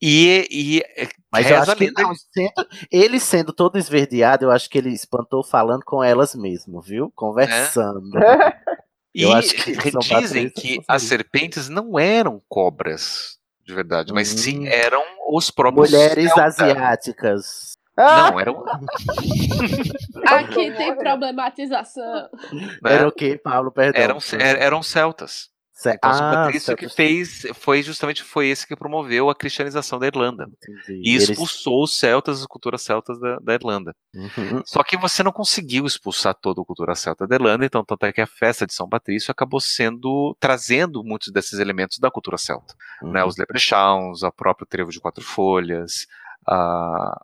[0.00, 4.68] E, e é, Mas eu acho que não, sendo- ele sendo todo esverdeado, eu acho
[4.68, 7.10] que ele espantou falando com elas mesmo, viu?
[7.14, 8.02] Conversando.
[9.16, 9.72] E Eu acho que
[10.18, 14.66] dizem que as serpentes não eram cobras de verdade, mas sim Hum.
[14.66, 15.00] eram
[15.30, 16.42] os próprios Mulheres celta.
[16.46, 17.74] asiáticas.
[17.96, 18.64] Não, eram
[20.26, 22.28] Aqui tem problematização.
[22.52, 23.70] né, Era o quê, Paulo?
[23.70, 24.02] Perdão.
[24.02, 25.48] eram, er- eram celtas.
[25.76, 26.94] Ce- Então, São Ah, Patrício que celtas.
[26.96, 31.02] fez, foi justamente foi esse que promoveu a cristianização da Irlanda Entendi.
[31.04, 33.92] e Eles- expulsou os celtas, as culturas celtas da, da Irlanda.
[34.14, 34.62] Uhum.
[34.64, 38.12] Só que você não conseguiu expulsar toda a cultura celta da Irlanda, então tanto é
[38.12, 42.72] que a festa de São Patrício acabou sendo trazendo muitos desses elementos da cultura celta,
[43.02, 43.22] né?
[43.24, 43.28] Uhum.
[43.28, 46.06] Os leprechauns, o próprio trevo de quatro folhas,
[46.46, 47.20] a,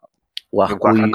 [0.50, 1.14] O arco-íris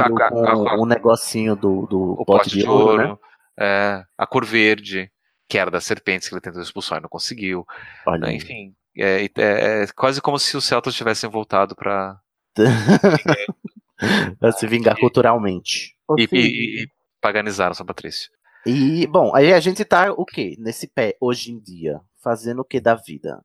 [0.79, 3.17] o negocinho do, do o pote de ouro, né?
[3.59, 5.11] é, a cor verde,
[5.47, 7.65] que era das serpentes que ele tentou expulsar e não conseguiu.
[8.05, 8.35] Olha né, aí.
[8.37, 12.19] Enfim, é, é- é quase como se os celtas tivessem voltado para
[14.39, 15.95] Pra se vingar culturalmente.
[16.17, 16.87] E, e, e
[17.21, 18.29] paganizaram São Patrício.
[18.65, 20.55] E, bom, aí a gente tá o quê?
[20.57, 21.99] Nesse pé, hoje em dia?
[22.21, 23.41] Fazendo o que da vida?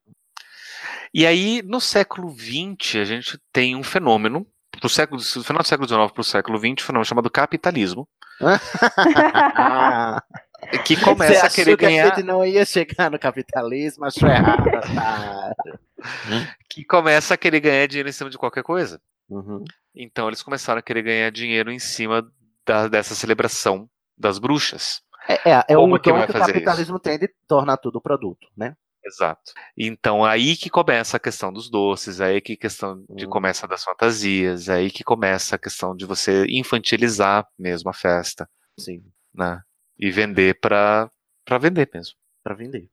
[1.13, 4.47] E aí, no século XX, a gente tem um fenômeno,
[4.81, 8.09] pro século, do final do século XIX para o século XX, um fenômeno chamado capitalismo,
[10.85, 14.05] que começa a querer que a ganhar, gente não ia chegar no capitalismo?
[14.05, 15.55] Achou errado, tá?
[16.69, 19.01] que começa a querer ganhar dinheiro em cima de qualquer coisa.
[19.29, 19.65] Uhum.
[19.95, 22.27] Então eles começaram a querer ganhar dinheiro em cima
[22.67, 25.01] da- dessa celebração das bruxas.
[25.29, 25.77] É, é, é que
[26.13, 28.75] vai que o capitalismo tem de tornar tudo produto, né?
[29.05, 29.53] Exato.
[29.77, 33.31] Então aí que começa a questão dos doces, aí que questão de Hum.
[33.31, 38.49] começa das fantasias, aí que começa a questão de você infantilizar mesmo a festa,
[38.79, 39.03] Sim.
[39.35, 39.61] né?
[40.01, 41.09] E vender para
[41.45, 42.15] para vender mesmo.
[42.43, 42.89] Pra vender.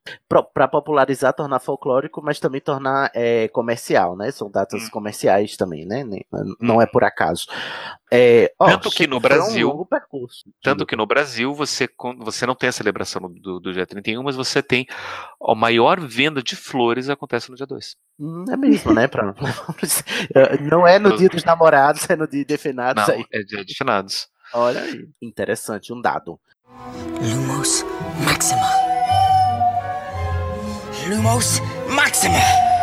[0.53, 4.29] Pra popularizar, tornar folclórico, mas também tornar é, comercial, né?
[4.29, 4.89] São datas Hum.
[4.89, 6.03] comerciais também, né?
[6.03, 6.25] Nem-
[6.59, 7.45] Não é por acaso.
[8.11, 10.43] É, ó, Tanto que no um Brasil- longo percurso.
[10.61, 11.87] Tanto que no Brasil você,
[12.19, 14.85] você não tem a celebração do, do dia 31, mas você tem
[15.41, 17.95] a maior venda de flores acontece no dia 2.
[18.19, 19.07] Hum, É mesmo, né?
[19.07, 19.33] Pra,
[20.35, 23.25] Eh, não é no dia dos namorados, é no dia de finados Não, aí.
[23.31, 24.27] é dia de finados.
[24.53, 25.07] Olha aí.
[25.21, 26.37] Interessante, um dado.
[27.21, 27.83] Lumos
[28.23, 28.69] Maxima.
[31.07, 32.76] Lumos Maxima.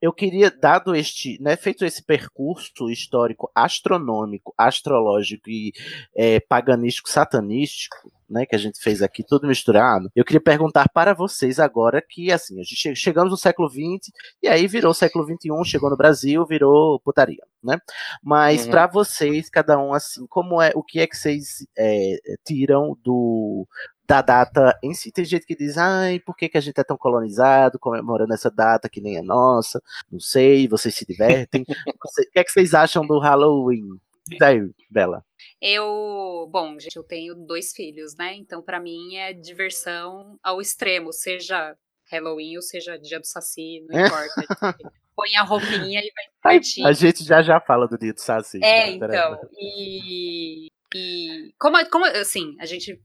[0.00, 5.72] Eu queria, dado este, né, feito esse percurso histórico astronômico, astrológico e
[6.16, 11.12] eh, paganístico, satanístico, né, que a gente fez aqui, tudo misturado, eu queria perguntar para
[11.12, 15.24] vocês agora que, assim, a gente che- chegamos no século XX, e aí virou século
[15.26, 17.76] XXI, chegou no Brasil, virou putaria, né?
[18.22, 18.70] Mas Uhum.
[18.70, 23.66] para vocês, cada um, assim, como é, o que é que vocês eh, tiram do
[24.10, 25.12] da data em si.
[25.12, 28.50] Tem gente que diz, ai, por que, que a gente é tão colonizado, comemorando essa
[28.50, 29.80] data que nem é nossa?
[30.10, 31.64] Não sei, vocês se divertem.
[32.04, 33.86] Você- o que é que vocês acham do Halloween?
[34.26, 35.24] Diz aí, Bela.
[35.60, 38.34] Eu, bom, gente, eu tenho dois filhos, né?
[38.34, 41.76] Então, pra mim é diversão ao extremo, seja
[42.10, 44.06] Halloween ou seja Dia do Saci, não É.
[44.06, 44.34] importa.
[45.14, 46.86] Põe a roupinha e vai Ai, divertir.
[46.86, 48.58] A gente já já fala do dia do Saci.
[48.62, 49.06] É, né?
[49.06, 49.38] Então.
[49.58, 53.00] E, e como, como assim, a gente.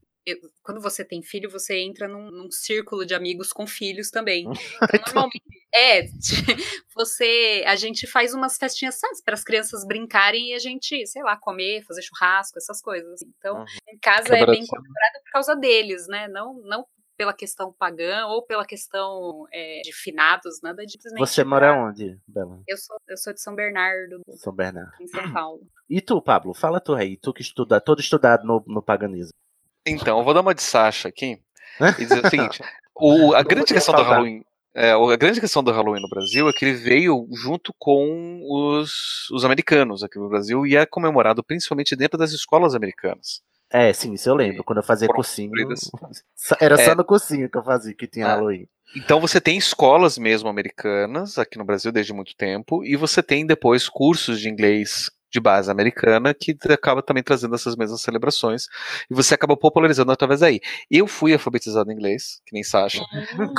[0.62, 4.44] Quando você tem filho, você entra num, num círculo de amigos com filhos também.
[4.96, 5.44] Então, normalmente.
[5.74, 6.02] É,
[6.94, 7.62] você.
[7.66, 11.84] A gente faz umas festinhas para as crianças brincarem e a gente, sei lá, comer,
[11.84, 13.20] fazer churrasco, essas coisas.
[13.22, 16.28] Então, em casa é bem comemorado por causa deles, né?
[16.28, 21.44] Não, não pela questão pagã ou pela questão é, de finados, nada de simplesmente Você
[21.44, 22.60] mora onde, Bela?
[22.68, 24.92] Eu sou, eu sou de São Bernardo, São Bernardo.
[25.00, 25.62] em São Paulo.
[25.88, 26.52] E tu, Pablo?
[26.52, 29.32] Fala tu aí, tu que estuda, todo estudado no, no paganismo.
[29.86, 31.38] Então, eu vou dar uma de Sasha aqui
[31.98, 32.60] e dizer o seguinte:
[32.94, 34.02] o- a grande questão do.
[34.02, 34.42] Halloween.
[34.74, 39.30] é, a grande questão do Halloween no Brasil é que ele veio junto com os,
[39.32, 43.40] os americanos aqui no Brasil e é comemorado principalmente dentro das escolas americanas.
[43.72, 44.62] É, sim, isso eu lembro.
[44.62, 45.50] Quando eu fazia cursinho.
[46.60, 46.94] Era só É.
[46.94, 48.34] no cursinho que eu fazia, que tinha Ah.
[48.36, 48.66] Halloween.
[48.94, 53.44] Então você tem escolas mesmo americanas aqui no Brasil desde muito tempo, e você tem
[53.44, 58.66] depois cursos de inglês de base americana que acaba também trazendo essas mesmas celebrações,
[59.10, 60.60] e você acaba popularizando através daí.
[60.90, 63.04] Eu fui alfabetizado em inglês, que nem Sasha,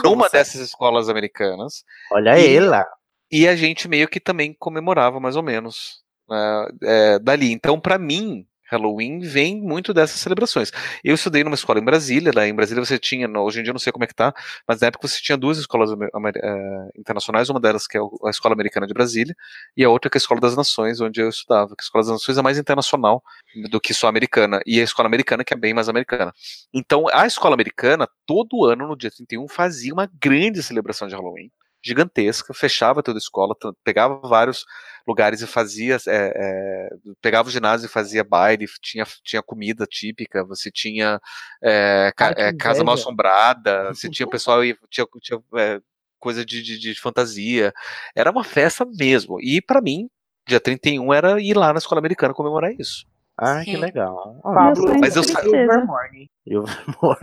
[0.04, 1.84] numa dessas escolas americanas.
[2.12, 2.84] Olha e, ela.
[3.32, 7.52] E a gente meio que também comemorava mais ou menos né, é, dali.
[7.52, 10.72] Então, para mim, Halloween vem muito dessas celebrações.
[11.04, 13.80] Eu estudei numa escola em Brasília, lá em Brasília você tinha, hoje em dia não
[13.80, 14.34] sei como é que tá,
[14.68, 18.54] mas na época você tinha duas escolas eh, internacionais, uma delas que é a Escola
[18.54, 19.36] Americana de Brasília,
[19.76, 22.04] e a outra que é a Escola das Nações, onde eu estudava, que a Escola
[22.04, 23.24] das Nações é mais internacional
[23.70, 26.34] do que só americana, e a Escola Americana que é bem mais americana.
[26.74, 31.52] Então, a Escola Americana, todo ano, no dia 31, fazia uma grande celebração de Halloween,
[31.88, 34.66] gigantesca, fechava toda a escola, pegava vários
[35.08, 36.90] lugares e fazia, é, é,
[37.22, 41.20] pegava o ginásio e fazia baile, tinha, tinha comida típica, você tinha
[41.64, 45.80] é, ca- é, casa mal assombrada, você tinha o pessoal e tinha, tinha é,
[46.20, 47.74] coisa de, de, de fantasia,
[48.16, 49.40] era uma festa mesmo.
[49.42, 50.10] E pra mim,
[50.48, 53.06] dia 31 era ir lá na escola americana comemorar isso.
[53.40, 54.40] Ai, que legal.
[54.42, 56.28] Pablo, Mas eu sa- Ilvermorny.
[56.46, 56.66] Eu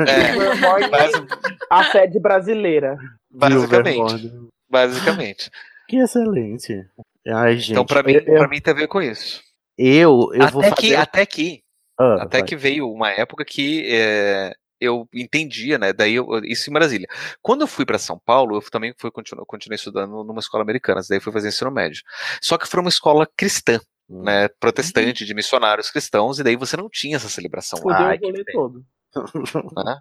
[0.06, 1.26] É, Ilvermorny, basi-
[1.68, 2.96] a sede brasileira.
[3.32, 4.30] basicamente.
[4.74, 5.50] Basicamente.
[5.88, 6.84] Que excelente.
[7.26, 7.72] Ai, gente.
[7.72, 9.42] Então, pra mim, eu, pra mim tem a ver com isso.
[9.78, 10.74] eu, eu vou até fazer...
[10.76, 11.62] que, até que,
[11.98, 12.48] Ah, até vai.
[12.48, 15.92] que veio uma época que é, eu entendia, né?
[15.92, 17.06] Daí eu, isso em Brasília.
[17.40, 21.00] Quando eu fui para São Paulo, eu também fui continuo, continuei estudando numa escola americana,
[21.08, 22.02] daí fui fazer ensino médio.
[22.42, 24.22] Só que foi uma escola cristã, Hum.
[24.22, 24.48] né?
[24.60, 27.78] Protestante, de missionários cristãos, e daí você não tinha essa celebração.
[27.80, 28.84] Fudeu Ai, o rolê todo.
[29.84, 29.98] né?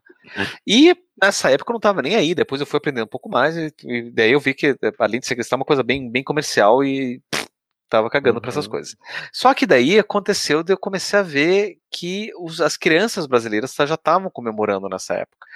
[0.68, 3.56] E nessa época eu não tava nem aí, depois eu fui aprendendo um pouco mais,
[3.58, 6.24] e, e daí eu vi que, além de ser cristão, é uma coisa bem, bem
[6.24, 7.48] comercial e pff,
[7.90, 8.96] tava cagando pra essas coisas.
[9.32, 13.96] Só que daí aconteceu de eu comecei a ver que os- as crianças brasileiras já
[13.96, 15.48] estavam comemorando nessa época.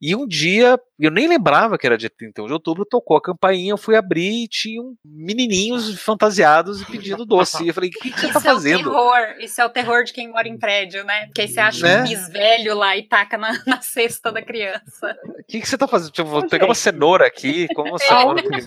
[0.00, 3.72] E um dia, eu nem lembrava que era dia 31 de outubro, tocou a campainha,
[3.72, 7.64] eu fui abrir e tinham menininhos fantasiados e pedindo doce.
[7.64, 8.84] E eu falei, o que, que você tá Isso é o fazendo?
[8.90, 11.26] terror, isso é o terror de quem mora em prédio, né?
[11.26, 12.00] Porque aí você acha Né?
[12.00, 15.16] um bis velho lá e taca na, na cesta da criança.
[15.40, 16.12] O que, que você tá fazendo?
[16.12, 18.40] Tipo, vou pegar uma cenoura aqui, como uma cenoura.
[18.40, 18.66] aqui.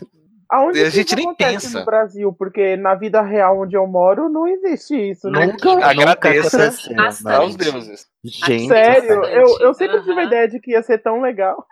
[0.51, 1.79] Aonde a gente nem pensa.
[1.79, 2.33] no Brasil?
[2.33, 5.29] Porque na vida real onde eu moro não existe isso.
[5.29, 5.45] né?
[5.47, 7.35] Nunca, Agradeço nunca Bastante.
[7.35, 8.05] aos deuses.
[8.23, 10.05] Gente, Sério, eu, eu sempre Aham.
[10.05, 11.65] tive a ideia de que ia ser tão legal.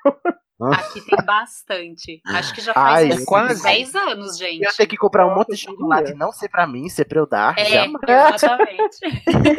[0.62, 2.22] Aqui tem bastante.
[2.26, 3.64] Acho que já faz Ai, uns quase.
[3.64, 4.64] 10 anos, gente.
[4.64, 7.26] eu tenho que comprar um monte de chocolate, não ser pra mim, ser pra eu
[7.28, 7.58] dar.
[7.58, 7.96] É, jamais.
[8.36, 8.98] exatamente.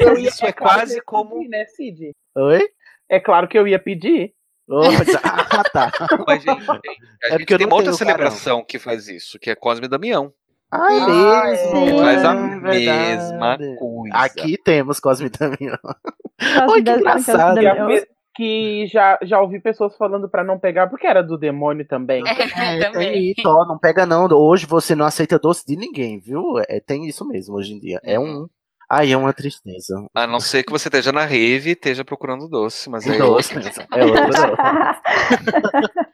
[0.02, 2.10] Ia- Isso é quase ia como- pedir, né, Cid?
[2.36, 2.68] Oi?
[3.08, 4.32] É claro que eu ia pedir.
[4.70, 4.82] Oh,
[5.24, 5.90] ah, tá.
[6.26, 6.78] Mas, gente, a
[7.24, 10.32] É gente tem uma outra celebração que faz isso, que é Cosme e Damião.
[10.70, 11.06] Ai, Ah,
[11.44, 11.76] mesmo.
[11.76, 11.84] é.
[11.92, 14.14] Que faz a é mesma coisa.
[14.14, 15.76] Aqui temos Cosme e Damião.
[15.82, 17.56] Cosme que da- engraçado.
[17.60, 18.06] Cosme
[18.36, 22.22] Que, já, já ouvi pessoas falando pra não pegar, porque era do demônio também.
[22.26, 22.30] É,
[22.76, 23.12] É, também.
[23.12, 24.28] tem isso, ó, não pega não.
[24.30, 26.44] Hoje você não aceita doce de ninguém, viu?
[26.68, 28.00] É, tem isso mesmo hoje em dia.
[28.04, 28.46] É um.
[28.92, 30.04] Ai, é uma tristeza.
[30.12, 33.56] A não ser que você esteja na rave e esteja procurando doce, mas aí Doce
[33.56, 33.84] mesmo.
[33.94, 34.56] É outro não.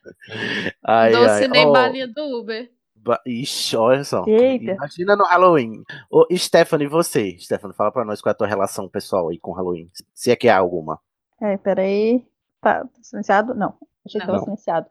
[0.85, 1.49] Ai, Doce ai.
[1.49, 2.71] nem ó, balinha do Uber.
[2.95, 4.25] ba- Ixi, olha só.
[4.27, 4.73] Eita.
[4.73, 5.83] Imagina no Halloween.
[6.11, 7.37] Ô, Stephanie, você.
[7.39, 9.89] Stephanie, fala pra nós qual é a tua relação pessoal aí com Halloween.
[10.15, 10.99] Se é que há alguma.
[11.41, 12.25] É, peraí.
[12.61, 13.55] Tá tá silenciado?
[13.55, 13.75] Não.
[14.05, 14.35] Achei que Não.
[14.35, 14.87] tava silenciado.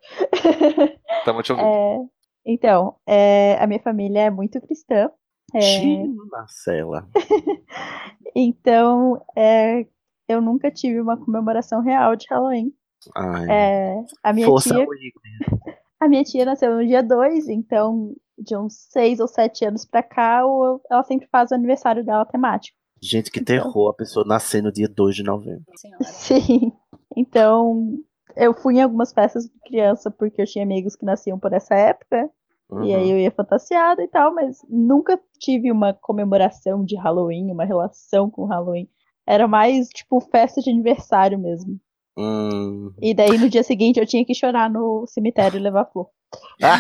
[1.23, 1.67] Tamo te ouvindo.
[2.47, 5.09] É, então, é, a minha família é muito cristã.
[5.55, 7.07] É, Xiii, Marcela.
[8.35, 9.85] então, é,
[10.27, 12.73] eu nunca tive uma comemoração real de Halloween.
[13.15, 15.21] Ai, É, a minha força tia, Igor.
[15.99, 20.03] a minha tia nasceu no dia 2, então de uns 6 ou 7 anos pra
[20.03, 20.41] cá,
[20.89, 22.77] ela sempre faz o aniversário dela temático.
[23.01, 25.63] Gente, que terror a pessoa nascer no dia 2 de novembro.
[25.75, 26.03] Senhora.
[26.03, 26.73] Sim.
[27.15, 27.97] Então,
[28.35, 31.75] eu fui em algumas festas de criança porque eu tinha amigos que nasciam por essa
[31.75, 32.29] época.
[32.83, 33.11] E aí Uhum.
[33.11, 38.45] eu ia fantasiada e tal, mas nunca tive uma comemoração de Halloween, uma relação com
[38.45, 38.89] Halloween.
[39.27, 41.79] Era mais, tipo, festa de aniversário mesmo.
[42.17, 42.93] Hum.
[43.01, 46.09] E daí no dia seguinte eu tinha que chorar no cemitério e levar flor.
[46.63, 46.79] Ah.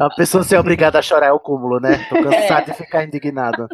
[0.00, 2.04] A pessoa ser obrigada a chorar é o cúmulo, né?
[2.08, 3.68] Tô cansado de ficar indignado.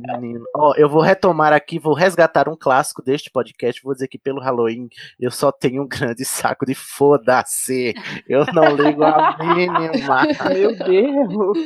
[0.00, 0.44] Menino.
[0.54, 3.82] Ó, eu vou retomar aqui, vou resgatar um clássico deste podcast.
[3.82, 7.94] Vou dizer que pelo Halloween eu só tenho um grande saco de foda-se.
[8.28, 10.22] Eu não ligo a mínima.
[10.52, 11.58] Meu Deus.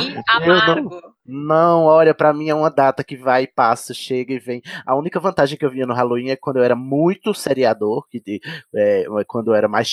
[0.00, 1.00] E amargo.
[1.24, 4.60] Não, olha, pra mim é uma data que vai e passa, chega e vem.
[4.84, 8.18] A única vantagem que eu via no Halloween é quando eu era muito seriador, que
[8.20, 8.40] de-
[8.74, 9.86] é, quando eu era mais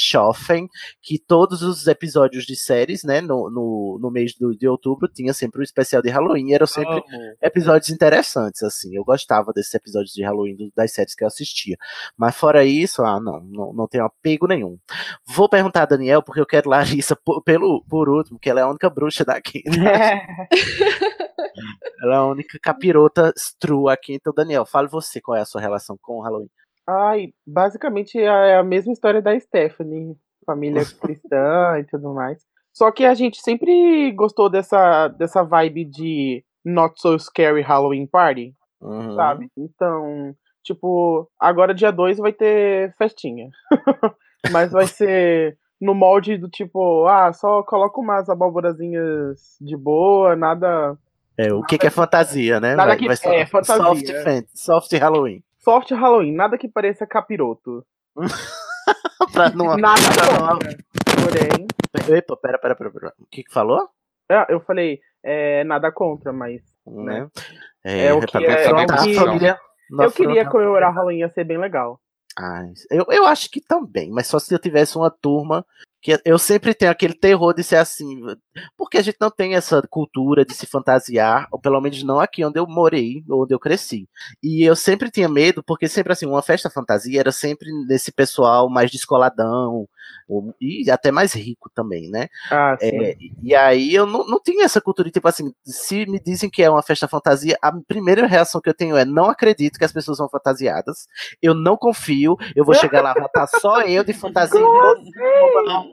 [0.60, 0.70] jovem,
[1.02, 5.34] que todos os episódios de séries, né, no, no, no mês do- de outubro, tinha
[5.34, 7.02] sempre um especial de Halloween, e eram sempre
[7.42, 8.96] episódios interessantes, assim.
[8.96, 11.78] Eu gostava desses episódios de Halloween do- das séries que eu assistia.
[12.18, 14.78] Mas fora isso, ah, não, não, não tenho apego nenhum.
[15.28, 16.70] Vou perguntar a Daniel, porque eu quero
[17.10, 19.62] Larissa por, pelo, por último, que ela é a única bruxa daqui.
[19.66, 20.22] né?
[22.02, 24.14] Ela é a única capirota stru aqui.
[24.14, 26.50] Então, Daniel, fale você qual é a sua relação com o Halloween.
[26.88, 30.16] Ai, basicamente é a mesma história da Stephanie,
[30.50, 32.42] família cristã e tudo mais.
[32.74, 38.54] Só que a gente sempre gostou dessa, dessa vibe de Not So Scary Halloween Party,
[38.82, 39.16] Uhum.
[39.16, 39.50] sabe?
[39.58, 43.50] Então, tipo, agora dia 2 vai ter festinha.
[44.52, 50.98] Mas vai ser no molde do tipo, ah, só coloca umas abóborazinhas de boa, nada.
[51.38, 52.76] É, o que, que é fantasia, né?
[52.76, 54.24] Nada Vai- que- vai só- é, fantasia.
[54.24, 55.44] Soft, soft Halloween.
[55.58, 57.86] Sorte Halloween, nada que pareça capiroto.
[59.32, 60.78] pra não, Nada pra não- contra.
[61.24, 61.68] Porém.
[62.18, 63.14] Epa, pera, pera, pera, pera.
[63.20, 63.90] O que que falou?
[64.32, 66.62] Ah, eu falei, é, nada contra, mas.
[66.86, 67.28] Né?
[67.84, 68.42] É, É, o que é.
[68.44, 69.60] é que- a família.
[69.92, 72.00] eu Nossa, queria não- comemorar Halloween, ia ser bem legal.
[72.38, 75.66] Ah, eu, eu acho que também, mas só se eu tivesse uma turma
[76.02, 78.22] que eu sempre tenho aquele terror de ser assim,
[78.78, 82.44] porque a gente não tem essa cultura de se fantasiar, ou pelo menos não aqui
[82.44, 84.08] onde eu morei, ou onde eu cresci.
[84.42, 88.70] E eu sempre tinha medo, porque sempre assim, uma festa fantasia era sempre nesse pessoal
[88.70, 89.88] mais descoladão,
[90.28, 92.28] ou- e até mais rico também, né?
[92.50, 92.88] Ah, sim.
[93.04, 96.64] É, e aí eu não, não tinha essa cultura, tipo assim, se me dizem que
[96.64, 99.92] é uma festa fantasia, a primeira reação que eu tenho é não acredito que as
[99.92, 101.08] pessoas vão fantasiadas,
[101.42, 105.89] eu não confio, eu vou chegar lá, vai estar só eu de fantasia roupa.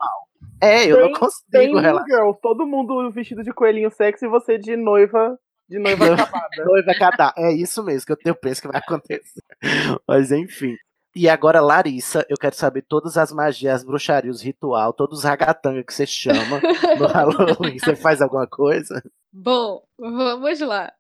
[0.61, 2.07] É, eu não Tem- consigo Tem relaxar.
[2.07, 5.39] Girls, todo mundo vestido de coelhinho sexy e você de noiva,
[5.69, 6.49] de noiva acabada.
[6.65, 7.35] Noiva cadar.
[7.37, 9.41] É isso mesmo que eu, eu penso que vai acontecer.
[10.09, 10.75] Mas enfim.
[11.15, 15.83] E agora, Larissa, eu quero saber todas as magias, as bruxarias, ritual, todos os ragatanga
[15.83, 16.61] que você chama
[16.99, 17.79] no Halloween.
[17.79, 19.03] Você faz alguma coisa?
[19.33, 20.93] Bom, vamos lá.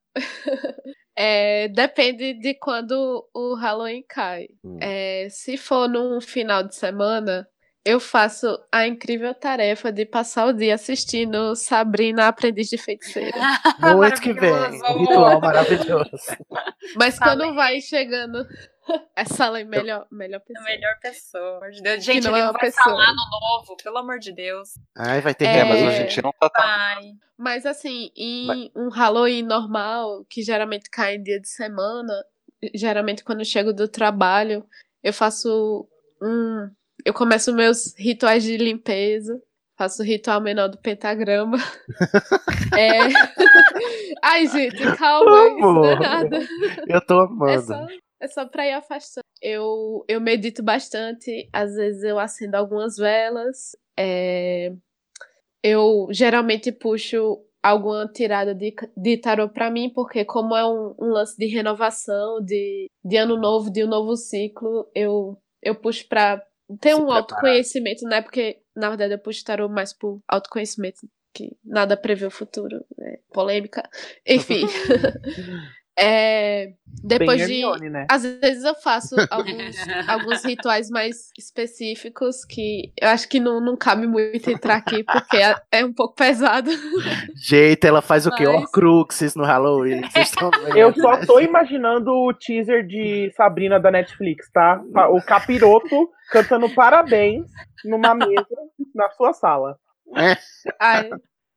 [1.14, 4.48] É, depende de quando o Halloween cai.
[4.64, 4.78] Hum.
[4.80, 7.46] É, se for num final de semana,
[7.86, 13.38] eu faço a incrível tarefa de passar o dia assistindo Sabrina Aprendiz de Feiticeira.
[13.80, 14.52] Noite que vem.
[14.52, 16.10] Um ritual maravilhoso.
[16.96, 18.46] Mas quando vai chegando
[19.16, 20.64] É Salem, melhor, melhor pessoa.
[20.66, 21.96] A melhor pessoa, amor de Deus.
[21.96, 22.84] Que Gente, não ele é uma vai pessoa.
[22.84, 24.74] falar no novo, pelo amor de Deus.
[24.96, 26.50] Ai, vai ter É, É, mas a gente não tá.
[26.56, 27.12] Vai.
[27.36, 32.12] Mas assim, em um Halloween normal, que geralmente cai em dia de semana,
[32.74, 34.64] geralmente quando eu chego do trabalho,
[35.02, 35.86] eu faço
[36.22, 36.70] um.
[37.06, 39.40] Eu começo meus rituais de limpeza.
[39.78, 41.56] Faço o ritual menor do pentagrama.
[42.76, 42.98] É...
[44.22, 46.40] Ai, gente, calma, isso não é nada.
[46.88, 47.62] Eu tô É amando.
[47.62, 47.86] só,
[48.20, 49.24] é só pra ir afastando.
[49.40, 53.76] Eu, eu medito bastante, às vezes eu acendo algumas velas.
[53.96, 54.72] é,
[55.62, 61.08] Eu geralmente puxo alguma tirada de, de tarô pra mim, porque como é um, um
[61.08, 66.42] lance de renovação, de, de ano novo, de um novo ciclo, eu, eu puxo pra
[66.80, 67.16] ter um preparar.
[67.18, 68.22] autoconhecimento, né?
[68.22, 73.18] Porque, na verdade, eu puxo tarô mais por autoconhecimento, que nada prevê o futuro, né?
[73.32, 73.88] Polêmica.
[74.26, 74.64] Enfim.
[75.98, 77.52] É, depois Bem de.
[77.54, 78.06] Hermione, né?
[78.10, 79.76] Às vezes eu faço alguns,
[80.08, 85.36] alguns rituais mais específicos que eu acho que não, não cabe muito entrar aqui, porque
[85.36, 86.70] é, é um pouco pesado.
[87.34, 88.44] Gente, ela faz o quê?
[88.44, 90.02] Mas- Horcruxes no Halloween.
[90.66, 90.76] Vendo?
[90.76, 94.82] Eu só tô imaginando o teaser de Sabrina da Netflix, tá?
[95.10, 97.46] O capiroto cantando parabéns
[97.84, 98.46] numa mesa
[98.94, 99.78] na sua sala.
[100.16, 100.36] É.
[100.80, 101.10] Ai,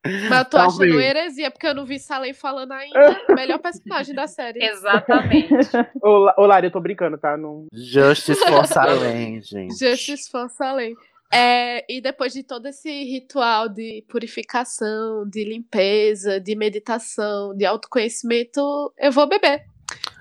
[0.06, 0.92] mas eu tô Talvez.
[0.92, 3.22] achando heresia, porque eu não vi Salem falando ainda.
[3.36, 4.64] Melhor personagem da série.
[4.64, 5.54] Exatamente.
[6.02, 7.36] Ô, La- ô Lari, eu tô brincando, tá?
[7.36, 7.66] Não...
[7.74, 9.78] Justice for Salem, gente.
[9.78, 10.96] Justice for Salem.
[11.32, 18.92] É, e depois de todo esse ritual de purificação, de limpeza, de meditação, de autoconhecimento,
[18.98, 19.64] eu vou beber.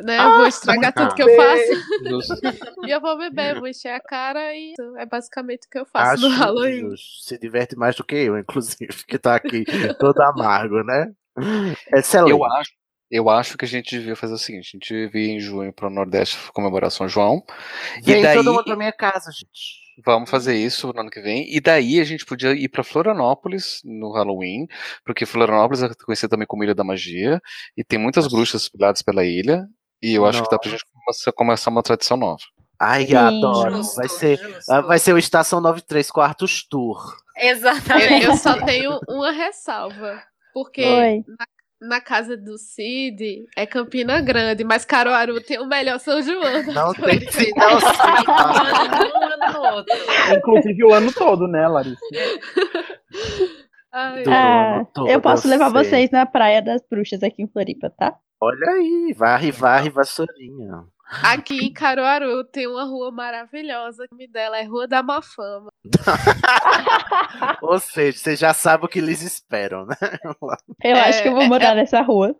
[0.00, 0.18] Né?
[0.18, 2.78] Eu vou estragar tudo que eu faço.
[2.86, 6.24] E eu vou beber, vou encher a cara e é basicamente o que eu faço
[6.24, 6.94] Acho no Halloween.
[6.96, 9.64] Se diverte mais do que eu, inclusive, que tá aqui
[9.98, 11.12] todo amargo, né?
[11.92, 12.30] Excelente.
[12.30, 12.70] Eu acho,
[13.10, 15.72] eu acho que a gente devia fazer o seguinte: a gente devia ir em junho
[15.72, 17.42] para o Nordeste comemorar São João.
[18.02, 19.87] Vem e daí todo mundo pra minha casa, gente.
[20.04, 21.52] Vamos fazer isso no ano que vem.
[21.54, 24.66] E daí a gente podia ir para Florianópolis no Halloween,
[25.04, 27.40] porque Florianópolis é conhecida também como Ilha da Magia
[27.76, 29.66] e tem muitas bruxas espalhadas pela ilha.
[30.00, 30.84] E eu acho que dá pra gente
[31.34, 32.42] começar, uma tradição nova.
[32.80, 33.16] Ai, Sim.
[33.16, 33.76] adoro.
[33.78, 34.72] Justo, vai ser, justo.
[34.72, 37.16] ah, vai ser o Estação 93 Quartos Tour.
[37.36, 38.24] Eu, Exatamente.
[38.24, 40.22] eu só tenho uma ressalva.
[40.54, 41.24] Porque Oi.
[41.26, 41.46] na,
[41.80, 46.62] na casa do Cid é Campina Grande, mas Caruaru tem o melhor São João.
[46.72, 47.54] Não tem brincando.
[47.56, 48.24] não, sim,
[49.14, 49.94] Um ano no outro.
[50.36, 52.00] Inclusive o ano todo, né, Larissa?
[53.92, 55.84] Ai, todo, eu posso levar sei.
[55.84, 58.16] vocês na Praia das Bruxas aqui em Floripa, tá?
[58.40, 60.84] Olha aí, varre, varre, vassourinha.
[61.22, 64.04] Aqui em Caruaru tem uma rua maravilhosa.
[64.04, 65.70] O nome dela é Rua da Má Fama.
[67.62, 69.96] Ou seja, você já sabe o que eles esperam, né?
[70.82, 72.34] Eu É, acho que eu vou é- morar é- nessa rua.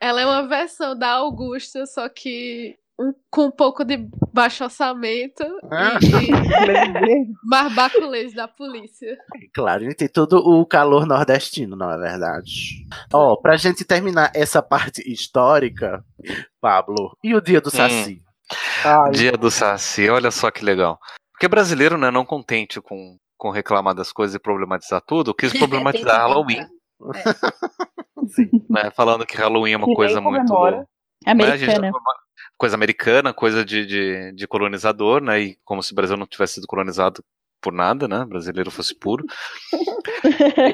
[0.00, 5.42] Ela é uma versão da Augusta, só que um- com um pouco de baixo orçamento
[5.70, 5.98] Ah.
[6.02, 9.16] e, e mais baculês da polícia.
[9.54, 12.86] Claro, e tem todo o calor nordestino, não é verdade?
[13.12, 16.04] Ó, pra gente terminar essa parte histórica,
[16.60, 18.22] Pablo, e o dia do Saci?
[18.84, 20.98] Ai, Dia do Saci, olha só que legal.
[21.32, 26.18] Porque brasileiro, né, não contente com, com reclamar das coisas e problematizar tudo, quis problematizar
[26.20, 26.66] Halloween.
[28.70, 30.46] né, falando que Halloween é uma coisa muito.
[30.52, 30.86] comemora.
[31.26, 31.92] né, a gente Americana.
[31.92, 31.98] tá
[32.62, 35.40] coisa americana, coisa de, de, de colonizador, né?
[35.40, 37.20] E como se o Brasil não tivesse sido colonizado
[37.60, 38.24] por nada, né?
[38.24, 39.24] Brasileiro fosse puro.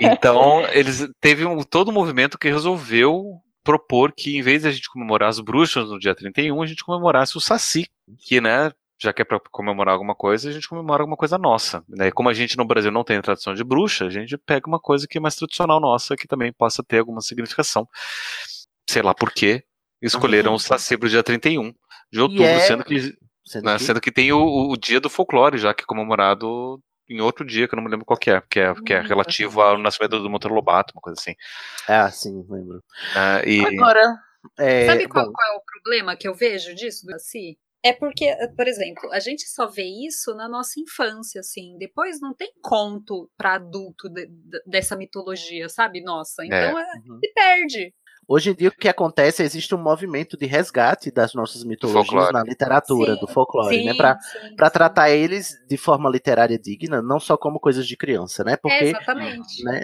[0.00, 4.70] Então, eles teve um, todo um movimento que resolveu propor que, em vez de a
[4.70, 7.86] gente comemorar as bruxas no dia 31, a gente comemorasse o Saci,
[8.18, 8.70] que, né?
[9.00, 11.82] Já que é para comemorar alguma coisa, a gente comemora alguma coisa nossa.
[11.88, 12.10] Né?
[12.10, 15.06] Como a gente no Brasil não tem tradição de bruxa, a gente pega uma coisa
[15.08, 17.88] que é mais tradicional nossa, que também possa ter alguma significação.
[18.88, 19.64] Sei lá por quê.
[20.00, 21.72] Escolheram o Saci pro dia 31
[22.12, 25.08] de outubro, é- sendo que Sendo né, que- sendo que tem o, o dia do
[25.08, 28.30] folclore, já que é comemorado em outro dia, que eu não me lembro qual que
[28.30, 31.34] é, que é, que é relativo ao nascimento do Monteiro Lobato, uma coisa assim.
[31.88, 32.84] Ah, sim, lembro.
[33.14, 34.18] né, e Agora,
[34.58, 37.56] é, Sabe qual, bom, qual é o problema que eu vejo disso, assim?
[37.82, 41.76] É porque, por exemplo, a gente só vê isso na nossa infância, assim.
[41.78, 46.02] Depois não tem conto para adulto de- de- dessa mitologia, sabe?
[46.02, 46.44] Nossa.
[46.44, 46.82] Então é.
[47.06, 47.18] Uhum.
[47.24, 47.94] se perde.
[48.30, 52.04] Hoje em dia o que acontece é existe um movimento de resgate das nossas mitologias
[52.12, 52.32] Folclore.
[52.34, 53.92] na literatura, Sim, do folclore, né?
[53.92, 54.54] sim, pra sim.
[54.70, 58.52] tratar eles de forma literária digna, não só como coisas de criança, né?
[58.52, 59.64] É, Porque exatamente.
[59.64, 59.80] né,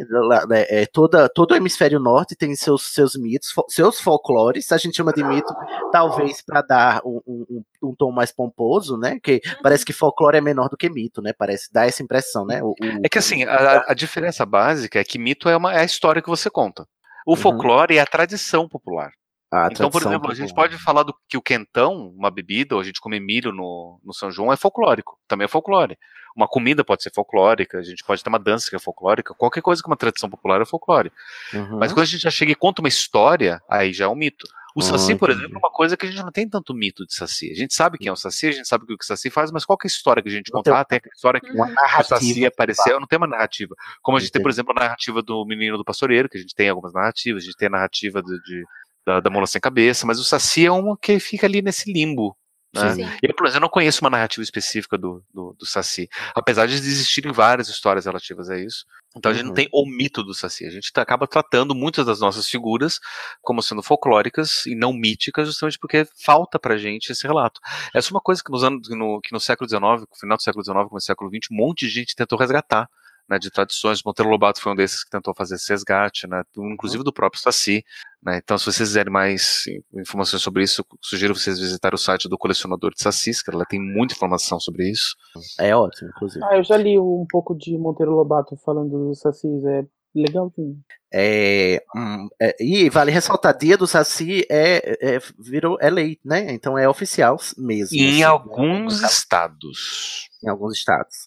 [0.47, 4.77] né, é, toda, todo o hemisfério norte tem seus, seus mitos, fo- seus folclores, a
[4.77, 5.51] gente chama de mito,
[5.91, 9.19] talvez para dar um, um- um- tom mais pomposo, né?
[9.23, 9.63] Que Uhum.
[9.63, 11.33] parece que folclore é menor do que mito, né?
[11.33, 12.63] Parece, dá essa impressão, né?
[12.63, 15.79] O- o- é que assim, a, a diferença básica é que mito é, uma, é
[15.81, 16.87] a história que você conta.
[17.25, 17.37] O Uhum.
[17.37, 19.13] folclore é a tradição popular.
[19.53, 20.69] A Então, por tradição exemplo, a gente popular.
[20.69, 24.13] pode falar do que o quentão, uma bebida, ou a gente comer milho no, no
[24.13, 25.19] São João, é folclórico.
[25.29, 25.97] Também é folclore.
[26.37, 29.61] Uma comida pode ser folclórica, a gente pode ter uma dança que é folclórica, qualquer
[29.63, 31.13] coisa que é uma tradição popular é folclore.
[31.53, 31.79] Uhum.
[31.79, 34.45] Mas quando a gente já chega e conta uma história, aí já é um mito.
[34.75, 37.07] O Ah, Saci, por exemplo, é uma coisa que a gente não tem tanto mito
[37.07, 37.51] de Saci.
[37.53, 39.53] A gente sabe quem é o Saci, a gente sabe o que o Saci faz,
[39.53, 40.71] mas qual que é a história que a gente conta?
[40.71, 41.67] tem Ah, tem aquela história que uma
[42.01, 43.75] o Saci apareceu, não tem uma narrativa.
[44.03, 46.55] Como a gente tem, por exemplo, a narrativa do Menino do Pastoreiro, que a gente
[46.57, 48.65] tem algumas narrativas, a gente tem a narrativa do- de,
[49.07, 52.37] da, da Mola Sem Cabeça, mas o Saci é uma que fica ali nesse limbo.
[52.75, 52.95] Né?
[52.95, 53.09] Sim.
[53.23, 57.33] Eu, por exemplo, não conheço uma narrativa específica do, do, do Saci, apesar de existirem
[57.33, 58.85] várias histórias relativas a isso.
[59.17, 59.55] Então a gente não Uhum.
[59.55, 62.99] tem o mito do Saci, a gente tá- acaba tratando muitas das nossas figuras
[63.41, 67.61] como sendo folclóricas e não míticas, justamente porque falta pra gente esse relato.
[67.95, 70.43] Essa é uma coisa que, nos anos, no, que no século XIX, no final do
[70.43, 72.89] século XIX, começo do século XX, um monte de gente tentou resgatar.
[73.29, 77.03] Né, de tradições, Monteiro Lobato foi um desses que tentou fazer esse resgate, né, inclusive
[77.03, 77.83] do próprio Saci.
[78.23, 79.65] Né, então, se vocês quiserem mais
[79.95, 83.81] informações sobre isso, sugiro vocês visitarem o site do colecionador de Sacis, que ela tem
[83.81, 85.17] muita informação sobre isso.
[85.59, 86.45] É ótimo, inclusive.
[86.45, 90.79] Ah, eu já li um pouco de Monteiro Lobato falando dos Sacis, é legalzinho.
[91.13, 96.53] É, hum, é, e vale ressaltar, dia do Saci é, é, virou, é lei, né?
[96.53, 97.97] Então é oficial mesmo.
[97.97, 98.25] Em assim, né?
[98.25, 100.29] alguns estados.
[100.43, 101.27] Em alguns estados.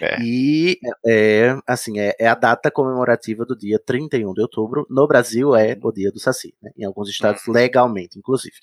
[0.00, 0.18] É.
[0.20, 4.86] E é, assim, é, é a data comemorativa do dia 31 de outubro.
[4.90, 6.70] No Brasil é o dia do Saci, né?
[6.76, 8.54] Em alguns estados, legalmente, inclusive.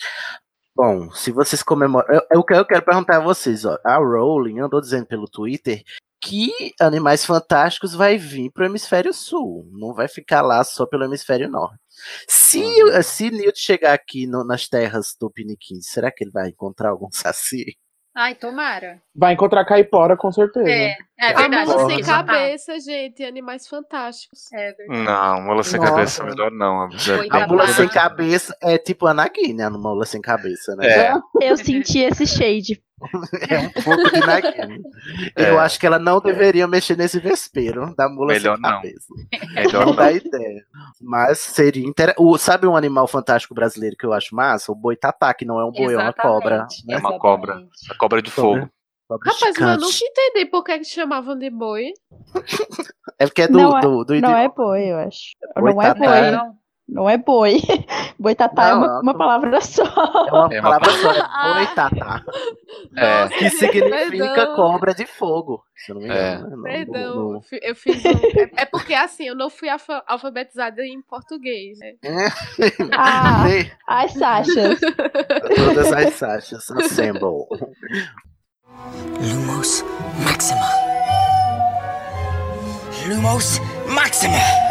[0.76, 2.08] Bom, se vocês comemoram.
[2.14, 3.78] Eu, eu, quero- eu quero perguntar a vocês, ó.
[3.84, 5.82] A Rowling andou dizendo pelo Twitter
[6.22, 11.06] que Animais Fantásticos vai vir para o hemisfério sul, não vai ficar lá só pelo
[11.06, 11.80] hemisfério norte.
[12.28, 12.64] Se,
[13.04, 17.10] se Newt chegar aqui no- nas terras do Piniquim, será que ele vai encontrar algum
[17.12, 17.78] saci?
[18.16, 19.02] Ai, tomara.
[19.16, 20.70] Vai encontrar caipora, com certeza.
[20.70, 21.70] É, é verdade.
[21.70, 22.24] mula sem tá.
[22.24, 24.52] cabeça, gente, animais fantásticos.
[24.52, 25.04] É verdade.
[25.04, 25.92] Não, mula sem Nossa.
[25.92, 26.90] cabeça é melhor não.
[27.32, 29.66] A mula sem cabeça é tipo a Nagui, né?
[29.66, 30.88] A mula sem cabeça, né?
[30.88, 31.14] É.
[31.42, 32.84] Eu senti esse shade.
[33.50, 34.20] É um pouco de.
[35.36, 35.50] É.
[35.52, 38.70] Eu acho que ela não deveria mexer nesse vespeiro da mula Melhor sem não.
[38.70, 39.08] cabeça.
[39.54, 39.96] Melhor não não.
[39.96, 40.66] dá ideia.
[41.02, 42.40] Mas seria interessante.
[42.40, 44.72] Sabe um animal fantástico brasileiro que eu acho massa?
[44.72, 46.68] O boitatá, que não é um boi, é uma cobra.
[46.90, 47.64] É uma cobra.
[47.90, 48.70] A cobra de fogo.
[49.08, 51.94] Cobra Rapaz, mas eu nunca entendi por que, que chamavam de boi.
[53.22, 54.40] É porque é do, não, é, do, do não idioma.
[54.40, 55.36] é boi, eu acho.
[55.58, 56.00] boi não é tatá.
[56.00, 56.32] boi.
[56.32, 56.58] Não.
[56.92, 57.62] Não é boi.
[58.20, 59.02] Boitatá é Não, uma, não.
[59.02, 59.84] uma palavra só.
[59.84, 62.24] É uma É uma palavra só, é boitatá.
[62.98, 63.28] É.
[63.30, 63.90] Que significa
[64.34, 64.56] perdão.
[64.56, 65.64] cobra de fogo.
[65.76, 66.34] Se eu não me É.
[66.36, 66.58] engano.
[66.58, 68.10] No- Perdão, no- eu no- eu fiz um...
[68.10, 71.94] é, é porque assim, eu não fui alfa- alfabetizada em português, né?
[72.92, 73.44] Ah,
[73.88, 74.80] as Sachas.
[74.80, 76.72] Todas as Sachas.
[76.72, 77.46] Assemble.
[79.22, 79.84] Lumos
[80.26, 80.70] Maxima.
[83.08, 83.60] Lumos
[83.94, 84.69] Maxima.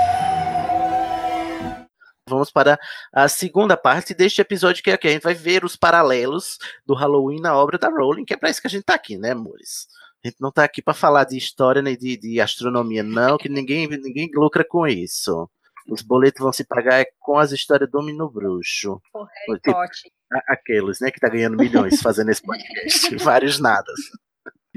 [2.29, 2.79] Vamos para
[3.13, 6.95] a segunda parte deste episódio, que é que a gente vai ver os paralelos do
[6.95, 9.33] Halloween na obra da Rowling, que é para isso que a gente tá aqui, né,
[9.33, 9.89] amores?
[10.25, 13.49] A gente não tá aqui para falar de história nem de, de astronomia, não, que
[13.49, 15.49] ninguém, ninguém lucra com isso.
[15.89, 19.01] Os boletos vão se pagar é com as histórias do Menino Bruxo.
[19.15, 20.13] O Harry Tipo, Potter.
[20.33, 23.17] a- Aqueles, né, que tá ganhando milhões fazendo esse podcast.
[23.25, 23.99] Vários nadas.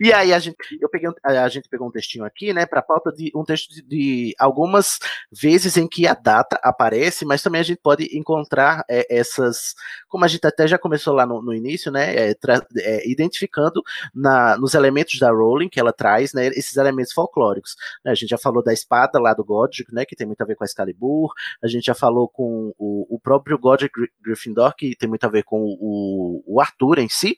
[0.04, 3.12] E aí a gente, eu peguei, a gente pegou um textinho aqui, né, para pauta
[3.12, 4.98] de um texto de, de algumas
[5.32, 9.76] vezes em que a data aparece, mas também a gente pode encontrar é, essas,
[10.12, 12.36] como a gente até já começou lá no, no início, né, é,
[12.80, 13.82] é, identificando
[14.14, 17.76] na, nos elementos da Rowling que ela traz, né, esses elementos folclóricos.
[18.04, 20.46] né, a gente já falou da espada lá do Godric, né, que tem muito a
[20.46, 21.32] ver com a Excalibur.
[21.64, 25.30] A gente já falou com o, o próprio Godric Gry- Gryffindor, que tem muito a
[25.30, 27.38] ver com o, o Arthur em si,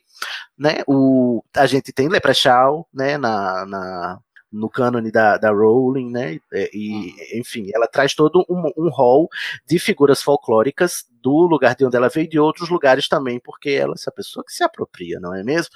[0.58, 0.82] né?
[0.86, 3.16] O, a gente tem Leprechaun, né?
[3.16, 4.18] Na, na,
[4.54, 6.38] no cânone da, da Rowling, né?
[6.52, 9.28] E, e, enfim, ela traz todo um, um rol
[9.66, 13.70] de figuras folclóricas do lugar de onde ela veio e de outros lugares também, porque
[13.70, 15.70] ela é essa pessoa que se apropria, não é mesmo?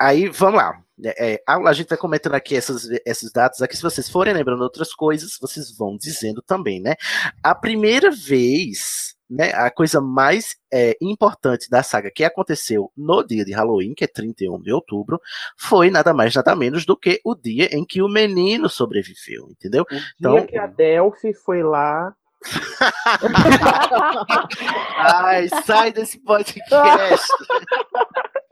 [0.00, 0.82] Aí, vamos lá.
[1.04, 3.76] É, é, a gente vai comentando aqui essas, esses dados aqui.
[3.76, 6.94] Se vocês forem lembrando outras coisas, vocês vão dizendo também, né?
[7.42, 9.52] A primeira vez, né?
[9.54, 14.08] A coisa mais é, importante da saga que aconteceu no dia de Halloween, que é
[14.08, 15.20] 31 de outubro,
[15.56, 19.84] foi nada mais, nada menos do que o dia em que o menino sobreviveu, entendeu?
[20.18, 22.14] Então, Dia que a Delphi foi lá.
[24.96, 27.26] Ai, sai desse podcast.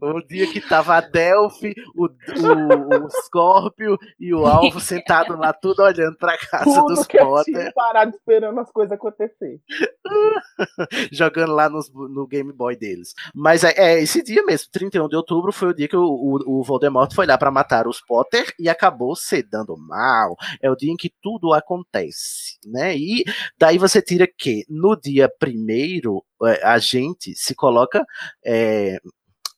[0.00, 5.52] O dia que tava a Delphi, o, o, o Scorpio e o Alvo sentado lá,
[5.52, 9.60] tudo olhando pra casa Tudo dos Potter, parado esperando as coisas acontecer.
[11.12, 13.14] jogando lá nos- no Game Boy deles.
[13.34, 16.60] Mas é, é esse dia mesmo, 31 de outubro, foi o dia que o, o,
[16.60, 20.36] o Voldemort foi lá pra matar os Potter e acabou se dando mal.
[20.60, 22.96] É o dia em que tudo acontece, né?
[22.96, 23.24] E
[23.58, 28.04] daí você tira que no dia primeiro é, a gente se coloca
[28.44, 28.98] é,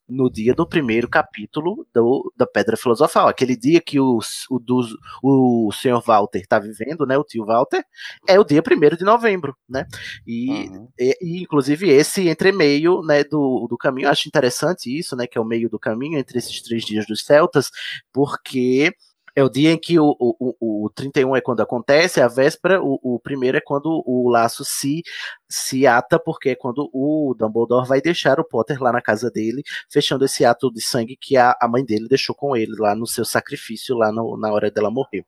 [0.09, 4.97] no dia do primeiro capítulo do, da Pedra Filosofal, aquele dia que os- o, dos-
[5.23, 7.85] o senhor Walter está vivendo, né, o tio Walter,
[8.27, 9.87] é o dia primeiro de novembro, né,
[10.27, 10.67] e,
[10.99, 15.37] e- e, inclusive esse entremeio, né, do, do caminho, eu acho interessante isso, né, que
[15.37, 17.71] é o meio do caminho entre esses três dias dos celtas,
[18.13, 18.93] porque
[19.39, 22.83] é o dia em que o, o, o, o 31 é quando acontece, a véspera,
[22.83, 25.03] o, o primeiro é quando o laço se,
[25.49, 29.63] se ata, porque é quando o Dumbledore vai deixar o Potter lá na casa dele,
[29.91, 33.07] fechando esse ato de sangue que a, a mãe dele deixou com ele lá no
[33.07, 35.25] seu sacrifício, lá no- na hora dela morrer.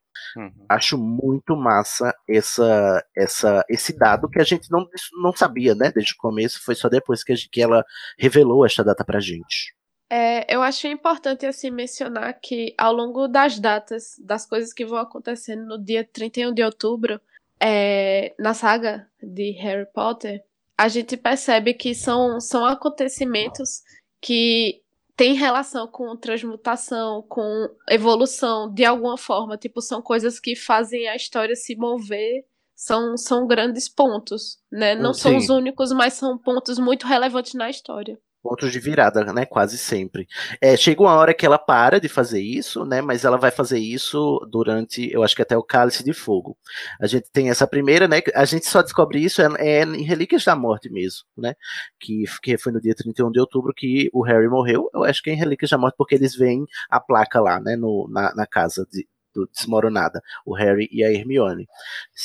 [0.69, 4.87] Acho muito massa essa, essa, esse dado que a gente não,
[5.23, 7.85] não sabia, né, desde o começo, foi só depois que, a que ela
[8.19, 9.75] revelou esta data pra gente.
[10.13, 14.99] É, eu acho importante assim mencionar que ao longo das datas, das coisas que vão
[14.99, 17.21] acontecendo no dia 31 de outubro,
[17.61, 20.43] é, na saga de Harry Potter,
[20.77, 23.83] a gente percebe que são, são acontecimentos
[24.21, 24.83] que
[25.15, 29.59] têm relação com transmutação, com evolução de alguma forma.
[29.59, 32.47] Tipo, são coisas que fazem a história se mover.
[32.75, 34.95] São, são grandes pontos, né?
[34.95, 35.37] Não são Sim.
[35.37, 38.19] os únicos, mas são pontos muito relevantes na história.
[38.43, 39.45] Pontos de virada, né?
[39.47, 40.27] Quase sempre.
[40.61, 43.01] É, chega uma hora que ela para de fazer isso, né?
[43.01, 46.57] Mas ela vai fazer isso durante, eu acho que até o Cálice de Fogo.
[47.01, 48.21] A gente tem essa primeira, né?
[48.35, 51.55] A gente só descobre isso é, é em Relíquias da Morte mesmo, né?
[51.99, 54.91] Que, que foi no dia 31 de outubro que o Harry morreu.
[54.95, 57.77] Eu acho que é em Relíquias da Morte porque eles veem a placa lá, né?
[57.77, 61.67] No, na, na casa de, do Desmoronada, o Harry e a Hermione.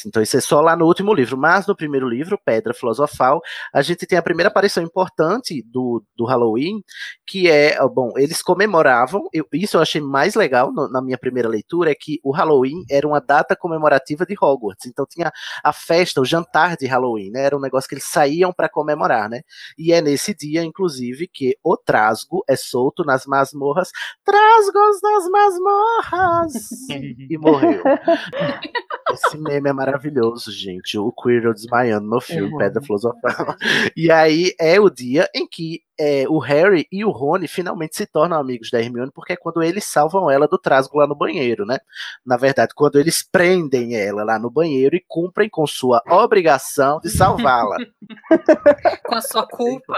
[0.06, 3.42] Então isso é só lá no último livro, mas no primeiro livro, Pedra Filosofal,
[3.74, 6.82] a gente tem a primeira aparição importante do, do Halloween,
[7.26, 11.18] que é, ó, bom, eles comemoravam, eu- isso eu achei mais legal no- na minha
[11.18, 15.32] primeira leitura, é que o Halloween era uma data comemorativa de Hogwarts, então tinha
[15.64, 19.30] a festa, o jantar de Halloween, né, era um negócio que eles saíam para comemorar,
[19.30, 19.42] né,
[19.78, 23.90] e é nesse dia, inclusive, que o Trasgo é solto nas masmorras,
[24.24, 26.54] Trasgos nas masmorras,
[27.30, 27.84] e morreu.
[29.14, 30.98] Esse meme é maravilhoso, gente.
[30.98, 32.58] O Quirrell desmaiando no filme Uhum.
[32.58, 33.56] Pedra Filosofal.
[33.96, 38.06] E aí é o dia em que é, o Harry e o Rony finalmente se
[38.06, 41.66] tornam amigos da Hermione, porque é quando eles salvam ela do trasgo lá no banheiro,
[41.66, 41.78] né?
[42.26, 47.10] Na verdade, quando eles prendem ela lá no banheiro e cumprem com sua obrigação de
[47.10, 47.78] salvá-la.
[49.06, 49.98] Com a sua culpa.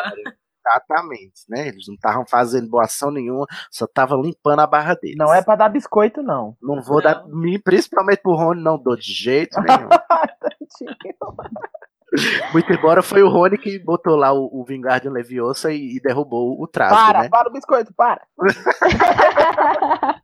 [0.68, 1.69] Exatamente, né?
[1.69, 5.15] Eles não estavam fazendo boa ação nenhuma, só estavam limpando a barra deles.
[5.18, 6.57] Não é pra dar biscoito, não.
[6.61, 9.89] Não vou dar, mim, principalmente pro Rony, não dou de jeito nenhum.
[12.53, 16.61] Muito embora foi o Rony que botou lá o, o Vingardium Leviosa e, e derrubou
[16.61, 17.30] o traço, para, né?
[17.30, 18.26] para o biscoito, para.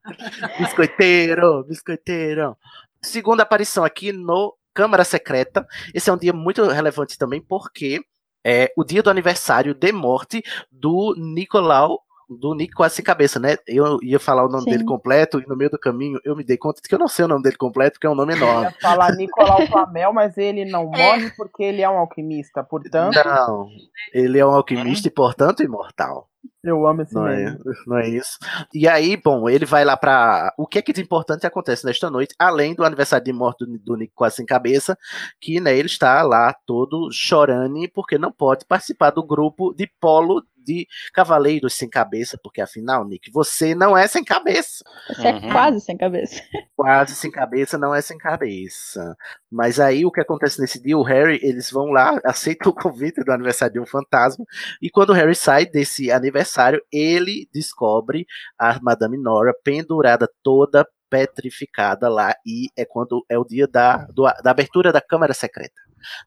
[0.59, 2.55] Biscoiteiro, biscoiteiro.
[3.01, 5.67] Segunda aparição aqui no Câmara Secreta.
[5.93, 7.99] Esse é um dia muito relevante também, porque
[8.43, 12.01] é o dia do aniversário de morte do Nicolau.
[12.29, 13.57] Do Nick quase sem cabeça, né?
[13.67, 14.71] Eu ia falar o nome Sim.
[14.71, 17.07] dele completo e no meio do caminho eu me dei conta de que eu não
[17.07, 18.63] sei o nome dele completo, porque é um nome enorme.
[18.63, 22.63] ia falar Nicolau Flamel, mas ele não morre porque ele é um alquimista.
[22.63, 23.67] Portanto, Não,
[24.13, 26.27] ele é um alquimista e, portanto, imortal.
[26.63, 28.37] Eu amo esse Não é, não é isso.
[28.73, 30.53] E aí, bom, ele vai lá pra.
[30.57, 33.77] O que é que de importante acontece nesta noite, além do aniversário de morte do,
[33.77, 34.97] do Nick quase sem cabeça,
[35.41, 40.43] que né, ele está lá todo chorando porque não pode participar do grupo de polo
[40.63, 44.83] de cavaleiros sem cabeça, porque afinal, Nick, você não é sem cabeça.
[45.07, 46.41] Você é quase sem cabeça.
[46.75, 49.15] Quase sem cabeça não é sem cabeça.
[49.49, 50.97] Mas aí o que acontece nesse dia?
[50.97, 54.43] O Harry, eles vão lá, aceitam o convite do aniversário de um fantasma.
[54.81, 58.25] E quando o Harry sai desse aniversário, ele descobre
[58.59, 62.33] a Madame Nora pendurada toda petrificada lá.
[62.45, 65.73] E é quando é o dia da, do- da abertura da Câmara Secreta.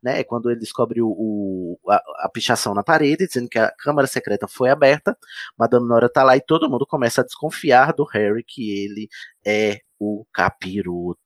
[0.03, 0.21] Né?
[0.21, 4.07] É quando ele descobre o, o- a, a pichação na parede, dizendo que a Câmara
[4.07, 5.17] Secreta foi aberta.
[5.59, 9.09] Madame Nora tá lá e todo mundo começa a desconfiar do Harry que ele
[9.45, 11.19] é o capiroto.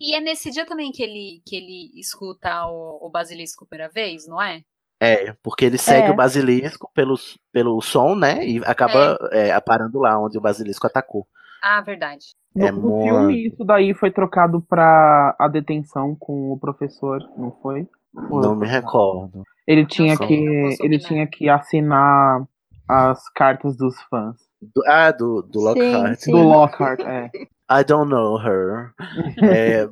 [0.00, 4.26] E é nesse dia também que ele, que ele escuta o, o basilisco pela vez,
[4.26, 4.62] não é?
[5.00, 6.10] É, porque ele segue É.
[6.10, 7.14] o basilisco pelo,
[7.52, 8.46] pelo som, né?
[8.46, 11.26] E acaba é, parando lá onde o basilisco atacou.
[11.66, 12.26] Ah, verdade.
[12.54, 17.50] No, É no filme, isso daí foi trocado pra a detenção com o professor, não
[17.62, 17.88] foi?
[18.12, 19.42] Não me recordo.
[19.66, 22.46] Ele tinha que ele tinha que assinar
[22.88, 24.36] as cartas dos fãs.
[24.60, 26.26] Do- ah, do, do Lockhart.
[26.26, 27.30] Do Lockhart, é.
[27.70, 28.92] I don't know her.
[29.42, 29.88] É,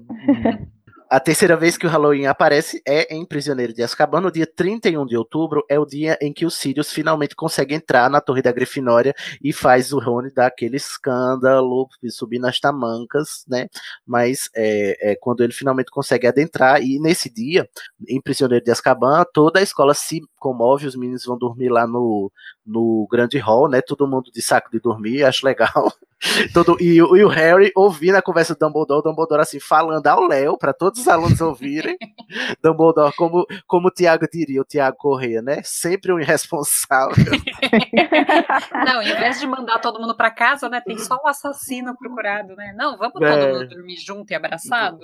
[1.12, 4.22] a terceira vez que o Halloween aparece é em Prisioneiro de Azkaban.
[4.22, 8.08] No dia 31 de outubro é o dia em que o Sirius finalmente consegue entrar
[8.08, 9.14] na Torre da Grifinória
[9.44, 13.68] e faz o Rony dar aquele escândalo, subir nas tamancas, né?
[14.06, 17.68] Mas é, é quando ele finalmente consegue adentrar e nesse dia,
[18.08, 22.32] em Prisioneiro de Azkaban, toda a escola se comove, os meninos vão dormir lá no,
[22.64, 23.82] no grande hall, né?
[23.82, 25.92] Todo mundo de saco de dormir, acho legal.
[26.54, 30.22] Todo, e, o- e o Harry ouvindo a conversa do Dumbledore, Dumbledore assim, falando ao
[30.26, 31.96] Léo, para todos os alunos ouvirem.
[32.62, 35.60] Dumbledore, como, como o Tiago diria, o Tiago Correia, né?
[35.64, 37.16] Sempre um irresponsável.
[38.86, 40.80] Não, em vez de mandar todo mundo pra casa, né?
[40.80, 42.74] Tem só o assassino procurado, né?
[42.76, 43.30] Não, vamos É.
[43.46, 45.00] todo mundo dormir junto e abraçado?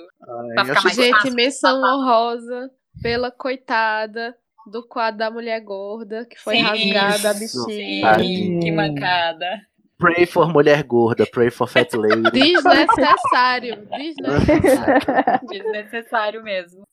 [0.53, 1.33] Pra ficar mais Gente, fácil.
[1.35, 2.69] menção honrosa
[3.01, 4.35] pela coitada
[4.71, 8.07] do quadro da mulher gorda, que foi Sim, rasgada a bexiga.
[8.11, 8.59] Tadinha.
[8.59, 9.61] Que mancada.
[9.99, 12.31] Pray for mulher gorda, pray for fat lady.
[12.31, 13.85] Desnecessário.
[13.91, 15.01] Desnecessário.
[15.49, 16.83] Desnecessário mesmo.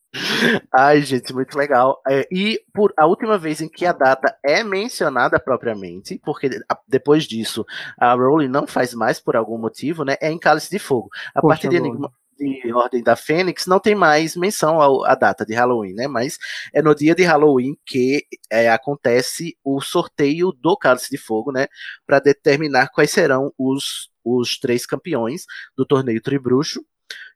[0.73, 2.01] Ai, gente, muito legal.
[2.09, 6.79] É, e por a última vez em que a data é mencionada propriamente, porque a-
[6.89, 7.65] depois disso
[7.99, 10.17] a Rowling não faz mais por algum motivo, né?
[10.21, 11.09] É em Cálice de Fogo.
[11.35, 11.77] A Poxa, partir de.
[11.77, 16.07] Enigma- de Ordem da Fênix não tem mais menção à data de Halloween, né?
[16.07, 16.39] Mas
[16.73, 21.67] é no dia de Halloween que é, acontece o sorteio do Cálice de Fogo, né?
[22.07, 25.45] Para determinar quais serão os, os três campeões
[25.77, 26.85] do torneio Tribruxo.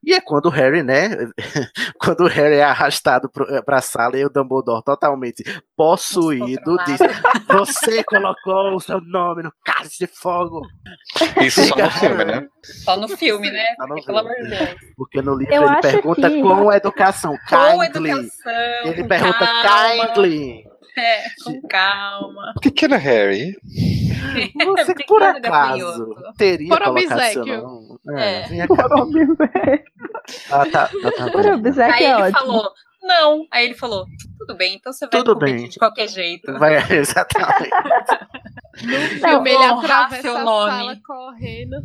[0.02, 1.10] E é quando o Harry, né?
[2.00, 5.44] quando o Harry é arrastado pro- pra sala e o Dumbledore totalmente
[5.76, 6.98] possuído diz:
[7.48, 10.62] Você colocou o seu nome no cálice de fogo.
[11.42, 12.46] Isso só no filme, né?
[12.64, 13.64] Só no filme, né?
[13.78, 14.70] No Porque, Pelo amor de Deus.
[14.96, 18.10] Porque no livro Eu ele pergunta que- com educação, Com kindly.
[18.10, 18.52] educação.
[18.84, 20.06] Ele pergunta calma.
[20.08, 20.64] kindly.
[20.98, 22.54] É, com calma.
[22.62, 23.54] Pequeno Harry.
[24.76, 27.98] Você que por acaso teria Por colocado seu nome?
[28.16, 28.42] É.
[28.48, 28.88] vinha cá.
[30.50, 31.52] Ah, tá, tá, tá Por bem.
[31.54, 32.38] obséquio Aí é ele ótimo.
[32.38, 32.72] falou,
[33.02, 33.46] não.
[33.50, 34.04] Aí ele falou,
[34.38, 35.68] tudo bem, então você vai Tudo bem.
[35.68, 36.52] de qualquer jeito.
[36.58, 37.70] Vai, exatamente.
[39.20, 40.70] Filme, ele atravessa seu a nome.
[40.70, 41.76] sala correndo,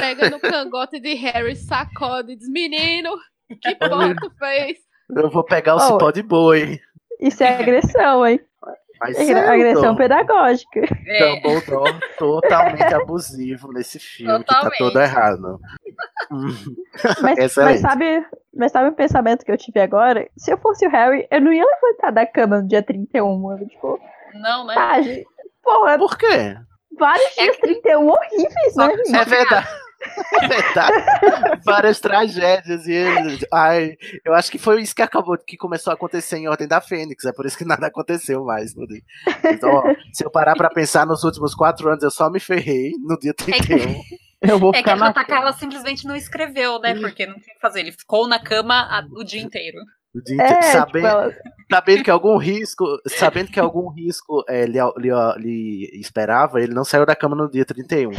[0.00, 3.10] pega no cangote de Harry, sacode e diz: Menino,
[3.62, 4.78] que porra tu fez?
[5.14, 5.80] Eu vou pegar o Oh.
[5.80, 6.80] cipó de boi.
[7.20, 8.40] Isso é agressão, hein?
[9.00, 9.50] Mas certo.
[9.50, 10.80] Agressão pedagógica.
[11.06, 14.78] É, Dumbledore totalmente abusivo nesse filme, que tá Totalmente.
[14.78, 15.60] todo errado.
[16.30, 16.48] Hum.
[17.22, 20.28] Mas, mas sabe, mas sabe o pensamento que eu tive agora?
[20.36, 23.52] Se eu fosse o Harry, eu não ia levantar da cama no dia 31.
[23.52, 24.00] Eu, tipo,
[24.34, 24.74] não, né?
[24.76, 25.26] ah, gente,
[25.62, 26.56] porra, Por quê?
[26.98, 29.16] vários dias 31 horríveis, Só- né, só gente?
[29.16, 29.68] É verdade.
[30.42, 31.04] É verdade.
[31.64, 33.38] Várias tragédias e ele.
[33.52, 36.80] Ai, eu acho que foi isso que acabou, que começou a acontecer em Ordem da
[36.80, 37.24] Fênix.
[37.24, 38.74] É por isso que nada aconteceu mais.
[38.74, 39.02] no dia.
[39.44, 39.82] Então, ó,
[40.12, 43.32] se eu parar pra pensar nos últimos quatro anos, eu só me ferrei no dia
[43.34, 44.02] 31.
[44.42, 45.10] Eu vou É que ficar a na.
[45.12, 46.94] JK ela simplesmente não escreveu, né?
[46.94, 47.80] Porque não tinha o que fazer.
[47.80, 49.78] Ele ficou na cama a- o dia inteiro.
[50.16, 51.34] O dia inteiro, É, tipo, sabendo, ela-
[51.70, 56.84] sabendo que algum risco, sabendo que algum risco é, lhe, lhe, lhe esperava, ele não
[56.84, 58.10] saiu da cama no dia 31.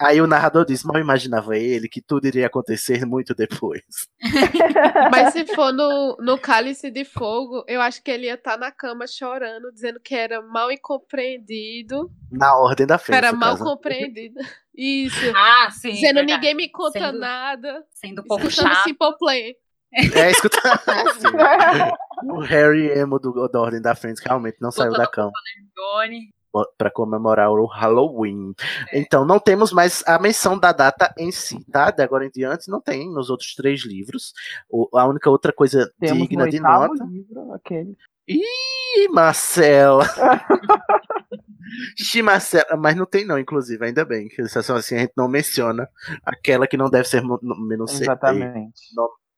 [0.00, 3.82] Aí o narrador diz: mal imaginava ele que tudo iria acontecer muito depois.
[5.10, 8.70] Mas se for no, no Cálice de Fogo, eu acho que ele ia estar na
[8.70, 12.10] cama chorando, dizendo que era mal incompreendido.
[12.30, 13.16] Na ordem da festa.
[13.16, 13.64] Era mal caso.
[13.64, 14.40] compreendido.
[14.74, 15.32] Isso.
[15.36, 15.90] Ah, sim.
[15.92, 16.32] Dizendo verdade.
[16.32, 17.84] ninguém me conta Sendo- nada.
[17.92, 18.84] Sendo pouco chato.
[18.84, 19.52] Simple Plan.
[19.94, 20.58] É, escuta.
[22.24, 25.32] O Harry Emo do, da Ordem da Fênix realmente não saiu da cama
[26.78, 28.54] para comemorar o Halloween.
[28.92, 31.90] Então, não temos mais a menção da data em si, tá?
[31.90, 34.32] De agora em diante, não tem nos outros três livros.
[34.70, 37.04] O- a única outra coisa Temos digna de nota.
[37.04, 37.96] livro, aquele.
[38.28, 40.04] Ih, Marcela!
[41.98, 45.26] Ixi, Marcela, mas não tem não, inclusive, ainda bem, que assim, assim, a gente não
[45.26, 45.88] menciona
[46.24, 48.80] aquela que não deve ser menos Exatamente.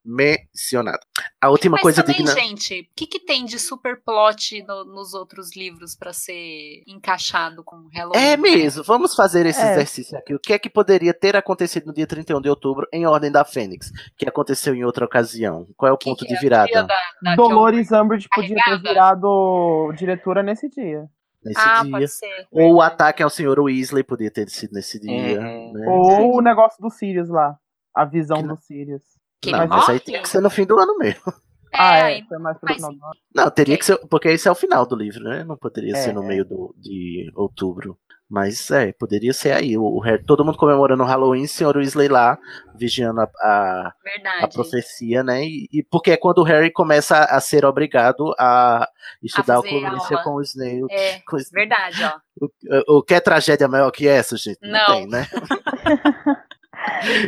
[0.05, 0.99] Mencionada.
[1.41, 2.33] A última Mas coisa também, digna.
[2.33, 7.63] gente, o que, que tem de super plot no- nos outros livros pra ser encaixado
[7.63, 8.17] com Halloween?
[8.19, 9.71] É mesmo, vamos fazer esse É.
[9.73, 10.33] exercício aqui.
[10.33, 13.43] O que é que poderia ter acontecido no dia 31 de outubro em Ordem da
[13.43, 15.65] Fênix, que aconteceu em outra ocasião?
[15.75, 16.39] Qual é o ponto que de é?
[16.39, 16.67] virada?
[16.67, 21.05] Dia da- da Dolores Umbridge podia ter virado diretora nesse dia.
[21.43, 21.91] Nesse Ah, dia.
[21.91, 22.47] pode ser.
[22.51, 23.59] Ou o ataque ao Sr.
[23.59, 25.39] Weasley podia ter sido nesse dia.
[25.39, 25.73] Uhum.
[25.73, 25.85] né?
[25.89, 27.55] Ou o negócio do Sirius lá.
[27.93, 29.03] A visão do Sirius.
[29.45, 29.99] Que Não, ele mas aí morre?
[29.99, 31.21] tem que ser no fim do ano mesmo.
[31.73, 32.01] É, ah, é.
[32.03, 33.13] aí- Foi mais pro mas- final do ano.
[33.35, 35.43] Não, teria que ser, porque esse é o final do livro, né?
[35.43, 36.27] Não poderia É, ser no é.
[36.27, 37.97] meio do, de outubro.
[38.29, 39.77] Mas é, poderia ser aí.
[39.77, 42.39] O, o Harry, todo mundo comemorando o Halloween, senhor Weasley lá,
[42.75, 43.93] vigiando a, a,
[44.41, 45.43] a profecia, né?
[45.43, 48.87] E, e porque é quando o Harry começa a ser obrigado a
[49.21, 50.23] estudar ocorrência aula.
[50.23, 50.85] com o Snape.
[50.89, 51.67] É, com o Snape.
[51.67, 52.45] verdade, ó.
[52.89, 54.59] O, o que é tragédia maior que essa, gente?
[54.61, 54.85] Não, Não.
[54.95, 55.27] tem, né?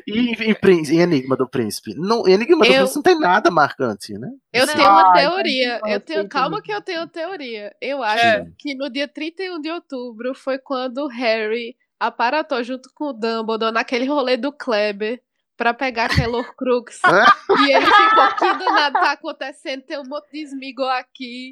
[0.07, 0.31] e
[0.71, 1.93] em, Enigma do Príncipe?
[1.95, 4.29] Não, Enigma do Eu- Príncipe não tem nada marcante, né?
[4.53, 4.75] Eu Sim.
[4.77, 5.79] tenho uma Ai, teoria.
[5.84, 6.61] não Eu tenho, calma também.
[6.63, 7.75] que eu tenho uma teoria.
[7.81, 8.53] Eu acho Sim.
[8.57, 13.73] que no dia 31 de outubro foi quando o Harry aparatou junto com o Dumbledore
[13.73, 15.19] naquele rolê do Kleber
[15.57, 17.01] pra pegar aquele Horcrux.
[17.67, 19.81] e ele ficou, que danado tá acontecendo?
[19.81, 21.49] Tem um monte de Smigol aqui.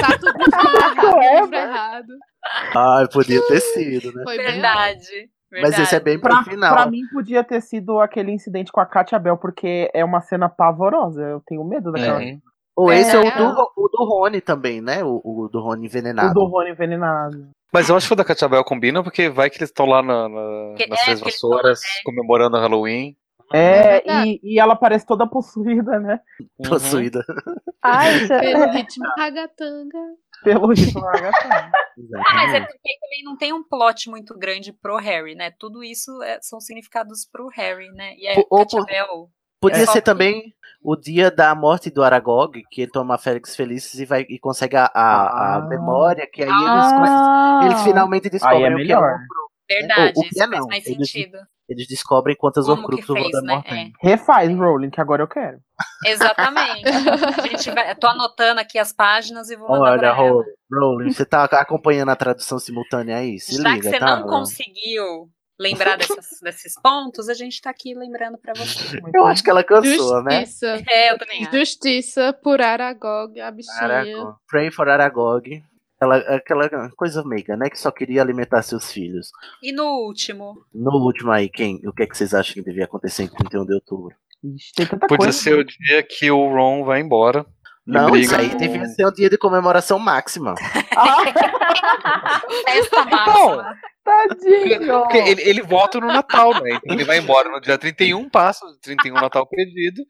[0.00, 2.12] Tá tudo errado, livro errado.
[2.74, 4.22] Ai, podia ter sido, né?
[4.24, 4.60] Foi bem
[5.54, 5.76] Verdade.
[5.76, 6.74] Mas esse é bem pro Pra, final.
[6.74, 10.48] pra mim podia ter sido aquele incidente com a Katia Bell, porque é uma cena
[10.48, 11.22] pavorosa.
[11.22, 12.22] Eu tenho medo daquela.
[12.22, 12.36] É.
[12.76, 13.30] Ou esse é, o, É.
[13.36, 15.04] do, o do Rony também, né?
[15.04, 16.30] O, o do Rony envenenado.
[16.30, 17.48] O do Rony envenenado.
[17.72, 20.02] Mas eu acho que o da Katia Bell combina, porque vai que eles estão lá
[20.02, 23.16] na- na- Que- nas é, Três Vassouras comemorando o Halloween.
[23.52, 24.40] É, verdade.
[24.42, 26.18] e, e ela parece toda possuída, né?
[26.68, 27.22] Possuída.
[27.82, 29.98] Ai, isso é- Pelo ritmo ragatanga.
[30.42, 31.70] Pelo gata.
[32.26, 35.50] Ah, mas é porque também não tem um plot muito grande pro Harry, né?
[35.58, 38.14] Tudo isso é- são significados pro Harry, né?
[38.16, 39.28] E a Ou- ou Katia por- Bell
[39.60, 39.86] Podia É.
[39.86, 40.52] ser também
[40.82, 44.76] o dia da morte do Aragog, que ele toma Félix Felices e, vai, e consegue
[44.76, 45.60] a, a, a Ah.
[45.66, 47.60] memória, que aí eles, Ah.
[47.64, 49.16] eles finalmente descobrem Aí é o que é melhor.
[49.68, 51.38] Verdade, O- o que isso é faz não, mais eles- sentido.
[51.66, 53.70] Eles descobrem quantas Como Horcrux que o Voldemort né?
[53.70, 53.92] tem.
[54.02, 55.58] Refaz, Rowling, que agora eu quero.
[56.04, 56.82] Exatamente.
[57.42, 60.16] A gente vai, tô anotando aqui as páginas e vou mandar Olha, pra ela.
[60.16, 63.38] Ro- Rowling, você tá acompanhando a tradução simultânea aí?
[63.40, 64.06] Se Já que liga, você tá?
[64.06, 64.28] não Rowling?
[64.40, 69.00] conseguiu lembrar dessas- desses pontos, a gente tá aqui lembrando pra você.
[69.14, 70.40] Eu acho que ela cansou, né?
[70.40, 70.82] Justiça.
[70.86, 71.56] É, eu também acho.
[71.56, 73.76] Justiça por Aragog, a bichinha.
[73.80, 74.36] Aragog.
[74.48, 75.64] Pray for Aragog.
[75.96, 77.70] Aquela, aquela coisa meiga, né?
[77.70, 79.30] Que só queria alimentar seus filhos.
[79.62, 80.64] E no último?
[80.74, 83.64] No último aí, quem, o que, é que vocês acham que devia acontecer em 31
[83.64, 84.14] de outubro?
[84.42, 85.38] Ixi, tem tanta Podia coisa.
[85.38, 87.46] ser o dia que o Ron vai embora.
[87.86, 90.54] e Não, isso aí com- devia ser um dia de comemoração máxima.
[92.66, 93.74] Festa máxima.
[94.04, 95.00] Tadinho!
[95.02, 96.72] Porque ele, ele volta no Natal, né?
[96.74, 100.02] Então ele vai embora no dia 31, passa o 31 Natal perdido.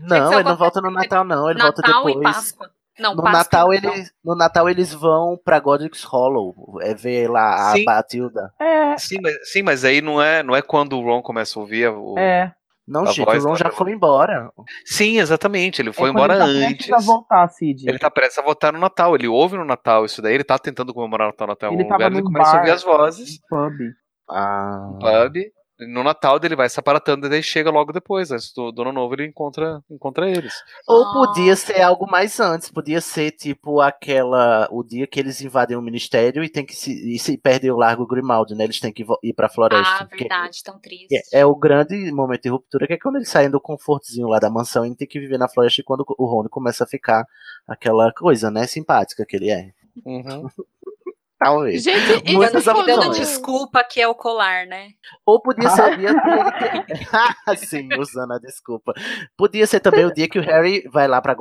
[0.00, 1.48] Não, ele não volta no Natal, não.
[1.48, 2.34] Ele volta Natal e depois.
[2.34, 2.70] Páscoa.
[2.98, 6.54] Não, No Natal, eles, no Natal eles vão pra Godric's Hollow.
[6.82, 7.84] É ver lá a Sim.
[7.84, 8.52] Batilda.
[8.60, 11.62] É, Sim, mas, sim, mas aí não é, não é quando o Ron começa a
[11.62, 12.18] ouvir o.
[12.18, 12.52] é.
[12.88, 14.48] Não, A gente, voz o Ron tá já foi embora.
[14.84, 15.82] Sim, exatamente.
[15.82, 16.86] Ele foi é embora ele tá antes.
[16.86, 17.88] prestes a voltar, Cid.
[17.88, 19.16] Ele tá prestes a votar no Natal.
[19.16, 20.34] Ele ouve no Natal isso daí.
[20.34, 22.12] Ele tá tentando comemorar o Natal, Natal em Ele lugar.
[22.12, 22.58] Ele começa a bar.
[22.60, 23.40] ouvir as vozes.
[23.48, 23.72] Pub.
[24.30, 24.88] Ah.
[24.92, 25.36] no pub.
[25.78, 28.30] No Natal ele vai se aparatando e daí chega logo depois.
[28.30, 30.54] Antes do, do ano novo ele encontra, encontra eles.
[30.88, 32.70] Ou podia ser algo mais antes.
[32.70, 34.68] Podia ser tipo aquela.
[34.70, 37.76] O dia que eles invadem o ministério e tem que se, e se perdem o
[37.76, 38.64] Largo Grimaldi, né?
[38.64, 40.04] Eles têm que ir pra floresta.
[40.04, 41.14] Ah, verdade, tão triste.
[41.32, 44.38] É, é o grande momento de ruptura, que é quando eles saem do confortozinho lá
[44.38, 47.26] da mansão e tem que viver na floresta e quando o Rony começa a ficar
[47.68, 49.72] aquela coisa, né, simpática que ele é.
[50.04, 50.48] Uhum.
[51.38, 51.82] Talvez.
[51.82, 53.18] Gente, isso Muitas quando- Dando opções.
[53.18, 54.88] desculpa que é o colar, né?
[55.24, 57.56] Ou podia ser o dia que...
[57.66, 58.94] Sim, usando a desculpa.
[59.36, 61.36] Podia ser também o dia que o Harry vai lá pra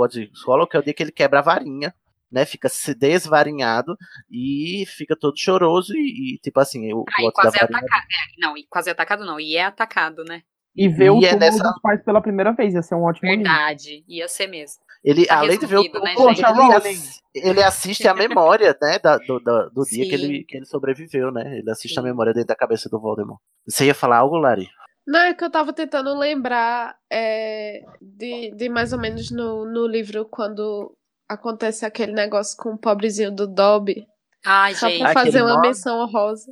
[0.45, 1.93] Hollow, que é o dia que ele quebra a varinha,
[2.29, 2.45] né?
[2.45, 3.95] Fica se desvarinhado
[4.29, 7.79] e fica todo choroso e, e, tipo assim, o plot da quase é varinha...
[7.79, 8.03] atacado.
[8.03, 10.41] É, não, e quase atacado não, e é atacado, né?
[10.75, 12.73] E ver o E é túmulo nessa- dos pais pela primeira vez.
[12.73, 13.45] Ia ser um ótimo livro.
[13.45, 14.83] Verdade, ia ser mesmo.
[15.05, 19.17] Ele, Tá além de ver o né, ele, assi- ele assiste a memória, né, da-
[19.17, 21.59] do, da- do dia que ele, que ele sobreviveu, né?
[21.59, 22.07] Ele assiste a Sim.
[22.07, 23.39] memória dentro da cabeça do Voldemort.
[23.67, 24.67] Você ia falar algo, Lari?
[25.07, 29.85] Não, é que eu tava tentando lembrar é, de, de mais ou menos no, no
[29.85, 30.91] livro quando
[31.29, 34.07] acontece aquele negócio com o pobrezinho do Dobby.
[34.45, 34.99] Ai, Só gente.
[35.03, 35.67] por fazer Aquele uma nome?
[35.67, 36.51] menção honrosa.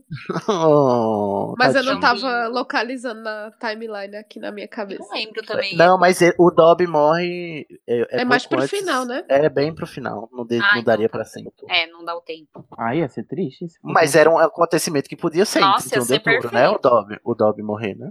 [0.50, 5.04] Oh, Mas eu não tava localizando na timeline aqui na minha Eu cabeça.
[5.04, 5.76] não lembro também.
[5.76, 7.66] Não, mas ele- o Dobby morre.
[7.88, 8.80] É, É mais pouco pro antes.
[8.80, 9.24] final, né?
[9.30, 10.30] É bem pro final.
[10.32, 11.18] Não, de- Ah, não então daria tá.
[11.18, 11.52] pra sempre.
[11.70, 12.66] É, não dá o tempo.
[12.78, 13.66] Ah, ia ser triste.
[13.66, 13.78] isso.
[13.84, 16.70] Mas era um acontecimento que podia ser Nossa, em 31 de ia ser outubro, né?
[16.70, 18.10] O Dobby, o Dobby morrer, né?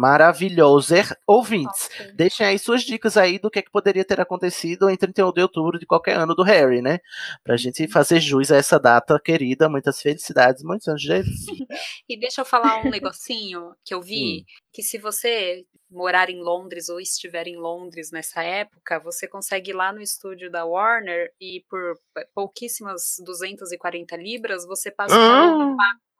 [0.00, 0.94] Maravilhoso.
[0.94, 4.96] Er- Ouvintes, deixem aí suas dicas aí do que, é que poderia ter acontecido em
[4.96, 7.00] 31 de outubro de qualquer ano do Harry, né?
[7.44, 9.68] Pra gente fazer jus a essa data querida.
[9.68, 11.10] Muitas felicidades, muitos anos de.
[12.08, 16.88] E deixa eu falar um negocinho que eu vi, que se você morar em Londres
[16.88, 21.62] ou estiver em Londres nessa época, você consegue ir lá no estúdio da Warner e
[21.68, 21.98] por
[22.34, 25.76] pouquíssimas 240 libras você passa Ah!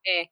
[0.07, 0.25] É,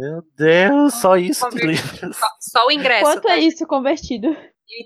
[0.00, 3.04] Meu Deus, só isso só, só o ingresso.
[3.04, 3.34] Quanto tá?
[3.34, 4.28] é isso convertido?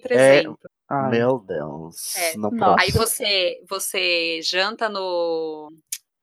[0.06, 0.56] 1.300.
[0.90, 1.10] Ai.
[1.10, 2.16] Meu Deus.
[2.16, 2.82] É, no nossa.
[2.82, 5.70] Aí você, você janta no,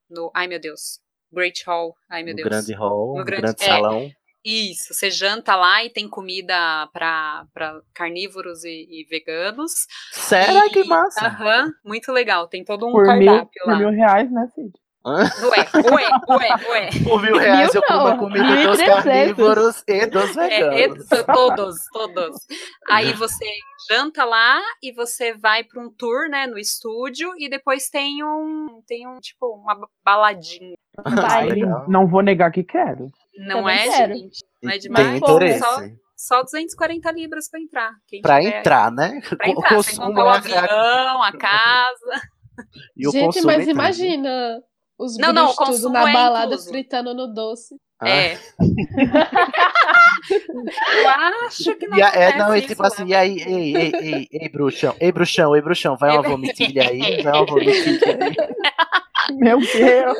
[0.09, 0.31] no.
[0.35, 0.99] Ai, meu Deus.
[1.31, 1.95] Great Hall.
[2.09, 2.49] Ai, meu No Deus.
[2.49, 3.65] grande hall, No grande- grande é.
[3.65, 4.09] salão.
[4.43, 7.45] Isso, você janta lá e tem comida para
[7.93, 9.71] carnívoros e, e veganos.
[10.11, 10.65] Sério?
[10.65, 11.27] E- Que massa.
[11.27, 12.47] Aham, muito legal.
[12.47, 13.77] Tem todo um Por mil, cardápio por lá.
[13.79, 14.71] mil reais, né, Cid?
[15.03, 15.23] Ué,
[15.91, 16.89] ué, ué, ué.
[17.03, 18.85] Por mil reais eu como a comida dos 1.300.
[19.03, 21.07] carnívoros e dos É, é, veganos.
[21.07, 22.35] to- todos, todos.
[22.89, 23.45] Aí você
[23.89, 28.81] janta lá e você vai para um tour, né, no estúdio e depois tem um,
[28.87, 29.75] tem um tipo uma
[30.05, 30.75] baladinha.
[31.31, 33.07] Aí, não vou negar que quero.
[33.39, 34.13] Não Também é, quero.
[34.13, 34.39] gente?
[34.61, 35.17] Não é Tem demais.
[35.17, 35.59] interesse.
[35.59, 35.79] Só,
[36.15, 37.91] só 240 libras para entrar.
[38.07, 39.19] Tiver- entrar, né?
[39.35, 39.69] Pra O entrar,
[39.99, 42.21] contar o é- avião, a casa.
[42.95, 44.59] E o Gente, mas é imagina
[45.05, 46.69] os Não, não, tudo na é balada incluso.
[46.69, 47.75] fritando no doce.
[47.99, 48.09] Ah.
[48.09, 48.37] É.
[51.03, 51.09] Eu
[51.45, 54.27] acho que não E é, não, e isso tipo assim, e aí, ei, ei, ei,
[54.31, 58.35] ei, bruxão, ei, bruxão, ei, bruxão, vai uma vomitilha aí, vai uma vomitilha aí.
[59.37, 60.17] Meu Deus.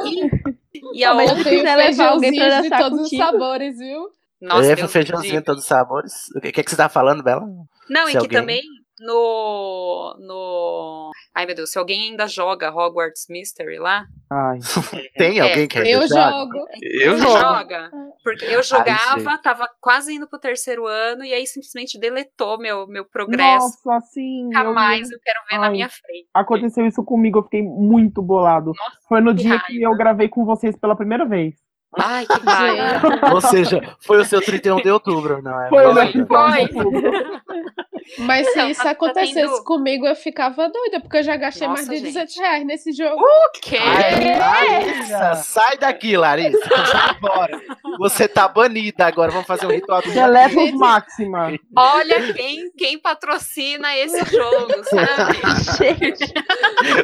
[0.93, 1.49] E a Mas outra...
[1.51, 3.03] alguém pra Feijãozinhos de todos contigo.
[3.03, 4.09] os sabores, viu?
[4.41, 6.13] Nossa, é, feijãozinho em todos os sabores.
[6.35, 7.41] O que, que, que você tá falando, Bela?
[7.89, 8.61] Não, Se e que alguém- também
[9.05, 11.11] no, no.
[11.35, 14.05] Ai, meu Deus, se alguém ainda joga Hogwarts Mystery lá.
[14.29, 14.59] Ai.
[15.17, 16.21] Tem É, alguém que ainda Eu joga?
[16.31, 16.67] jogo.
[16.81, 17.39] Eu Você jogo.
[17.39, 17.91] joga?
[18.23, 19.41] Porque eu jogava, gente.
[19.41, 23.77] tava quase indo pro terceiro ano, e aí simplesmente deletou meu, meu progresso.
[23.85, 24.43] Nossa, sim.
[24.45, 25.71] Nunca eu- mais eu quero ver na Ai.
[25.71, 26.27] minha frente.
[26.33, 28.71] Aconteceu isso comigo, eu fiquei muito bolado.
[28.77, 29.85] Nossa, Foi no que dia que raiva.
[29.85, 31.55] eu gravei com vocês pela primeira vez.
[31.97, 33.33] Ai, que raiva.
[33.33, 35.67] Ou seja, foi o seu 31 de outubro, não é?
[35.69, 36.69] Foi meu Foi.
[38.19, 41.67] Mas se isso tá- tá acontecesse tendo- comigo, eu ficava doida, porque eu já gastei
[41.67, 42.13] mais Nossa, de gente.
[42.13, 43.21] 200 reais nesse jogo.
[43.61, 43.77] Que?
[43.77, 46.59] Ai, Larissa, sai daqui, Larissa.
[46.69, 47.61] Vai embora.
[47.99, 49.31] Você tá banida agora.
[49.31, 51.51] Vamos fazer um ritual do Deleta os máxima.
[51.75, 55.37] Olha quem, quem patrocina esse jogo, sabe?
[55.77, 56.33] Gente,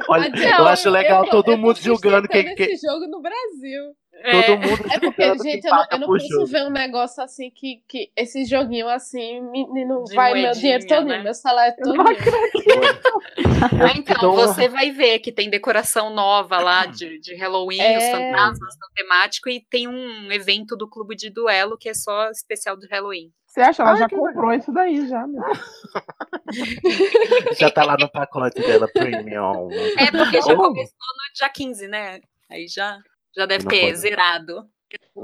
[0.07, 3.83] Olha, eu acho legal tô- todo eu mundo julgando quem- esse jogo no Brasil.
[4.23, 6.45] Todo mundo É porque, gente, eu não, eu não pro posso jogo.
[6.47, 10.87] ver um negócio assim que, que esse joguinho assim, menino, De vai meu moedinha, dinheiro
[10.87, 11.23] todo, né?
[11.23, 12.01] meu salário todo.
[12.01, 18.03] Ah, então, Então- você vai ver que tem decoração nova lá de, de Halloween, os
[18.03, 18.11] É.
[18.11, 22.75] fantasmas estão temático e tem um evento do clube de duelo que é só especial
[22.77, 23.31] do Halloween.
[23.47, 23.81] Você acha?
[23.81, 25.41] Ela Ai, já comprou isso daí, já, meu.
[27.59, 29.69] Já tá lá no pacote dela, premium.
[29.97, 30.57] É porque já Oh.
[30.57, 32.19] começou no dia 15, né?
[32.49, 32.97] Aí já,
[33.37, 33.95] já deve Não ter pode.
[33.97, 34.65] zerado.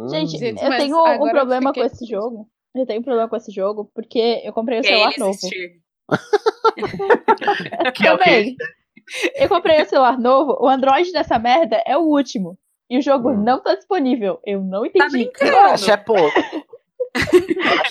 [0.09, 2.49] gente, Gente, eu mas tenho um problema fiquei- com esse jogo.
[2.75, 5.37] Eu tenho um problema com esse jogo porque eu comprei o celular novo.
[7.95, 8.11] Que é?
[8.17, 8.55] Também.
[9.35, 12.57] Eu comprei o celular novo, o Android dessa merda é o último.
[12.89, 13.43] E o jogo Hum.
[13.43, 14.39] não tá disponível.
[14.45, 15.11] Eu não Tá entendi.
[15.11, 15.51] brincando?
[15.51, 16.39] Eu acho é pouco.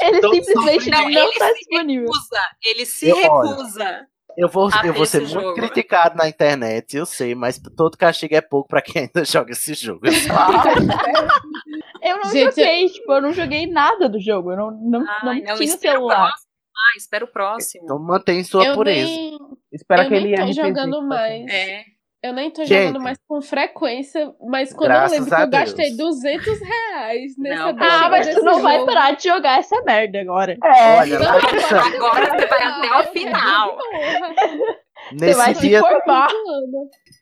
[0.02, 2.06] Ele simplesmente Não, não, ele tá se disponível.
[2.06, 2.40] recusa.
[2.64, 4.06] Ele se Eu- olha, recusa.
[4.36, 5.54] Eu vou, Ah, eu vou ser muito jogo.
[5.54, 9.74] criticado na internet, eu sei, mas todo castigo é pouco pra quem ainda joga esse
[9.74, 10.00] jogo.
[12.02, 14.50] Eu não Gente, joguei, tipo, eu não joguei nada do jogo.
[14.52, 16.16] Eu não, não, Ai, não, não, tinha celular.
[16.28, 16.50] próximo.
[16.74, 17.84] Ah, espera o próximo.
[17.84, 19.06] Então mantém sua Eu pureza.
[19.06, 19.38] nem,
[19.72, 21.46] Espera eu aquele nem tô jogando que mais.
[21.48, 21.84] É.
[22.22, 22.86] Eu nem tô Gente.
[22.86, 26.20] jogando mais com frequência, mas quando Graças eu lembro que eu gastei Deus.
[26.22, 28.86] 200 reais nessa Não, Ah, mas tu não vai jogo.
[28.86, 30.56] parar de jogar essa merda agora.
[30.64, 33.78] É, Olha, Não, Larissa, Agora você vai até o final.
[35.18, 36.28] Você vai nesse se dia, formar.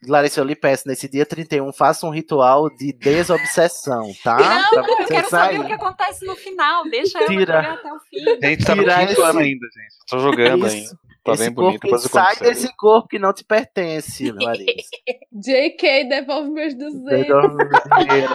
[0.07, 4.37] Larissa, eu lhe peço, nesse dia 31, faça um ritual de desobsessão, tá?
[4.37, 5.73] Não, eu quero saber o que sair.
[5.73, 6.83] acontece no final.
[6.89, 7.61] Deixa Tira.
[7.63, 8.29] jogar até o fim.
[8.43, 9.95] A gente tá no Tirar quinto esse- ano ainda, gente.
[10.07, 10.75] Tô jogando Isso.
[10.75, 11.10] ainda.
[11.23, 14.89] Tá Esse bem corpo bonito, que mas sai desse corpo que não te pertence, Larissa.
[15.31, 17.29] JK, devolve meus 200.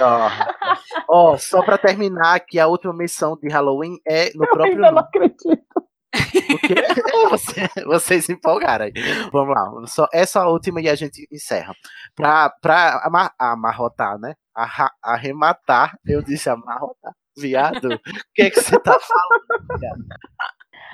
[0.00, 0.30] Ó,
[1.08, 4.92] Ó, só pra terminar aqui, a última missão de Halloween é no eu próprio ainda
[4.92, 5.48] não acredito.
[6.48, 8.92] Porque é, você- vocês se empolgaram aí.
[9.32, 11.74] Vamos lá, só, essa a última e a gente encerra.
[12.14, 14.34] Pra, pra amar, amarrotar, né?
[14.54, 17.12] Arra, arrematar, eu disse amarrotar.
[17.38, 18.00] Viado, o
[18.34, 20.04] que é que você tá falando, viado?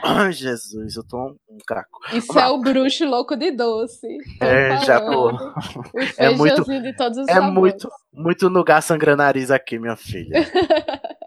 [0.03, 1.16] Ai, Jesus, eu tô
[1.49, 1.99] um, caco.
[2.12, 4.07] Isso é o bruxo louco de doce.
[4.41, 5.31] É, já tô.
[5.37, 5.55] falando.
[5.95, 7.55] O É muito- de todos os É sabores.
[7.55, 10.33] muito, muito nugar sangra nariz aqui, minha filha.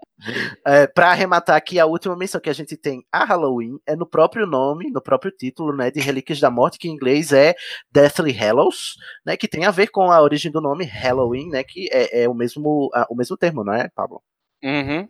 [0.66, 4.04] É, para arrematar aqui, a última menção que a gente tem a Halloween é no
[4.06, 7.54] próprio nome, no próprio título, né, de Relíquias da Morte, que em inglês é
[7.92, 8.94] Deathly Hallows,
[9.24, 12.28] né, que tem a ver com a origem do nome Halloween, né, que é, é
[12.28, 14.20] o mesmo a- o mesmo termo, não é, Pablo?
[14.62, 15.08] Uhum.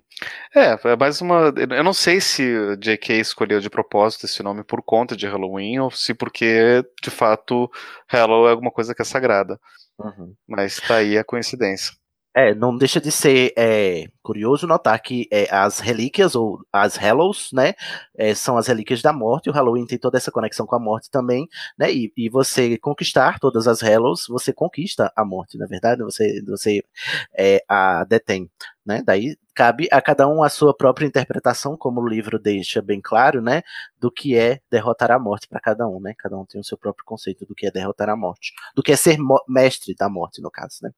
[0.55, 1.53] É, é mais uma.
[1.71, 3.15] Eu não sei se J.K.
[3.21, 7.71] escolheu de propósito esse nome por conta de Halloween ou se porque, de fato,
[8.09, 9.59] Hallow é alguma coisa que é sagrada.
[9.99, 10.35] Uhum.
[10.47, 11.95] Mas tá aí a coincidência.
[12.39, 17.49] É, não deixa de ser é, curioso notar que é, as relíquias, ou as Hallows,
[17.51, 17.73] né,
[18.15, 21.11] é, são as relíquias da morte, o Halloween tem toda essa conexão com a morte
[21.11, 21.49] também,
[21.79, 26.03] né, e, e você conquistar todas as Hallows, você conquista a morte, na é verdade,
[26.05, 26.83] você, você
[27.35, 28.51] é, a detém,
[28.85, 33.01] né, daí cabe a cada um a sua própria interpretação, como o livro deixa bem
[33.01, 33.63] claro, né,
[33.99, 36.77] do que é derrotar a morte para cada um, né, cada um tem o seu
[36.77, 39.17] próprio conceito do que é derrotar a morte, do que é ser
[39.49, 40.91] mestre da morte, no caso, né.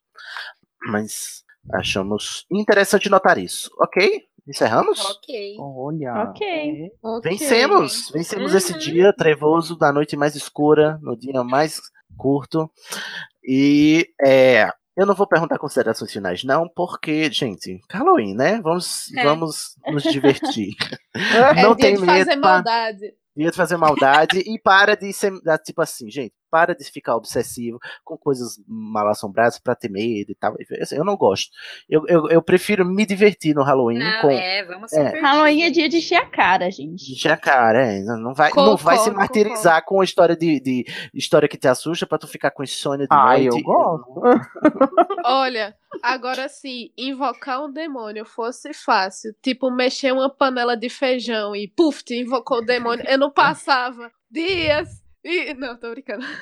[0.87, 1.43] Mas
[1.73, 3.71] achamos interessante notar isso.
[3.79, 4.23] Ok?
[4.47, 5.05] Encerramos?
[5.05, 5.57] Ok.
[5.61, 6.31] Olha.
[6.31, 6.91] Ok.
[7.23, 8.11] Vencemos!
[8.11, 8.79] Vencemos esse Uhum.
[8.79, 11.81] dia trevoso da noite mais escura, no dia mais
[12.17, 12.71] curto.
[13.47, 18.61] E é, eu não vou perguntar considerações finais, não, porque, gente, Halloween, né?
[18.63, 19.23] Vamos, É.
[19.25, 20.75] vamos nos divertir.
[21.59, 22.19] É não dia tem de medo.
[22.19, 23.15] fazer pa- maldade.
[23.37, 25.33] Dia de fazer maldade e para de ser,
[25.65, 30.35] tipo assim, gente, para de ficar obsessivo com coisas mal assombradas pra ter medo e
[30.35, 30.55] tal.
[30.81, 31.51] Assim, Eu não gosto.
[31.89, 34.31] Eu, eu, eu prefiro me divertir no Halloween Não, com.
[34.31, 35.21] é, vamos se É.
[35.21, 37.15] Halloween é dia de encher a cara, gente.
[37.15, 40.85] Já, cara, é, não vai, não vai se Concordo, martirizar com a história de, de
[41.15, 43.47] história que te assusta pra tu ficar com insônia de Ah, noite.
[43.47, 44.21] eu gosto.
[45.25, 51.69] Olha, agora sim, invocar um demônio fosse fácil, tipo mexer uma panela de feijão e
[51.69, 54.89] puf, te invocou o demônio, eu não passava dias
[55.25, 56.25] e não, tô brincando.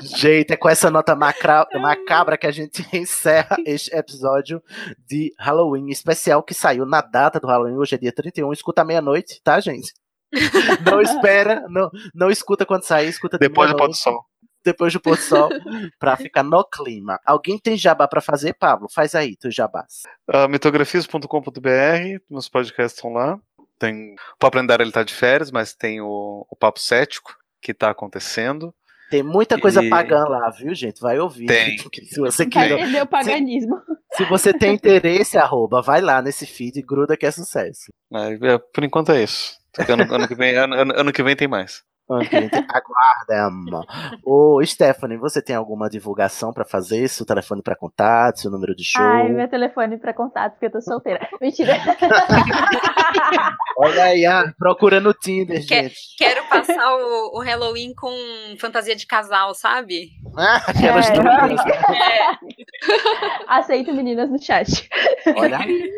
[0.00, 4.62] Gente, é com essa nota macra- macabra que a gente encerra este episódio
[5.06, 7.76] de Halloween especial que saiu na data do Halloween.
[7.76, 8.52] Hoje é dia 31.
[8.52, 9.92] Escuta à meia-noite, tá, gente?
[10.84, 14.22] Não espera, não, não escuta quando sair, escuta de Depois do pôr do sol.
[14.68, 15.48] Depois do pôr do sol,
[15.98, 17.18] pra ficar no clima.
[17.24, 18.86] Alguém tem jabá pra fazer, Pablo?
[18.94, 20.02] Faz aí, teu jabás.
[20.28, 23.38] Uh, mitografias.com.br, meus podcasts estão lá.
[23.78, 27.72] Tem, o Papo Lendário ele tá de férias, mas tem o, o Papo Cético, que
[27.72, 28.74] tá acontecendo.
[29.10, 31.00] Tem muita coisa E- pagã lá, viu, gente?
[31.00, 31.46] Vai ouvir.
[31.46, 31.78] Tem.
[32.08, 33.80] Se você Vai quer, perder o paganismo.
[34.12, 37.90] se você tem interesse, arroba, vai lá nesse feed e gruda que é sucesso.
[38.12, 39.56] É, é, por enquanto é isso.
[39.88, 41.82] Ano, ano que vem, ano, ano- ano que vem tem mais.
[42.30, 43.50] Tem- Aguarda.
[44.24, 47.06] Ô, Stephanie, você tem alguma divulgação pra fazer?
[47.08, 49.04] Seu telefone pra contato, seu número de show?
[49.04, 51.28] Ai, meu telefone pra contato, porque eu tô solteira.
[51.40, 51.76] Mentira.
[53.78, 55.94] Olha aí, ah, procura no Tinder, Que- gente.
[56.16, 58.10] Quero passar o, o Halloween com
[58.58, 60.08] fantasia de casal, sabe?
[60.36, 61.12] Ah, aquelas É.
[61.12, 61.60] dúvidas.
[63.46, 64.88] Aceito meninas no chat.
[65.36, 65.90] Olha aí.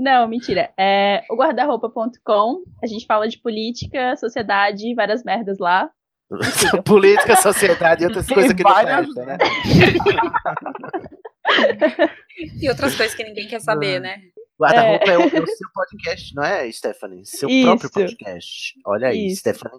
[0.00, 0.72] Não, mentira.
[0.78, 2.64] É o guardarroupa.com.
[2.82, 5.90] A gente fala de política, sociedade, várias merdas lá.
[6.86, 9.36] Política, sociedade e outras coisas que não várias- prestam, né?
[12.62, 14.16] E outras coisas que ninguém quer saber, né?
[14.58, 15.14] Guarda-roupa é.
[15.14, 15.18] É.
[15.18, 17.26] o, é o seu podcast, não é, Stephanie?
[17.26, 17.66] Seu Isso.
[17.66, 18.74] próprio podcast.
[18.86, 19.40] Olha aí, Isso.
[19.40, 19.78] Stephanie.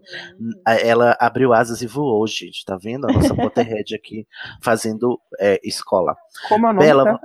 [0.84, 2.65] Ela abriu asas e voou, gente.
[2.65, 3.10] Tá vendo?
[3.10, 4.27] A nossa Potterhead aqui
[4.61, 6.15] fazendo é, escola.
[6.49, 6.85] Como é o nome?
[6.85, 7.19] Bela, tá?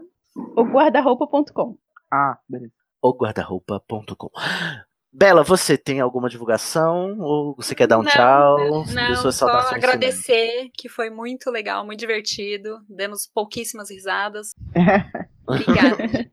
[0.57, 1.77] O guardarroupa.com.
[2.13, 2.73] Ah, beleza.
[3.01, 4.31] Ou guardarroupa.com.
[5.13, 7.19] Bela, você tem alguma divulgação?
[7.19, 8.85] Ou você quer dar um Não, tchau?
[8.93, 12.81] Não, suas só agradecer, que foi muito legal, muito divertido.
[12.89, 14.51] Demos pouquíssimas risadas.
[15.49, 16.31] Obrigada.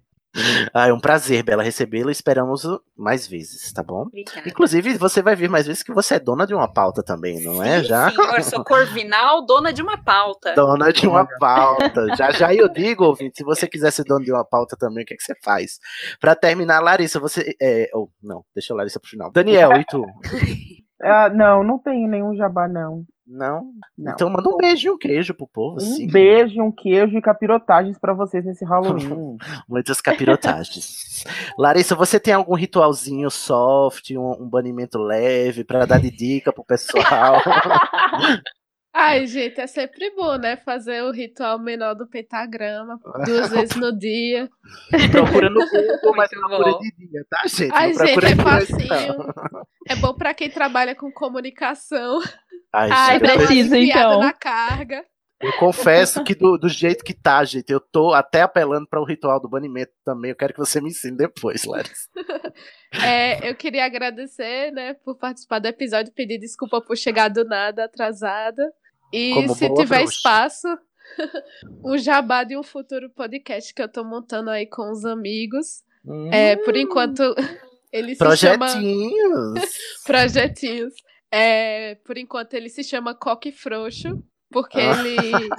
[0.73, 2.11] Ah, é um prazer, Bela, recebê-la.
[2.11, 2.63] Esperamos
[2.97, 4.03] mais vezes, tá bom?
[4.03, 4.47] Obrigada.
[4.47, 7.61] Inclusive, você vai vir mais vezes que você é dona de uma pauta também, não
[7.61, 7.83] é?
[7.83, 8.09] Já?
[8.09, 10.53] Senhor, sou corvinal, dona de uma pauta.
[10.55, 12.15] Dona de uma pauta.
[12.15, 15.05] Já já eu digo, ouvinte, se você quiser ser dono de uma pauta também, o
[15.05, 15.79] que, é que você faz?
[16.19, 17.55] Pra terminar, Larissa, você.
[17.61, 19.31] É, ou, não, deixa a Larissa pro final.
[19.31, 20.03] Daniel, e tu?
[21.05, 23.03] Ah, não, não tenho nenhum jabá, não.
[23.33, 23.73] Não?
[23.97, 24.11] Não.
[24.13, 26.05] Então manda um beijo e um queijo pro povo, Um assim.
[26.07, 29.37] beijo, um queijo e capirotagens pra vocês nesse Halloween.
[29.67, 31.23] Muitas capirotagens.
[31.57, 36.63] Larissa, você tem algum ritualzinho soft, um, um banimento leve pra dar de dica pro
[36.63, 37.41] pessoal?
[38.93, 40.55] Ai, gente, é sempre bom, né?
[40.57, 44.47] Fazer o ritual menor do pentagrama duas vezes no dia.
[45.11, 46.79] procura no Google, mas Muito procura bom.
[46.79, 47.73] de dia, tá, gente?
[47.73, 49.33] Ai, não gente, é facinho.
[49.89, 52.19] É bom pra quem trabalha com comunicação.
[52.71, 54.19] Ai, Ai, aliviada então.
[54.19, 55.03] na carga.
[55.41, 59.05] Eu confesso que do, do jeito que tá, gente, eu tô até apelando para o
[59.05, 60.31] ritual do banimento também.
[60.31, 62.07] Eu quero que você me ensine depois, Larissa.
[63.03, 67.85] É, eu queria agradecer, né, por participar do episódio, pedir desculpa por chegar do nada
[67.85, 68.71] atrasada.
[69.13, 70.03] E Como se tiver bruxa.
[70.15, 70.67] espaço,
[71.83, 75.83] o jabá de um futuro podcast que eu tô montando aí com os amigos.
[76.31, 77.21] É, por enquanto,
[77.93, 79.59] ele se chama Projetinhos.
[80.03, 80.93] Projetinhos.
[81.31, 84.21] É, por enquanto ele se chama Coque Frouxo,
[84.51, 84.99] porque Ah.
[85.05, 85.49] ele.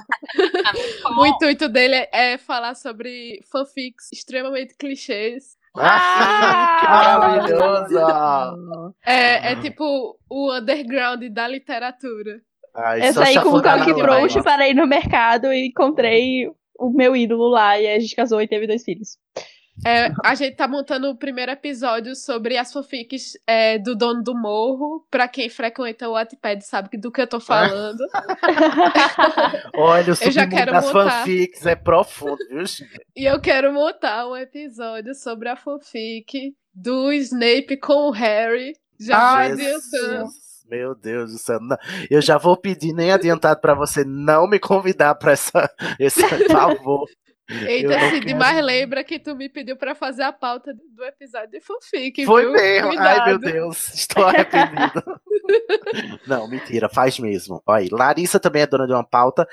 [1.17, 5.55] o intuito dele é, falar sobre fanfics extremamente clichês.
[5.77, 6.87] Ah, que
[7.59, 8.95] maravilhoso!
[9.05, 12.41] É, é tipo o underground da literatura.
[12.75, 16.47] Ai, Eu só saí com um coque na frouxo ir no mercado e encontrei
[16.77, 17.79] o meu ídolo lá.
[17.79, 19.17] E a gente casou e teve dois filhos.
[19.85, 24.33] É, a gente tá montando o primeiro episódio sobre as fanfics é, do dono do
[24.33, 25.05] morro.
[25.11, 27.99] Pra quem frequenta o Wattpad sabe do que eu tô falando.
[29.75, 31.09] Olha, o Eu já submundo quero das montar.
[31.09, 32.89] fanfics é profundo, viu, gente?
[33.15, 38.73] E eu quero montar um episódio sobre a fanfic do Snape com o Harry.
[38.99, 40.29] Já Ai, adiantando.
[40.69, 41.59] Meu Deus do céu.
[41.61, 41.77] não-
[42.09, 45.69] Eu já vou pedir nem adiantado pra você não me convidar pra essa,
[45.99, 46.19] esse
[46.49, 47.05] favor.
[47.47, 51.61] Eita, Cid, mas lembra que tu me pediu pra fazer a pauta do episódio de
[51.61, 52.53] fanfic, Foi viu?
[52.53, 52.87] mesmo.
[52.99, 53.39] Ai, meu Cuidado.
[53.39, 53.93] Deus.
[53.93, 55.03] Estou arrependido.
[56.25, 57.61] Não, mentira, faz mesmo.
[57.67, 59.47] Olha Larissa também é dona de uma pauta.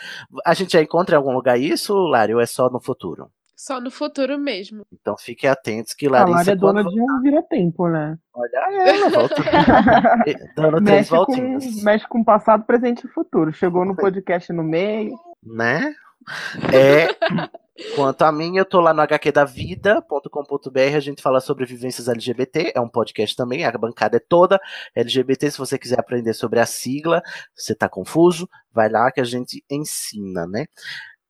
[0.47, 3.31] A gente já encontra em algum lugar isso, Lari, ou é só no futuro?
[3.65, 4.85] Só no futuro mesmo.
[4.93, 6.37] Então fiquem atentos que A Larissa.
[6.37, 8.19] Lari é dona de um vira-tempo, né?
[8.35, 9.37] Olha ela, volta.
[10.57, 11.83] Dando três Mexe com, voltinhas.
[11.85, 13.53] mexe com passado, presente e futuro.
[13.53, 15.17] Chegou no podcast no meio.
[15.41, 15.95] né?
[16.73, 17.07] É,
[17.95, 22.81] quanto a mim, eu tô lá no hqdavida.com.br, a gente fala sobre vivências LGBT, é
[22.81, 24.61] um podcast também, a bancada é toda
[24.95, 27.23] LGBT, se você quiser aprender sobre a sigla,
[27.55, 30.67] você tá confuso, vai lá que a gente ensina, né?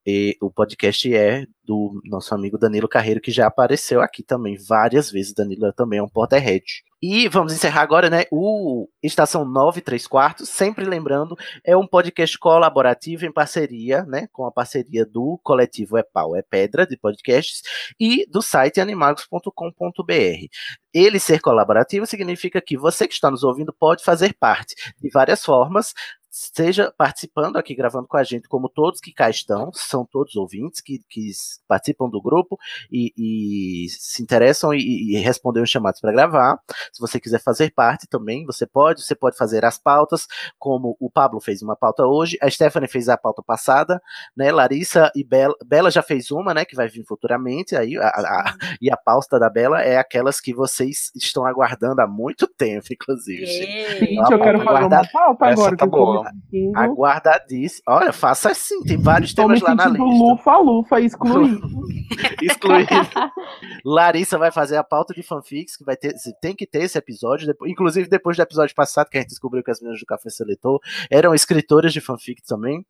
[0.06, 5.10] E o podcast é do nosso amigo Danilo Carreiro, que já apareceu aqui também várias
[5.10, 5.32] vezes.
[5.32, 6.64] Danilo também é um Potterhead.
[7.00, 8.24] E vamos encerrar agora, né?
[8.30, 14.28] O Estação 9 3 quartos, sempre lembrando, é um podcast colaborativo em parceria, né?
[14.32, 17.62] Com a parceria do coletivo É Pau, É Pedra, de podcasts,
[17.98, 20.46] e do site animagos.com.br.
[20.94, 25.44] Ele ser colaborativo significa que você que está nos ouvindo pode fazer parte de várias
[25.44, 25.94] formas,
[26.34, 30.80] seja participando aqui, gravando com a gente, como todos que cá estão, são todos ouvintes
[30.80, 31.30] que, que
[31.68, 32.58] participam do grupo
[32.90, 36.58] e, e se interessam e, e respondem os chamados para gravar.
[36.90, 40.26] Se você quiser fazer parte também, você pode, você pode fazer as pautas,
[40.58, 44.00] como o Pablo fez uma pauta hoje, a Stephanie fez a pauta passada,
[44.34, 44.50] né?
[44.50, 46.64] Larissa e Bela, Bela já fez uma, né?
[46.64, 50.54] Que vai vir futuramente, aí a, a- e a pauta da Bela é aquelas que
[50.54, 53.44] vocês estão aguardando há muito tempo, inclusive.
[53.44, 53.98] gente.
[53.98, 55.76] Gente, eu quero fazer uma pauta Essa agora.
[55.76, 56.72] tá boa aguarda Aquilo.
[56.76, 57.82] aguardadíssimo.
[57.88, 60.24] Olha, faça assim, tem vários temas lá na tipo lista.
[60.24, 61.60] Lufa, lufa, exclui.
[63.84, 67.46] Larissa vai fazer a pauta de fanfics, que vai ter, tem que ter esse episódio.
[67.46, 70.30] Depois, inclusive, depois do episódio passado, que a gente descobriu que as meninas do Café
[70.30, 70.80] Seletor
[71.10, 72.84] eram escritoras de fanfic também.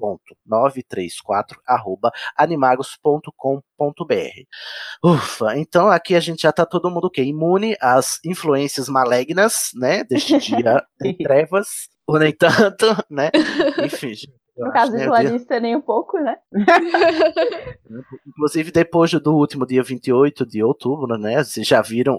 [2.37, 4.13] animagos.com.br.
[5.05, 7.23] Ufa, então aqui a gente já tá todo mundo o quê?
[7.23, 13.31] Imune às influências malignas, né, deste dia de trevas, ou nem tanto, né?
[13.85, 16.37] Enfim, gente, eu No caso né, de o dia- Larissa, nem um pouco, né?
[18.27, 21.43] Inclusive, depois do último dia 28 de outubro, né?
[21.43, 22.15] Vocês já viram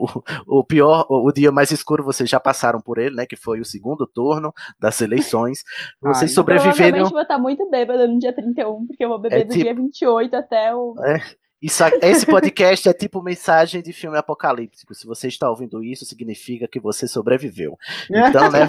[0.47, 3.25] o, o pior, o, o dia mais escuro, vocês já passaram por ele, né?
[3.25, 5.63] Que foi o segundo turno das eleições.
[6.01, 6.73] Vocês Eu sobreviveram.
[6.75, 9.63] Provavelmente vou estar muito bêbada no dia 31, porque eu vou beber É do tipo-
[9.63, 10.95] dia 28 até o.
[11.05, 11.21] É,
[11.61, 14.93] isso, a- esse podcast é tipo mensagem de filme apocalíptico.
[14.93, 17.77] Se você está ouvindo isso, significa que você sobreviveu.
[18.09, 18.67] Então, né?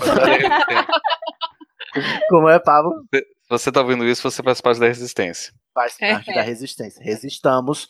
[2.29, 3.05] Como é, Pablo?
[3.13, 5.53] Se você tá ouvindo isso, você faz parte da resistência.
[5.75, 7.03] Faz parte da resistência.
[7.03, 7.89] Resistamos.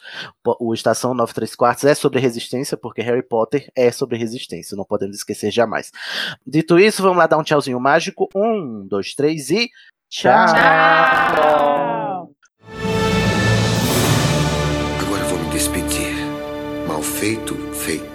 [0.58, 4.76] O Estação 93 Quartos é sobre resistência, porque Harry Potter é sobre resistência.
[4.76, 5.92] Não podemos esquecer jamais.
[6.46, 8.28] Dito isso, vamos lá dar um tchauzinho mágico.
[8.34, 9.70] Um, dois, três e.
[10.08, 10.48] Tchau!
[15.00, 16.14] Agora eu vou me despedir.
[16.88, 18.13] Mal feito, feito.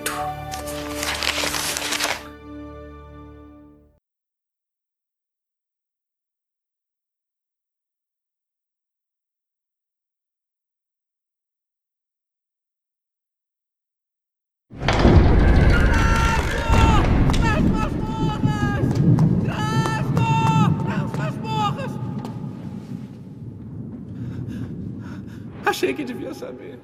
[25.80, 26.78] Achei que devia saber.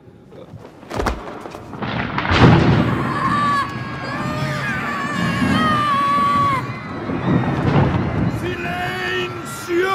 [8.40, 9.86] Silêncio!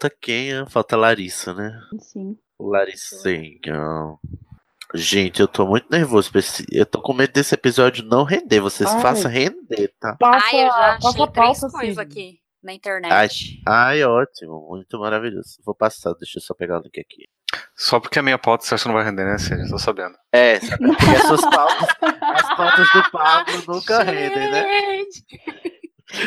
[0.00, 0.66] falta quem?
[0.70, 1.78] Falta Larissa, né?
[1.98, 2.38] Sim.
[2.58, 4.16] Laricinha.
[4.94, 6.30] Gente, eu tô muito nervoso.
[6.72, 8.60] Eu tô com medo desse episódio não render.
[8.60, 9.02] Vocês Ai.
[9.02, 10.16] façam render, tá?
[10.18, 13.62] Passa, Ai, eu já achei passa três pauta, coisas aqui na Ai, internet.
[13.66, 14.66] ai, ótimo.
[14.68, 15.58] Muito maravilhoso.
[15.64, 17.28] Vou passar, deixa eu só pegar o link aqui.
[17.76, 19.68] Só porque a minha pauta você acha que não vai render, né, Cid?
[19.68, 20.14] Tô sabendo.
[20.32, 20.86] É, sabe?
[20.86, 21.88] porque as suas pautas,
[22.20, 24.64] as pautas do Pablo nunca rendem, né?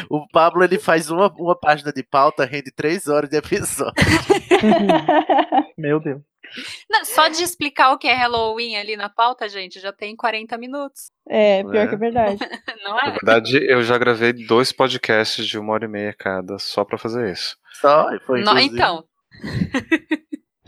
[0.09, 3.93] O Pablo ele faz uma, uma página de pauta, rende três horas de episódio.
[5.77, 6.21] Meu Deus.
[6.89, 10.57] Não, só de explicar o que é Halloween ali na pauta, gente, já tem 40
[10.57, 11.11] minutos.
[11.27, 11.87] É, pior É.
[11.87, 12.39] que é verdade.
[12.83, 13.11] Não Na é?
[13.11, 17.31] verdade, eu já gravei dois podcasts de uma hora e meia cada, só pra fazer
[17.31, 17.57] isso.
[17.81, 19.03] Só, e foi Não, então,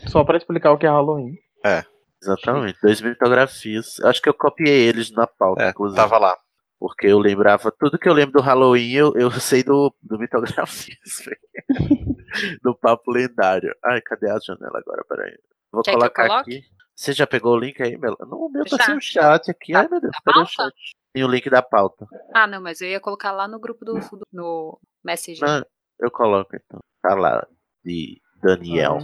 [0.08, 1.34] Só pra explicar o que é Halloween.
[1.64, 1.84] É,
[2.22, 2.78] exatamente.
[2.82, 3.98] Dois mitografias.
[4.00, 5.96] Acho que eu copiei eles na pauta, inclusive.
[6.00, 6.36] Tava lá.
[6.78, 11.24] Porque eu lembrava, tudo que eu lembro do Halloween, eu, eu sei do, do mitografias.
[12.62, 13.74] do papo lendário.
[13.84, 15.04] Ai, cadê a janela agora?
[15.06, 15.32] Peraí.
[15.72, 16.56] Vou Quer que eu colocar coloque?
[16.58, 16.66] aqui.
[16.94, 18.16] Você já pegou o link aí, Mela?
[18.20, 18.84] Não, o meu tá Já.
[18.84, 19.74] sem o chat aqui.
[19.74, 20.74] Ai, meu Deus, cadê o chat?
[21.12, 22.06] Tem o link da pauta.
[22.34, 25.48] Ah, não, mas eu ia colocar lá no grupo do, do no Messenger.
[25.48, 25.64] Não,
[25.98, 26.78] eu coloco então.
[27.02, 27.46] Tá lá,
[27.84, 28.98] de Daniel.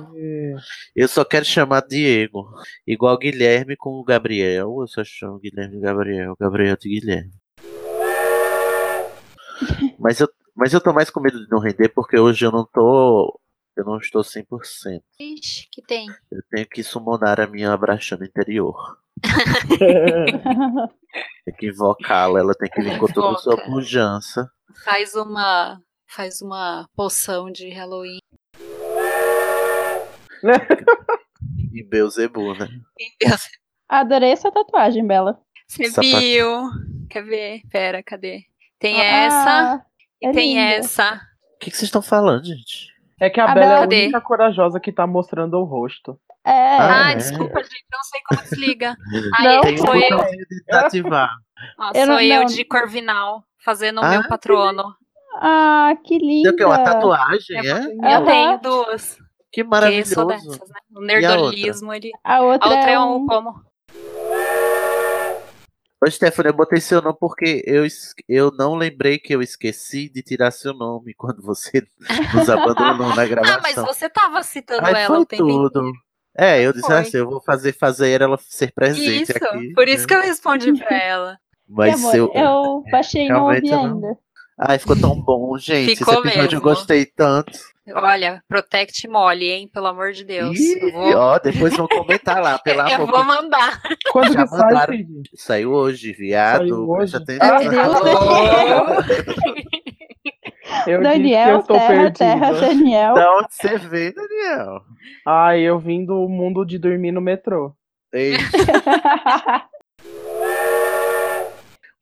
[0.95, 2.47] Eu só quero chamar Diego.
[2.87, 4.77] Igual Guilherme com o Gabriel.
[4.81, 6.37] Eu só chamo Guilherme de Gabriel.
[6.39, 7.33] Gabriel de Guilherme.
[9.99, 12.67] Mas eu, mas eu tô mais com medo de não render porque hoje eu não
[12.67, 13.41] tô.
[13.77, 15.03] Eu não estou 100%.
[15.21, 16.09] Ixi, que tem.
[16.31, 18.99] Eu tenho que summonar a minha Abraxana interior.
[21.45, 22.41] Tem que invocá-la.
[22.41, 24.51] Ela tem que vir com toda a sua pujança.
[24.85, 25.81] Faz uma.
[26.09, 28.19] Faz uma poção de Halloween.
[31.73, 32.69] E Beuzebu, né?
[33.89, 35.41] Adorei essa tatuagem, Bela.
[35.69, 36.21] Você Sapatinho.
[36.21, 37.09] viu?
[37.11, 37.61] Quer ver?
[37.71, 38.45] Pera, cadê?
[38.79, 39.87] Tem Ah, essa.
[40.23, 40.61] E é tem linda.
[40.77, 41.15] essa.
[41.55, 42.89] O que, que vocês estão falando, gente?
[43.21, 44.03] É que a, A Bela é a Bela- Cadê?
[44.05, 46.19] única corajosa que tá mostrando o rosto.
[46.45, 46.77] É.
[46.79, 47.15] Ah, Ah, é?
[47.17, 48.97] desculpa, gente, eu não sei como desliga.
[49.43, 50.19] Não, Aí Tem um sou eu.
[50.67, 51.31] desativar.
[51.79, 52.47] Ó, Eu sou não- eu não.
[52.47, 54.85] de Corvinal, fazendo o Ah, meu patrono.
[55.41, 56.49] Ah, que linda.
[56.51, 56.65] Tem o quê?
[56.65, 57.85] Uma tatuagem, é?
[57.87, 58.25] Eu Aham.
[58.25, 59.19] tenho duas.
[59.53, 60.27] Que eu maravilhoso.
[60.27, 60.81] dessas, né?
[60.95, 62.11] O E a nerdolismo, ele.
[62.23, 63.27] A outra, A outra é é um um...
[63.27, 63.55] como?
[66.05, 67.87] Ô, Stephanie, eu botei seu nome porque eu,
[68.29, 71.87] eu não lembrei que eu esqueci de tirar seu nome quando você
[72.35, 73.57] nos abandonou na gravação.
[73.59, 75.71] Ah, mas você tava citando Aí ela foi o tempo inteiro.
[75.71, 75.93] tudo.
[76.39, 76.97] É, eu disse Foi.
[76.97, 79.73] assim, eu vou fazer, fazer ela ser presente Isso, aqui.
[79.73, 81.39] por isso que eu respondi pra ela.
[81.67, 82.33] Mas amor, eu...
[82.35, 84.19] eu baixei e não ouvi eu não- ainda.
[84.59, 85.97] Ai, ficou tão bom, gente.
[85.97, 86.61] Ficou Esse episódio eu mesmo.
[86.61, 87.59] gostei tanto.
[87.95, 89.69] Olha, protect mole, hein?
[89.73, 90.59] Pelo amor de Deus.
[90.59, 93.81] Ih, eu vou, ó, depois vão comentar lá, pelo eu amor vou de mandar.
[94.11, 94.95] Quando Já que sai, mandaram.
[94.97, 95.31] Cid?
[95.35, 96.69] Saiu hoje, viado.
[96.69, 97.13] Saiu hoje?
[97.13, 97.21] céu.
[100.87, 102.19] Eu Daniel, eu terra, perdido.
[102.19, 103.15] terra, Daniel.
[103.15, 104.81] Da onde você veio, Daniel?
[105.25, 107.75] Ai, eu vim do mundo de dormir no metrô.
[108.13, 108.35] Ei,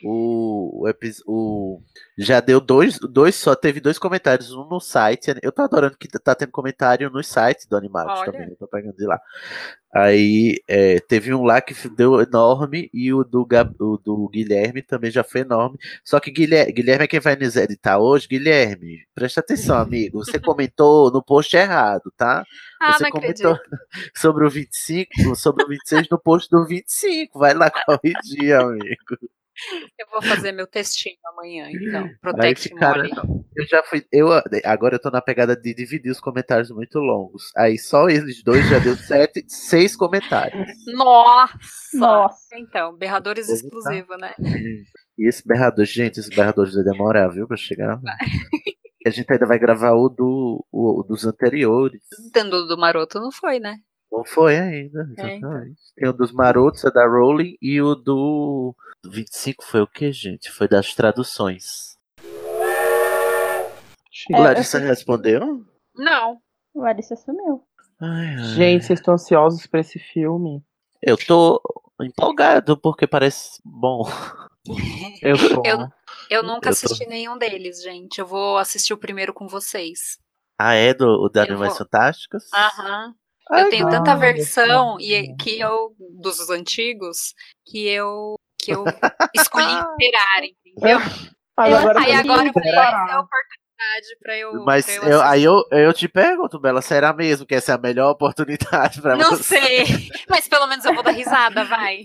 [0.04, 0.86] o,
[1.26, 1.82] o,
[2.16, 5.34] já deu dois, dois, só teve dois comentários, um no site.
[5.42, 8.32] Eu tô adorando que tá tendo comentário nos sites do Olha.
[8.32, 9.20] também, eu tô pegando de lá.
[9.94, 13.46] Aí é, teve um lá que deu enorme e o do,
[13.78, 15.78] o do Guilherme também já foi enorme.
[16.02, 18.26] Só que Guilherme, Guilherme é quem vai nos editar hoje.
[18.26, 20.24] Guilherme, presta atenção, amigo.
[20.24, 22.44] Você comentou no post errado, tá?
[22.80, 23.80] Ah, Você comentou acredito.
[24.14, 27.38] sobre o 25, sobre o 26 no post do 25.
[27.38, 29.16] Vai lá corrigir, amigo.
[29.98, 32.08] Eu vou fazer meu textinho amanhã, então.
[32.20, 33.02] Protect ficaram.
[33.08, 33.44] mole.
[33.56, 34.04] Eu já fui.
[34.12, 34.28] Eu,
[34.64, 37.52] agora eu tô na pegada de dividir os comentários muito longos.
[37.56, 40.66] Aí só eles dois já deu sete, seis comentários.
[40.92, 41.54] Nossa!
[41.94, 42.56] Nossa.
[42.56, 43.66] Então, berradores Vou botar.
[43.66, 44.34] exclusivo, né?
[45.16, 48.00] E esse berrador, gente, esse berrador vai demorar, viu, pra chegar.
[49.06, 52.00] A gente ainda vai gravar o, do, o, o dos anteriores.
[52.32, 53.76] Dando do maroto não foi, né?
[54.10, 55.50] Não foi ainda, É, então.
[55.52, 55.80] exatamente.
[55.96, 58.74] Tem o dos marotos, é da Rowling, e o do
[59.10, 60.50] 25 foi o que, gente?
[60.50, 61.94] Foi das traduções.
[64.30, 65.64] É, Larissa eu- respondeu?
[65.94, 66.38] Não.
[66.74, 67.62] Larissa sumiu.
[68.00, 68.44] Ai, ai.
[68.54, 70.62] Gente, vocês estão ansiosos pra esse filme?
[71.02, 71.60] Eu tô
[72.00, 74.02] empolgado porque parece bom.
[75.20, 75.62] Eu tô.
[75.66, 75.88] Eu,
[76.30, 78.18] eu nunca Eu tô- assisti nenhum deles, gente.
[78.18, 80.16] Eu vou assistir o primeiro com vocês.
[80.58, 82.44] Ah, é do o da Animais vou- Fantásticas?
[82.54, 83.14] Aham.
[83.50, 87.34] Ai, eu tenho tanta versão e que eu dos antigos
[87.66, 88.84] que eu que eu
[89.34, 89.66] escolhi
[90.00, 90.98] esperar, entendeu?
[91.56, 92.86] Mas Eu agora Aí agora que eu falei, esperar.
[92.88, 94.64] essa é a oportunidade pra eu.
[94.64, 97.74] Mas pra eu eu- aí eu, eu te pergunto, Bela, será mesmo que essa é
[97.76, 99.60] a melhor oportunidade pra Não você?
[99.60, 99.84] sei,
[100.28, 102.00] mas pelo menos eu vou dar risada, vai.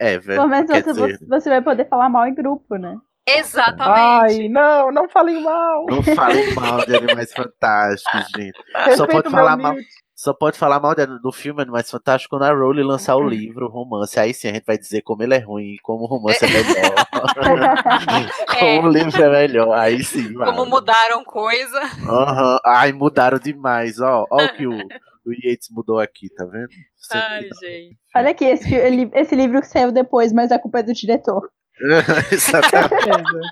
[0.00, 0.40] É, velho.
[0.40, 2.96] Pelo menos você, dizer, você vai poder falar mal em grupo, né?
[3.24, 4.42] Exatamente.
[4.42, 5.86] Ai, não, não falem mal.
[5.86, 8.96] Não falem mal de Animais Fantásticos, gente.
[8.96, 9.76] Só pode falar mal.
[10.22, 13.66] Só pode falar mal de- do filme Animais Fantásticos quando a Rowling lançar o livro,
[13.66, 14.20] o romance.
[14.20, 16.94] Aí sim a gente vai dizer como ele é ruim, como o romance é melhor.
[18.60, 19.72] como o livro é melhor.
[19.76, 20.48] Aí sim, vai.
[20.54, 21.80] Como mudaram coisa.
[22.08, 22.56] Aham.
[22.64, 24.24] Ai, mudaram demais, ó.
[24.30, 24.70] Ó o que o,
[25.26, 26.68] o Yates mudou aqui, tá vendo?
[27.10, 27.98] Ai, gente.
[28.14, 28.72] Olha aqui, esse,
[29.14, 31.50] esse livro que saiu depois, mas a culpa é do diretor.
[32.32, 33.50] Exatamente.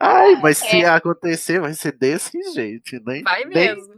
[0.00, 0.88] Ai, mas se É.
[0.88, 3.22] acontecer, vai ser desse jeito, nem.
[3.22, 3.94] Vai nem- mesmo.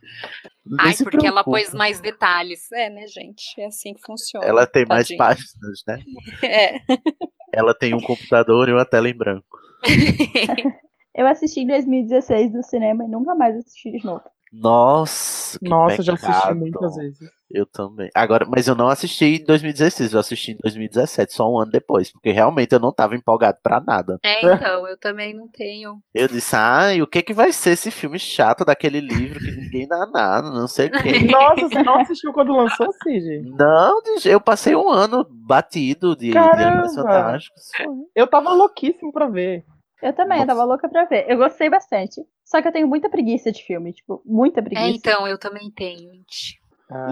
[0.66, 2.70] nem Ai, se porque ela pôs mais detalhes.
[2.72, 3.60] É, né, gente?
[3.60, 4.44] É assim que funciona.
[4.46, 5.18] Ela tem mais Tadinha.
[5.18, 5.98] páginas, né?
[6.42, 6.80] É.
[7.52, 9.58] Ela tem um computador e uma tela em branco.
[11.14, 14.22] Eu assisti em 2016 no cinema e nunca mais assisti de novo.
[14.52, 16.56] Nossa, que Nossa, eu já assisti pecado.
[16.56, 17.30] muitas vezes.
[17.50, 18.10] Eu também.
[18.14, 22.10] Agora, mas eu não assisti em 2016, eu assisti em 2017, só um ano depois,
[22.12, 24.18] porque realmente eu não tava empolgado pra nada.
[24.22, 25.98] É, então, eu também não tenho.
[26.14, 29.86] Eu disse, ai, o que que vai ser esse filme chato daquele livro que ninguém
[29.86, 31.18] dá nada, não sei o quê.
[31.30, 33.42] Nossa, você não assistiu quando lançou, Cid?
[33.56, 36.88] Não, de eu passei um ano batido de, de Caramba!
[36.88, 37.62] Fantásticos.
[38.14, 39.64] Eu tava louquíssimo pra ver.
[40.02, 41.26] Eu também, eu tava louca pra ver.
[41.28, 42.22] Eu gostei bastante.
[42.50, 44.84] Só que eu tenho muita preguiça de filme, tipo, muita preguiça.
[44.86, 46.58] É, então, eu também tenho, gente.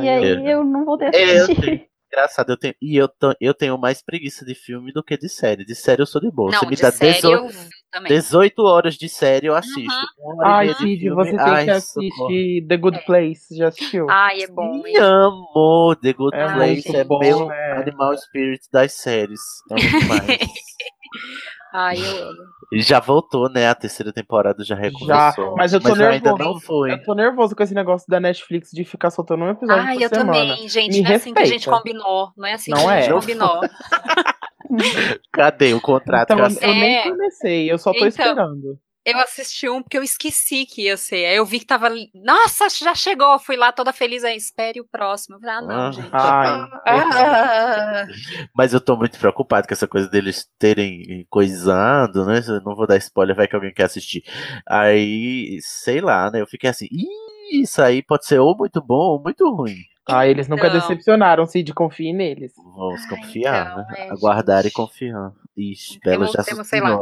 [0.02, 1.60] E aí eu- eu não voltei a É, eu assistir.
[1.60, 1.88] tenho.
[2.10, 5.28] Engraçado, eu tenho, e eu, tô- eu tenho mais preguiça de filme do que de
[5.28, 5.64] série.
[5.64, 6.50] De série eu sou de boa.
[6.50, 8.12] Não, Você me de dá série 18, eu vi também.
[8.12, 10.06] 18 horas de série, eu assisto.
[10.18, 13.56] Uma hora e Ai, Cid, filme, você tem ai, que assistir The Good Place.
[13.56, 14.06] Já assistiu?
[14.10, 14.82] Ai, é bom.
[14.82, 17.72] Me amo, The Good É Place muito é bom, meu né?
[17.78, 19.40] animal spirit das séries.
[19.70, 20.38] Amo demais.
[21.72, 22.38] Ai, eu amo.
[22.72, 23.68] e já voltou, né?
[23.68, 25.54] A terceira temporada já Já, recomeçou.
[25.56, 26.38] mas eu tô ainda nervoso.
[26.38, 26.92] não foi.
[26.92, 30.02] Eu tô nervoso com esse negócio da Netflix de ficar soltando um episódio Ai, por
[30.02, 30.32] eu semana.
[30.32, 30.92] também, gente.
[30.96, 32.32] Me não é assim que a gente combinou.
[32.36, 33.12] Não é assim Não que a gente é.
[33.12, 33.60] combinou.
[35.32, 36.32] Cadê o contrato?
[36.32, 37.02] Então, eu, eu eu nem É.
[37.10, 38.78] comecei, eu só tô Então, esperando.
[39.10, 41.24] Eu assisti um porque eu esqueci que ia ser.
[41.26, 41.88] Aí eu vi que tava.
[42.14, 43.38] Nossa, já chegou.
[43.38, 44.24] Fui lá toda feliz.
[44.24, 45.36] Aí espere o próximo.
[45.36, 45.92] Eu falei, ah, não, Ah.
[45.92, 46.08] gente.
[46.12, 48.06] Ai, Ah.
[48.54, 52.40] Mas eu tô muito preocupado com essa coisa deles terem coisando, né?
[52.46, 54.22] Eu não vou dar spoiler, vai que alguém quer assistir.
[54.68, 56.40] Aí, sei lá, né?
[56.40, 59.76] Eu fiquei assim, "Ih, isso aí pode ser ou muito bom ou muito ruim.
[60.06, 60.80] Ah, eles nunca Então.
[60.80, 62.52] decepcionaram, Cid, confie neles.
[62.56, 64.06] Vamos confiar, então, né?
[64.06, 64.72] é, Aguardar gente.
[64.72, 65.32] e confiar.
[65.56, 66.98] Ixi, Bela já temos, sei lá.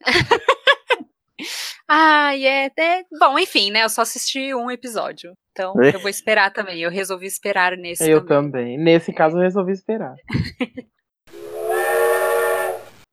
[1.88, 3.04] Ai, é, é.
[3.18, 3.84] Bom, enfim, né?
[3.84, 5.32] Eu só assisti um episódio.
[5.52, 5.94] Então É.
[5.96, 6.80] eu vou esperar também.
[6.80, 8.76] Eu resolvi esperar nesse Eu também.
[8.76, 8.78] também.
[8.78, 10.14] Nesse caso, eu resolvi esperar.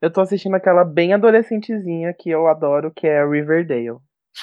[0.01, 3.97] eu tô assistindo aquela bem adolescentezinha que eu adoro, que é Riverdale.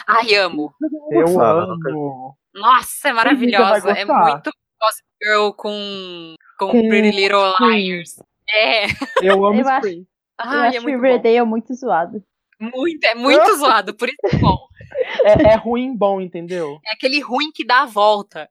[0.07, 0.73] Ai, amo.
[1.11, 2.37] Eu Fala, amo.
[2.55, 3.91] Nossa, é maravilhosa.
[3.91, 4.51] É muito
[4.81, 7.55] Gossip Girl com, com, Com Pretty Little.
[7.61, 8.17] Liars.
[8.51, 8.87] É.
[9.23, 9.89] Eu amo Eu acho-.
[9.89, 10.07] Eu
[10.39, 11.03] Ai, acho é muito bom.
[11.07, 12.25] Riverdale muito zoado.
[12.63, 14.57] Muito, é muito zoado, por isso é bom.
[15.25, 16.79] É, é ruim bom, entendeu?
[16.87, 18.49] É aquele ruim que dá a volta.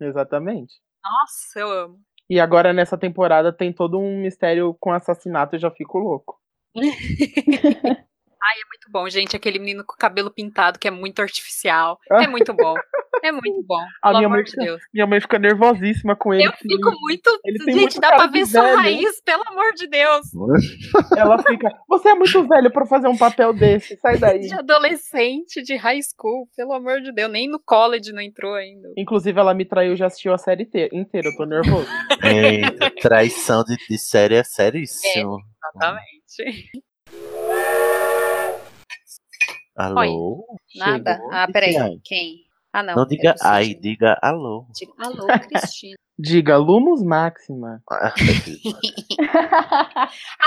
[0.00, 0.74] Exatamente.
[1.04, 2.00] Nossa, eu amo.
[2.28, 6.40] E agora nessa temporada tem todo um mistério com assassinato, eu já fico louco.
[8.44, 9.36] Ai, é muito bom, gente.
[9.36, 11.98] Aquele menino com o cabelo pintado que é muito artificial.
[12.10, 12.74] É muito bom.
[13.22, 13.78] É muito bom.
[14.02, 14.82] A Pelo minha amor mãe, de fica, Deus.
[14.92, 16.44] minha mãe fica nervosíssima com ele.
[16.46, 17.40] Eu fico muito.
[17.44, 20.26] ele Gente, muito dá pra ver sua raiz, pelo amor de Deus.
[21.16, 24.40] Ela fica, você é muito velho pra fazer um papel desse, sai daí.
[24.40, 27.30] De adolescente, de high school, pelo amor de Deus.
[27.30, 28.88] Nem no college não entrou ainda.
[28.98, 31.86] Inclusive, ela me traiu, já assistiu a série te- inteira, eu tô nervoso.
[32.24, 35.38] Eita, traição de, de série é seríssimo.
[35.74, 36.70] Exatamente.
[39.76, 40.44] Alô?
[40.76, 41.14] Nada?
[41.14, 41.30] Chegou?
[41.32, 41.76] Ah, peraí.
[41.76, 41.90] é?
[42.04, 42.36] Quem?
[42.72, 42.94] Ah, não.
[42.94, 44.66] Não é diga ai, diga alô.
[44.74, 45.96] Diga, Alô, Cristina.
[46.18, 47.82] Diga, Lumos Máxima.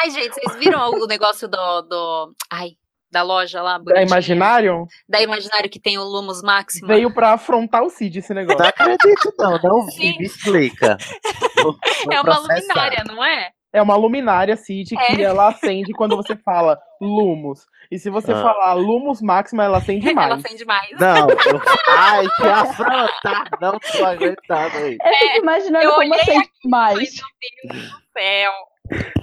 [0.02, 1.81] Ai, gente, vocês viram o negócio do.
[1.84, 2.72] do ai,
[3.11, 3.73] da loja lá?
[3.77, 4.06] Da bonitinha?
[4.07, 4.85] Imaginário?
[5.07, 6.88] Da Imaginário que tem o Lumos Máxima?
[6.88, 8.60] Veio pra afrontar o Cid esse negócio.
[8.60, 10.97] Não acredito, não, não vi, me explica.
[11.61, 11.73] Vou-
[12.03, 12.53] vou É uma processar.
[12.60, 13.49] luminária, não é?
[13.76, 15.26] É uma luminária, Cid, que É.
[15.26, 17.65] ela acende quando você fala Lumos.
[17.91, 18.41] E se você Ah.
[18.41, 20.27] falar Lumos Máxima, ela acende mais.
[20.31, 20.89] Ela acende mais.
[20.99, 21.61] Não, eu...
[21.89, 23.43] ai, que afronta!
[23.61, 24.97] Não tô aguentando aí.
[25.03, 26.97] Eu fico imaginando eu como acende mais.
[26.97, 28.52] Meu Deus do céu.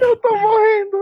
[0.01, 0.97] Eu tô morrendo.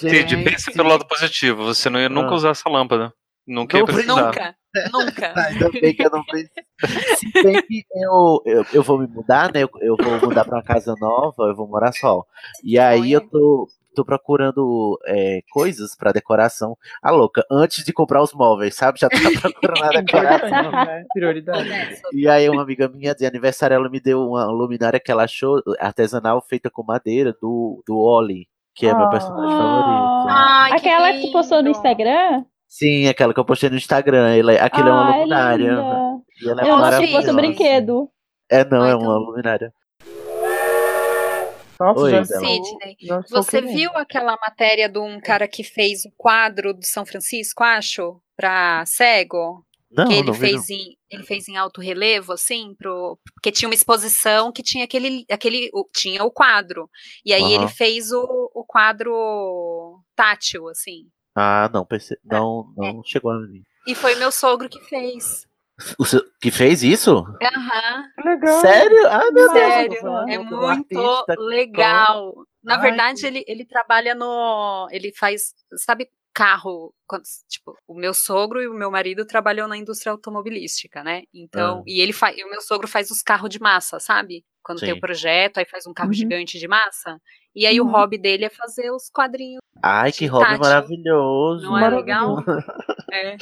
[0.00, 1.64] Cid, pense pelo lado positivo.
[1.64, 2.34] Você não ia nunca Ah.
[2.34, 3.12] usar essa lâmpada.
[3.46, 4.26] Nunca ia precisar.
[4.26, 4.54] Nunca.
[4.92, 5.32] Nunca.
[5.36, 6.50] Ainda bem que eu não preciso.
[7.16, 9.62] Se bem que eu, eu, eu vou me mudar, né?
[9.62, 12.24] Eu, eu vou mudar pra uma casa nova, eu vou morar só.
[12.62, 16.76] E aí eu tô, tô procurando é, coisas pra decoração.
[17.02, 18.98] A louca, antes de comprar os móveis, sabe?
[18.98, 20.72] Já tá procurando a decoração.
[20.72, 21.04] Né?
[21.14, 21.70] Prioridade.
[22.12, 25.62] E aí uma amiga minha de aniversário, ela me deu uma luminária que ela achou
[25.78, 28.48] artesanal feita com madeira do, do Oli.
[28.74, 30.28] Que é meu personagem favorito.
[30.28, 32.44] Ai, que Aquela que tu postou no Instagram?
[32.76, 34.34] Sim, aquela que eu postei no Instagram.
[34.34, 35.86] Ele, aquilo é uma Ah, é luminária.
[36.42, 37.16] E ela é Eu não maravilhosa.
[37.18, 38.10] fosse um brinquedo.
[38.50, 39.72] É, não, é uma luminária.
[41.78, 42.24] Nossa, Oi, já.
[42.24, 47.06] Sidney, já você viu aquela matéria de um cara que fez o quadro do São
[47.06, 49.64] Francisco, acho, pra cego?
[49.92, 53.52] Não, que ele não vi, fez em ele fez em alto relevo, assim, pro, porque
[53.52, 56.90] tinha uma exposição que tinha aquele, aquele o- tinha o quadro.
[57.24, 57.68] E aí ele Aham.
[57.68, 61.04] fez o, o quadro tátil, assim.
[61.34, 62.18] Ah, não, perce...
[62.24, 63.62] não, não chegou a mim.
[63.86, 65.46] E foi meu sogro que fez.
[65.98, 66.22] O seu...
[66.40, 67.10] Que fez isso?
[67.42, 68.04] Aham.
[68.24, 68.60] Legal.
[68.60, 69.06] Sério?
[69.08, 69.52] Ah, meu Deus.
[69.52, 72.32] Sério, é muito artista, legal.
[72.62, 74.86] Na Ai, verdade, ele, ele trabalha no.
[74.90, 75.52] Ele faz.
[75.76, 76.94] Sabe, carro.
[77.06, 81.24] quando- tipo, o meu sogro e o meu marido trabalham na indústria automobilística, né?
[81.34, 81.80] Então.
[81.80, 81.82] Ah.
[81.86, 82.36] E ele faz.
[82.42, 84.44] O meu sogro faz os carros de massa, sabe?
[84.64, 84.96] Quando tem Sim.
[84.96, 86.14] o projeto, aí faz um carro Uhum.
[86.14, 87.20] gigante de massa.
[87.54, 87.88] E aí Uhum.
[87.88, 89.60] o hobby dele é fazer os quadrinhos.
[89.82, 90.60] Ai, que hobby tátil.
[90.60, 91.66] maravilhoso.
[91.66, 92.36] Não é legal?
[92.36, 92.66] maravilhoso.
[93.14, 93.36] É.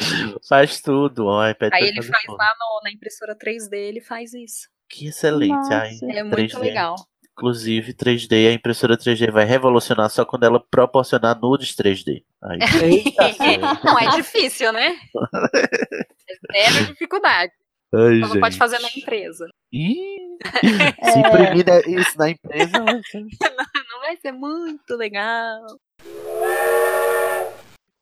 [0.46, 1.30] Faz tudo.
[1.30, 2.36] Ai, pede Aí ele faz tudo.
[2.36, 4.68] lá no- na impressora 3D, ele faz isso.
[4.86, 5.72] Que excelente.
[5.72, 6.06] Ai, Massa.
[6.12, 6.58] É muito 3D.
[6.60, 6.94] legal.
[7.32, 12.22] Inclusive, 3D, a impressora 3D vai revolucionar só quando ela proporcionar nudes 3D.
[12.42, 12.58] Aí,
[13.82, 14.94] Não é difícil, né?
[16.54, 17.52] É zero dificuldade.
[17.94, 18.58] Ai, não pode gente.
[18.58, 19.48] fazer na empresa.
[19.72, 20.18] Ih,
[21.02, 21.10] É.
[21.12, 23.20] se imprimir né, isso na empresa, vai ser-
[23.92, 25.60] Não vai ser muito legal.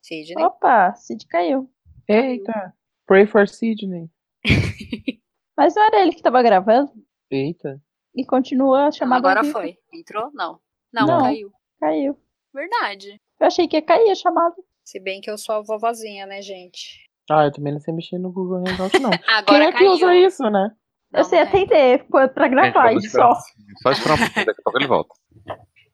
[0.03, 0.43] Sidney.
[0.45, 1.71] Opa, Cid caiu.
[2.09, 2.75] Eita.
[3.07, 4.09] Pray for Sidney.
[5.57, 6.91] Mas não era ele que tava gravando?
[7.31, 7.81] Eita.
[8.15, 9.29] E continua a chamada.
[9.31, 9.77] Agora foi.
[9.93, 10.31] Entrou?
[10.33, 10.59] Não.
[10.93, 11.21] Não, Não.
[11.23, 11.53] caiu.
[11.79, 12.19] Caiu.
[12.53, 13.21] Verdade.
[13.39, 14.55] Eu achei que ia cair a chamada.
[14.85, 17.09] Se bem que eu sou a vovozinha, né, gente?
[17.31, 19.11] Ah, eu também não sei mexer no Google Hangout, não.
[19.29, 19.93] Agora Quem é que caiu.
[19.93, 20.71] usa isso, né?
[21.13, 23.35] eu sei atender, pra gravar vamos e só.
[23.83, 25.15] Só esperar um pouquinho, daqui a pouco ele volta.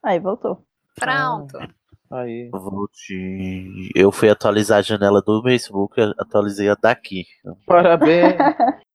[0.02, 0.64] Aí voltou.
[0.94, 1.58] Pronto.
[2.10, 2.48] Aí.
[2.50, 3.90] Volte.
[3.94, 7.24] Eu fui atualizar a janela do Facebook, atualizei a daqui.
[7.66, 8.36] Parabéns.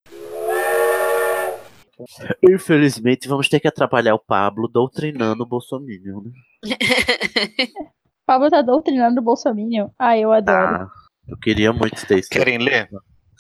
[2.42, 6.32] Infelizmente, vamos ter que atrapalhar o Pablo doutrinando o Bolsonaro, né?
[8.26, 9.92] Pablo tá doutrinando o Bolsonaro.
[10.00, 10.76] Ah, eu adoro.
[10.76, 10.88] Ah,
[11.28, 12.30] eu queria muito ter isso.
[12.30, 12.90] Querem ler?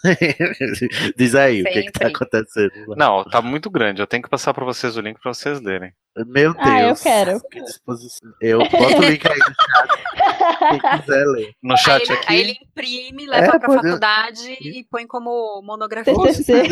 [1.15, 2.15] Diz aí, o que, que tá Sempre.
[2.15, 2.95] acontecendo?
[2.97, 4.01] Não, tá muito grande.
[4.01, 5.93] Eu tenho que passar pra vocês o link pra vocês lerem.
[6.25, 6.65] Meu Deus.
[6.67, 7.39] Ah, eu quero.
[7.51, 8.31] Que disposição.
[8.41, 10.81] Eu boto o link aí no chat.
[10.81, 11.53] Quem quiser ler.
[11.61, 12.25] No Aí chat ele, aqui.
[12.29, 16.13] aí ele imprime, leva É, pra faculdade e põe como monografia.
[16.13, 16.63] TCC.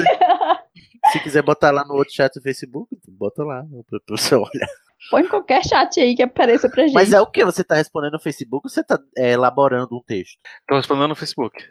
[1.12, 4.68] Se quiser botar lá no outro chat do Facebook, bota lá pra, pra você olhar.
[5.10, 6.94] Põe qualquer chat aí que apareça pra gente.
[6.94, 7.44] Mas é o que?
[7.46, 10.38] Você tá respondendo no Facebook ou você tá é, elaborando um texto?
[10.68, 11.64] Tô respondendo no Facebook.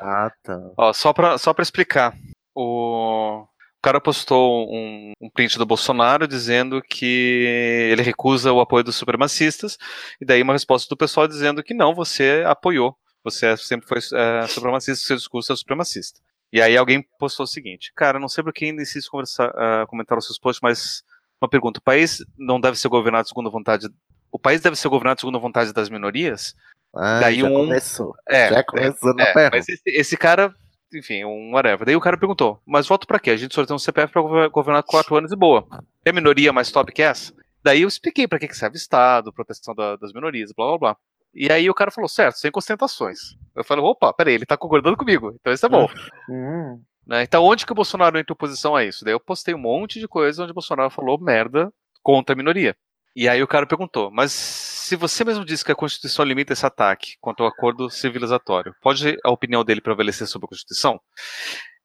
[0.00, 0.60] Ah, tá.
[0.76, 2.14] Ó, só pra, só pra explicar.
[2.54, 3.42] O...
[3.42, 3.46] o
[3.82, 9.78] cara postou um, um print do Bolsonaro dizendo que ele recusa o apoio dos supremacistas,
[10.20, 12.96] e daí uma resposta do pessoal dizendo que não, você apoiou.
[13.24, 16.20] Você sempre foi é, supremacista, seu discurso é supremacista.
[16.52, 19.50] E aí alguém postou o seguinte: Cara, não sei por que ainda insiste em conversar,
[19.56, 21.02] ah, comentar os seus posts, mas
[21.44, 23.88] uma pergunta: o país não deve ser governado segundo a vontade.
[24.32, 26.54] O país deve ser governado segundo a vontade das minorias?
[26.94, 28.14] Ah, Daí já um- começou.
[28.28, 29.56] É, já começou na é, pergunta.
[29.56, 30.54] mas esse, esse cara,
[30.92, 31.84] enfim, um whatever.
[31.86, 33.30] Daí o cara perguntou, mas voto pra quê?
[33.30, 35.66] A gente só tem um CPF pra gover- governar quatro anos e boa.
[36.04, 37.32] É minoria mais top que essa?
[37.62, 40.96] Daí eu expliquei pra que que serve Estado, proteção da- das minorias, blá blá blá.
[41.34, 43.18] E aí o cara falou, certo, sem ostentações.
[43.56, 45.88] Eu falei, opa, peraí, ele tá concordando comigo, então isso é bom.
[46.30, 46.80] Hum.
[47.06, 47.22] Né?
[47.22, 49.04] Então onde que o Bolsonaro entra em oposição a isso?
[49.04, 51.72] Daí eu postei um monte de coisa onde o Bolsonaro falou merda
[52.02, 52.76] contra a minoria.
[53.16, 56.66] E aí o cara perguntou, mas se você mesmo disse que a Constituição limita esse
[56.66, 61.00] ataque quanto ao acordo civilizatório, pode a opinião dele prevalecer sobre a Constituição?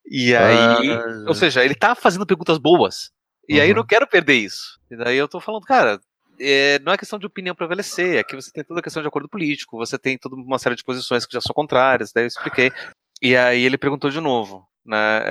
[0.04, 1.24] E aí, Ah.
[1.28, 3.10] ou seja, ele tá fazendo perguntas boas.
[3.48, 4.78] E aí eu não quero perder isso.
[4.90, 6.00] E daí eu tô falando, cara,
[6.40, 9.28] é, não é questão de opinião prevalecer, aqui você tem toda a questão de acordo
[9.28, 12.72] político, você tem toda uma série de posições que já são contrárias, daí eu expliquei.
[13.22, 15.22] E aí ele perguntou de novo, né,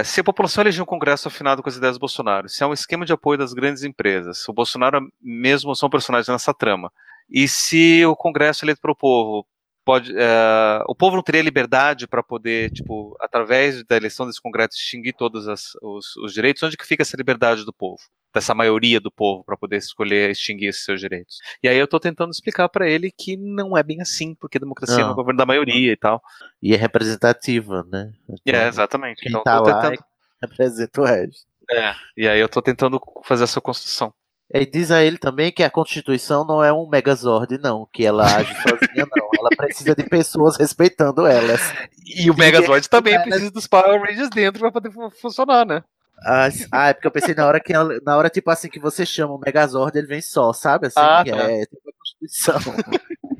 [0.00, 2.66] é, se a população eleger um congresso afinado com as ideias do Bolsonaro, se é
[2.66, 6.92] um esquema de apoio das grandes empresas, o Bolsonaro mesmo são personagens nessa trama,
[7.30, 9.46] e se o congresso eleito pelo povo
[9.88, 14.76] pode, é, o povo não teria liberdade para poder, tipo, através da eleição desse congresso
[14.76, 17.96] extinguir todos as- os, os direitos, onde que fica essa liberdade do povo?
[18.34, 21.38] Dessa maioria do povo para poder escolher extinguir esses seus direitos.
[21.62, 24.60] E aí eu tô tentando explicar para ele que não é bem assim, porque a
[24.60, 25.12] democracia não, é Não.
[25.12, 26.20] o governo da maioria e tal.
[26.62, 28.12] E é representativa, né?
[28.28, 29.22] Então, É, exatamente.
[29.22, 31.46] Quem Então, tá lá tentando- é- representa o resto.
[31.70, 34.12] É, e aí eu tô tentando fazer essa construção.
[34.52, 38.24] E diz a ele também que a Constituição não é um megazord, não, que ela
[38.24, 39.28] age sozinha, não.
[39.38, 41.60] Ela precisa de pessoas respeitando elas.
[42.06, 45.84] E o Megazord também precisa dos Power Rangers dentro pra poder fu- funcionar, né?
[46.24, 47.72] Ah, ah, é porque eu pensei na hora que
[48.02, 50.86] na hora, tipo assim, que você chama o Megazord, ele vem só, sabe?
[50.88, 51.36] Assim, Ah, que tá.
[51.36, 52.74] é tipo a Constituição.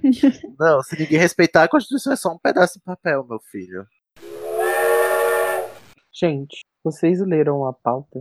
[0.60, 3.84] Não, se ninguém respeitar a Constituição, é só um pedaço de papel, meu filho.
[6.12, 8.20] Gente, vocês leram a pauta?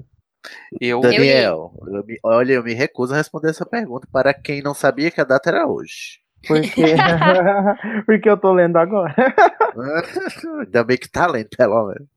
[0.80, 1.02] Eu...
[1.02, 5.10] Daniel, eu me- olha, eu me recuso a responder essa pergunta para quem não sabia
[5.12, 6.20] que a data era hoje.
[6.48, 6.70] Porque,
[8.06, 9.14] porque eu tô lendo agora.
[10.62, 12.08] Ainda bem que tá lendo, pelo menos.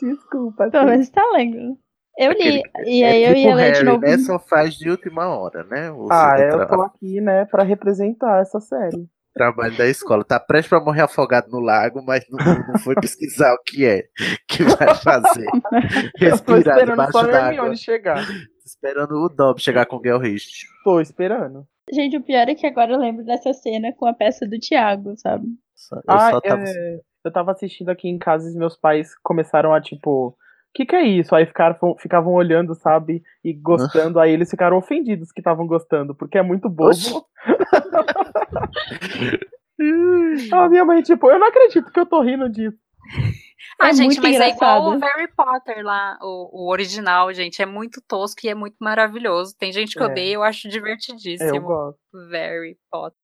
[0.00, 0.70] Desculpa.
[0.70, 1.78] Pelo menos tá lendo.
[2.16, 2.62] Eu li.
[2.64, 4.00] Aquele- E é aí eu tipo ia ler de Harry, novo.
[4.00, 4.18] né?
[4.18, 5.90] Só faz de última hora, né?
[5.92, 9.06] O Ah, seu eu tô aqui, né, pra representar essa série.
[9.38, 10.24] Trabalho da escola.
[10.24, 14.04] Tá prestes pra morrer afogado no lago, mas não, não foi pesquisar o que é
[14.46, 15.46] que vai fazer.
[16.20, 17.76] Eu tô Respirar esperando debaixo d'água.
[17.76, 18.26] Chegar.
[18.64, 20.66] Esperando o Dobby chegar com o Gelrist.
[20.84, 21.66] Tô esperando.
[21.90, 25.14] Gente, o pior é que agora eu lembro dessa cena com a peça do Thiago,
[25.16, 25.46] sabe?
[25.92, 29.72] Eu ah, só tava- é, eu tava assistindo aqui em casa e meus pais começaram
[29.72, 30.36] a, tipo,
[30.74, 31.34] que que é isso?
[31.34, 33.22] Aí ficaram, ficavam olhando, sabe?
[33.44, 34.20] E gostando.
[34.20, 37.26] Aí eles ficaram ofendidos que estavam gostando, porque é muito bobo.
[40.52, 42.76] ah, minha mãe, tipo, eu não acredito que eu tô rindo disso.
[43.80, 45.16] Ah, É gente, mas é igual o engraçado.
[45.16, 47.62] Harry Potter lá, o, o original, gente.
[47.62, 49.56] É muito tosco e é muito maravilhoso.
[49.58, 50.06] Tem gente que É.
[50.06, 51.54] odeia, eu acho divertidíssimo.
[51.56, 51.98] Eu gosto.
[52.30, 53.18] Harry Potter.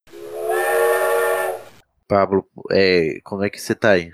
[2.06, 4.10] Pablo, é, como é que você tá aí?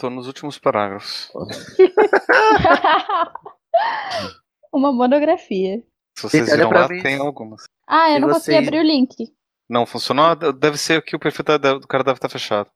[0.00, 1.30] Tô nos últimos parágrafos.
[4.72, 5.82] Uma monografia.
[6.16, 7.02] Se vocês Olha viram lá, mim.
[7.02, 7.64] tem algumas.
[7.86, 8.68] Ah, eu E não consegui vocês?
[8.68, 9.30] abrir o link.
[9.68, 10.34] Não funcionou?
[10.54, 11.44] Deve ser que o perfil
[11.78, 12.70] do cara deve estar fechado.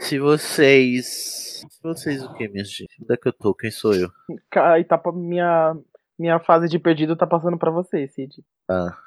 [0.00, 1.62] Se vocês.
[1.70, 2.96] Se vocês o que, minha gente?
[3.00, 3.54] Onde é que eu tô?
[3.54, 4.10] Quem sou eu?
[4.56, 5.76] Aí tá pra minha,
[6.18, 8.42] minha fase de perdido tá passando pra você, Cid.
[8.68, 8.98] Ah.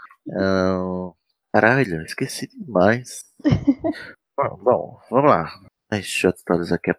[1.54, 3.26] caralho, esqueci demais.
[4.38, 5.50] bom, bom, vamos lá.
[5.90, 6.92] Deixa eu todas aqui.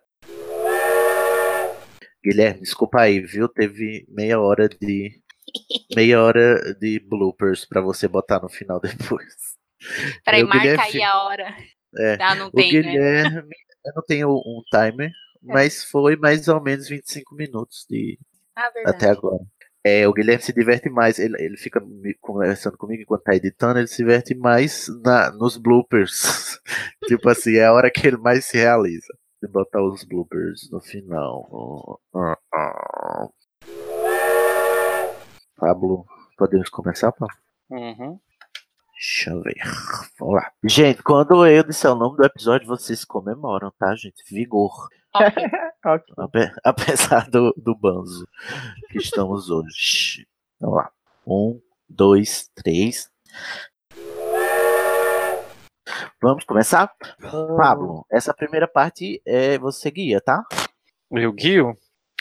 [2.24, 3.48] Guilherme, desculpa aí, viu?
[3.48, 5.22] Teve meia hora de.
[5.96, 9.34] Meia hora de bloopers pra você botar no final depois.
[10.22, 11.56] Peraí, marca Guilherme aí a hora.
[11.96, 12.82] É, Ah, não o tem, né?
[12.82, 13.56] Guilherme,
[13.86, 15.10] eu não tenho um timer,
[15.42, 18.18] mas foi mais ou menos 25 minutos de
[18.54, 18.96] Ah, verdade.
[18.96, 19.42] até agora.
[19.84, 23.78] É, o Guilherme se diverte mais, ele, ele fica me- conversando comigo enquanto tá editando,
[23.78, 26.58] ele se diverte mais na, nos bloopers.
[27.06, 29.12] tipo assim, é a hora que ele mais se realiza.
[29.40, 32.00] De botar os bloopers no final.
[35.56, 36.04] Pablo,
[36.36, 37.34] podemos começar, Pablo?
[37.70, 38.18] Uhum.
[38.92, 39.54] Deixa eu ver.
[40.18, 40.50] Vamos lá.
[40.64, 44.22] Gente, quando eu disser o nome do episódio, vocês comemoram, tá, gente?
[44.28, 44.88] Vigor.
[45.84, 46.14] Ok.
[46.18, 48.26] Ape- Apesar do, do banzo
[48.90, 50.26] que estamos hoje.
[50.60, 50.90] Vamos lá.
[51.26, 53.08] Um, dois, três.
[56.22, 56.90] Vamos começar?
[57.56, 60.42] Pablo, essa primeira parte é você guia, tá?
[61.10, 61.74] Eu guio?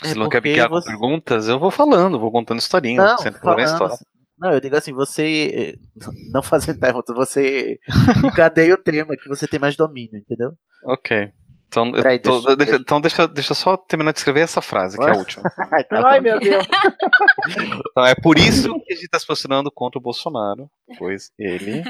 [0.04, 3.02] É Se não quer picar com você- perguntas, eu vou falando, vou contando historinha.
[3.04, 3.96] Não, sempre falando história.
[4.38, 5.78] não, eu digo assim, você eh,
[6.32, 7.78] não fazendo perguntas, você
[8.24, 10.52] encadeia o tema que você tem mais domínio, entendeu?
[10.84, 11.32] Ok.
[11.68, 14.96] Então, Peraí, tô- deixa- deixa, então deixa, deixa eu só terminar de escrever essa frase,
[14.96, 15.42] que é a última.
[15.70, 16.66] Ai, tá Ai, meu Deus.
[17.90, 21.82] Então, é por isso que a gente está se posicionando contra o Bolsonaro, pois ele,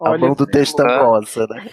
[0.00, 1.68] A mão do texto tamposa, né?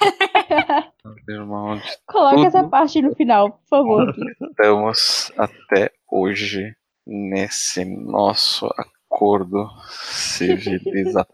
[1.28, 2.48] irmão, de Coloca Tudo.
[2.48, 4.16] essa parte no final, por favor.
[4.50, 6.74] estamos até hoje
[7.06, 8.68] nesse nosso
[9.12, 11.34] acordo civilizatório.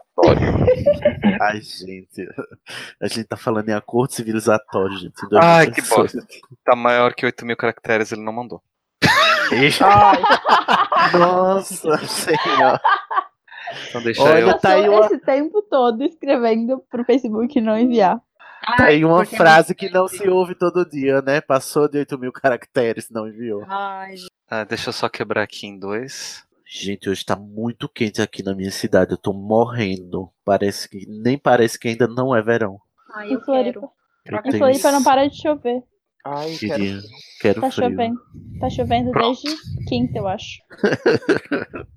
[1.40, 2.28] Ai, gente.
[3.00, 5.14] A gente tá falando em acordo civilizatório, gente.
[5.42, 5.96] Ai, que 2018.
[6.16, 6.26] bosta.
[6.64, 8.62] Tá maior que 8 mil caracteres, ele não mandou.
[9.52, 10.20] Ixi, Ai,
[11.18, 12.80] Nossa senhora.
[13.88, 14.58] Então deixa Olha, eu.
[14.58, 18.20] tá aí uma- esse tempo todo escrevendo pro Facebook não enviar.
[18.76, 21.40] Tá aí uma é frase que não se ouve todo dia, né?
[21.40, 23.64] Passou de 8 mil caracteres, não enviou.
[23.68, 24.14] Ai.
[24.48, 26.44] Ah, deixa eu só quebrar aqui em dois.
[26.72, 29.10] Gente, hoje tá muito quente aqui na minha cidade.
[29.12, 30.30] Eu tô morrendo.
[30.44, 31.04] Parece que.
[31.08, 32.78] Nem parece que ainda não é verão.
[33.12, 33.80] Ai, Em eu Floripa.
[33.80, 33.90] quero.
[34.26, 35.82] Eu Em tenho Floripa não para de chover.
[36.24, 36.74] ai, quero.
[36.74, 37.00] Queria-
[37.40, 37.90] Quero Tá frio.
[37.90, 38.20] chovendo.
[38.60, 39.48] Tá chovendo desde
[39.88, 40.58] quinta, eu acho.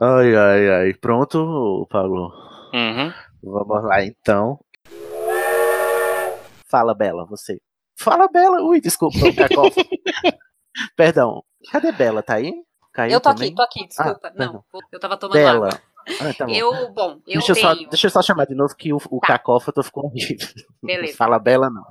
[0.00, 0.94] ai, ai, ai.
[0.94, 2.30] Pronto, Paulo?
[2.74, 3.12] Uhum.
[3.42, 4.58] Vamos lá então.
[6.68, 7.58] Fala, Bela, você.
[7.96, 8.60] Fala, Bela.
[8.62, 9.88] Ui, desculpa, cacófato.
[10.96, 11.42] Perdão.
[11.70, 12.22] Cadê Bela?
[12.22, 12.52] Tá aí?
[12.94, 13.48] Caiu Eu tô também?
[13.48, 14.20] aqui, tô aqui, desculpa.
[14.28, 15.66] Ah, não, eu tava tomando Bela.
[15.68, 15.80] água.
[16.20, 16.52] Ah, tá bom.
[16.52, 17.88] Eu, bom, eu deixa, eu só, tenho.
[17.90, 19.26] deixa eu só chamar de novo que o, o Tá.
[19.28, 20.46] cacófato ficou horrível.
[20.82, 21.16] Beleza.
[21.16, 21.82] Fala Bela, não.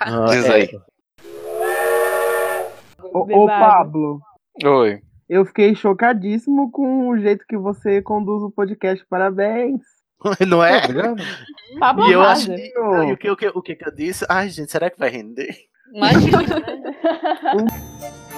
[0.00, 0.80] Ah, Diz é, aí.
[3.12, 3.46] Ô, ô.
[3.46, 4.20] Pablo,
[4.64, 5.00] Oi.
[5.28, 9.04] eu fiquei chocadíssimo com o jeito que você conduz o podcast.
[9.08, 9.80] Parabéns.
[10.46, 10.82] Não é?
[11.78, 12.72] Pablo E eu acho que.
[12.74, 14.26] não, e o, que, o, que, o que que eu disse?
[14.28, 15.54] Ai, gente, será que vai render?
[15.94, 18.29] Imagina, né?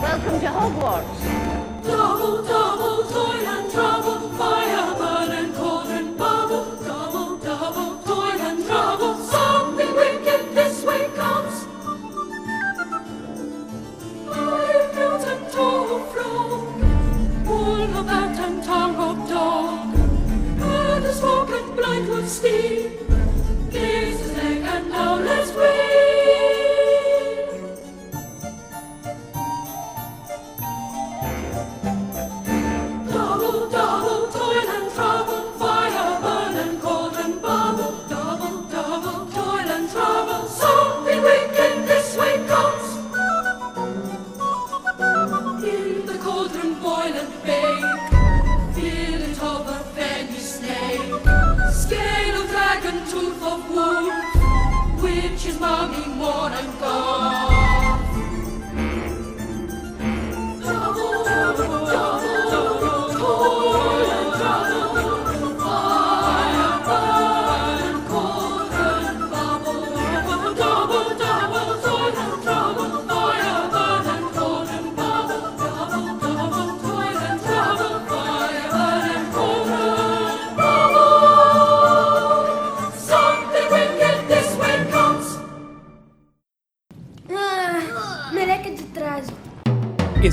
[0.00, 1.84] Welcome to Hogwarts.
[1.84, 6.74] Double, double, toil and trouble, fire, burn and cauldron, bubble.
[6.82, 11.66] Double, double, toil and trouble, something wicked this way comes.
[14.32, 19.94] I am built and tall from wool of bat and tongue of dog.
[20.60, 22.99] Heard smoke spoken, blind with steam.
[56.80, 57.09] 또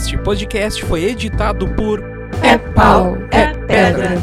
[0.08, 2.02] Este podcast foi editado por
[2.42, 4.16] É pau, é pedra.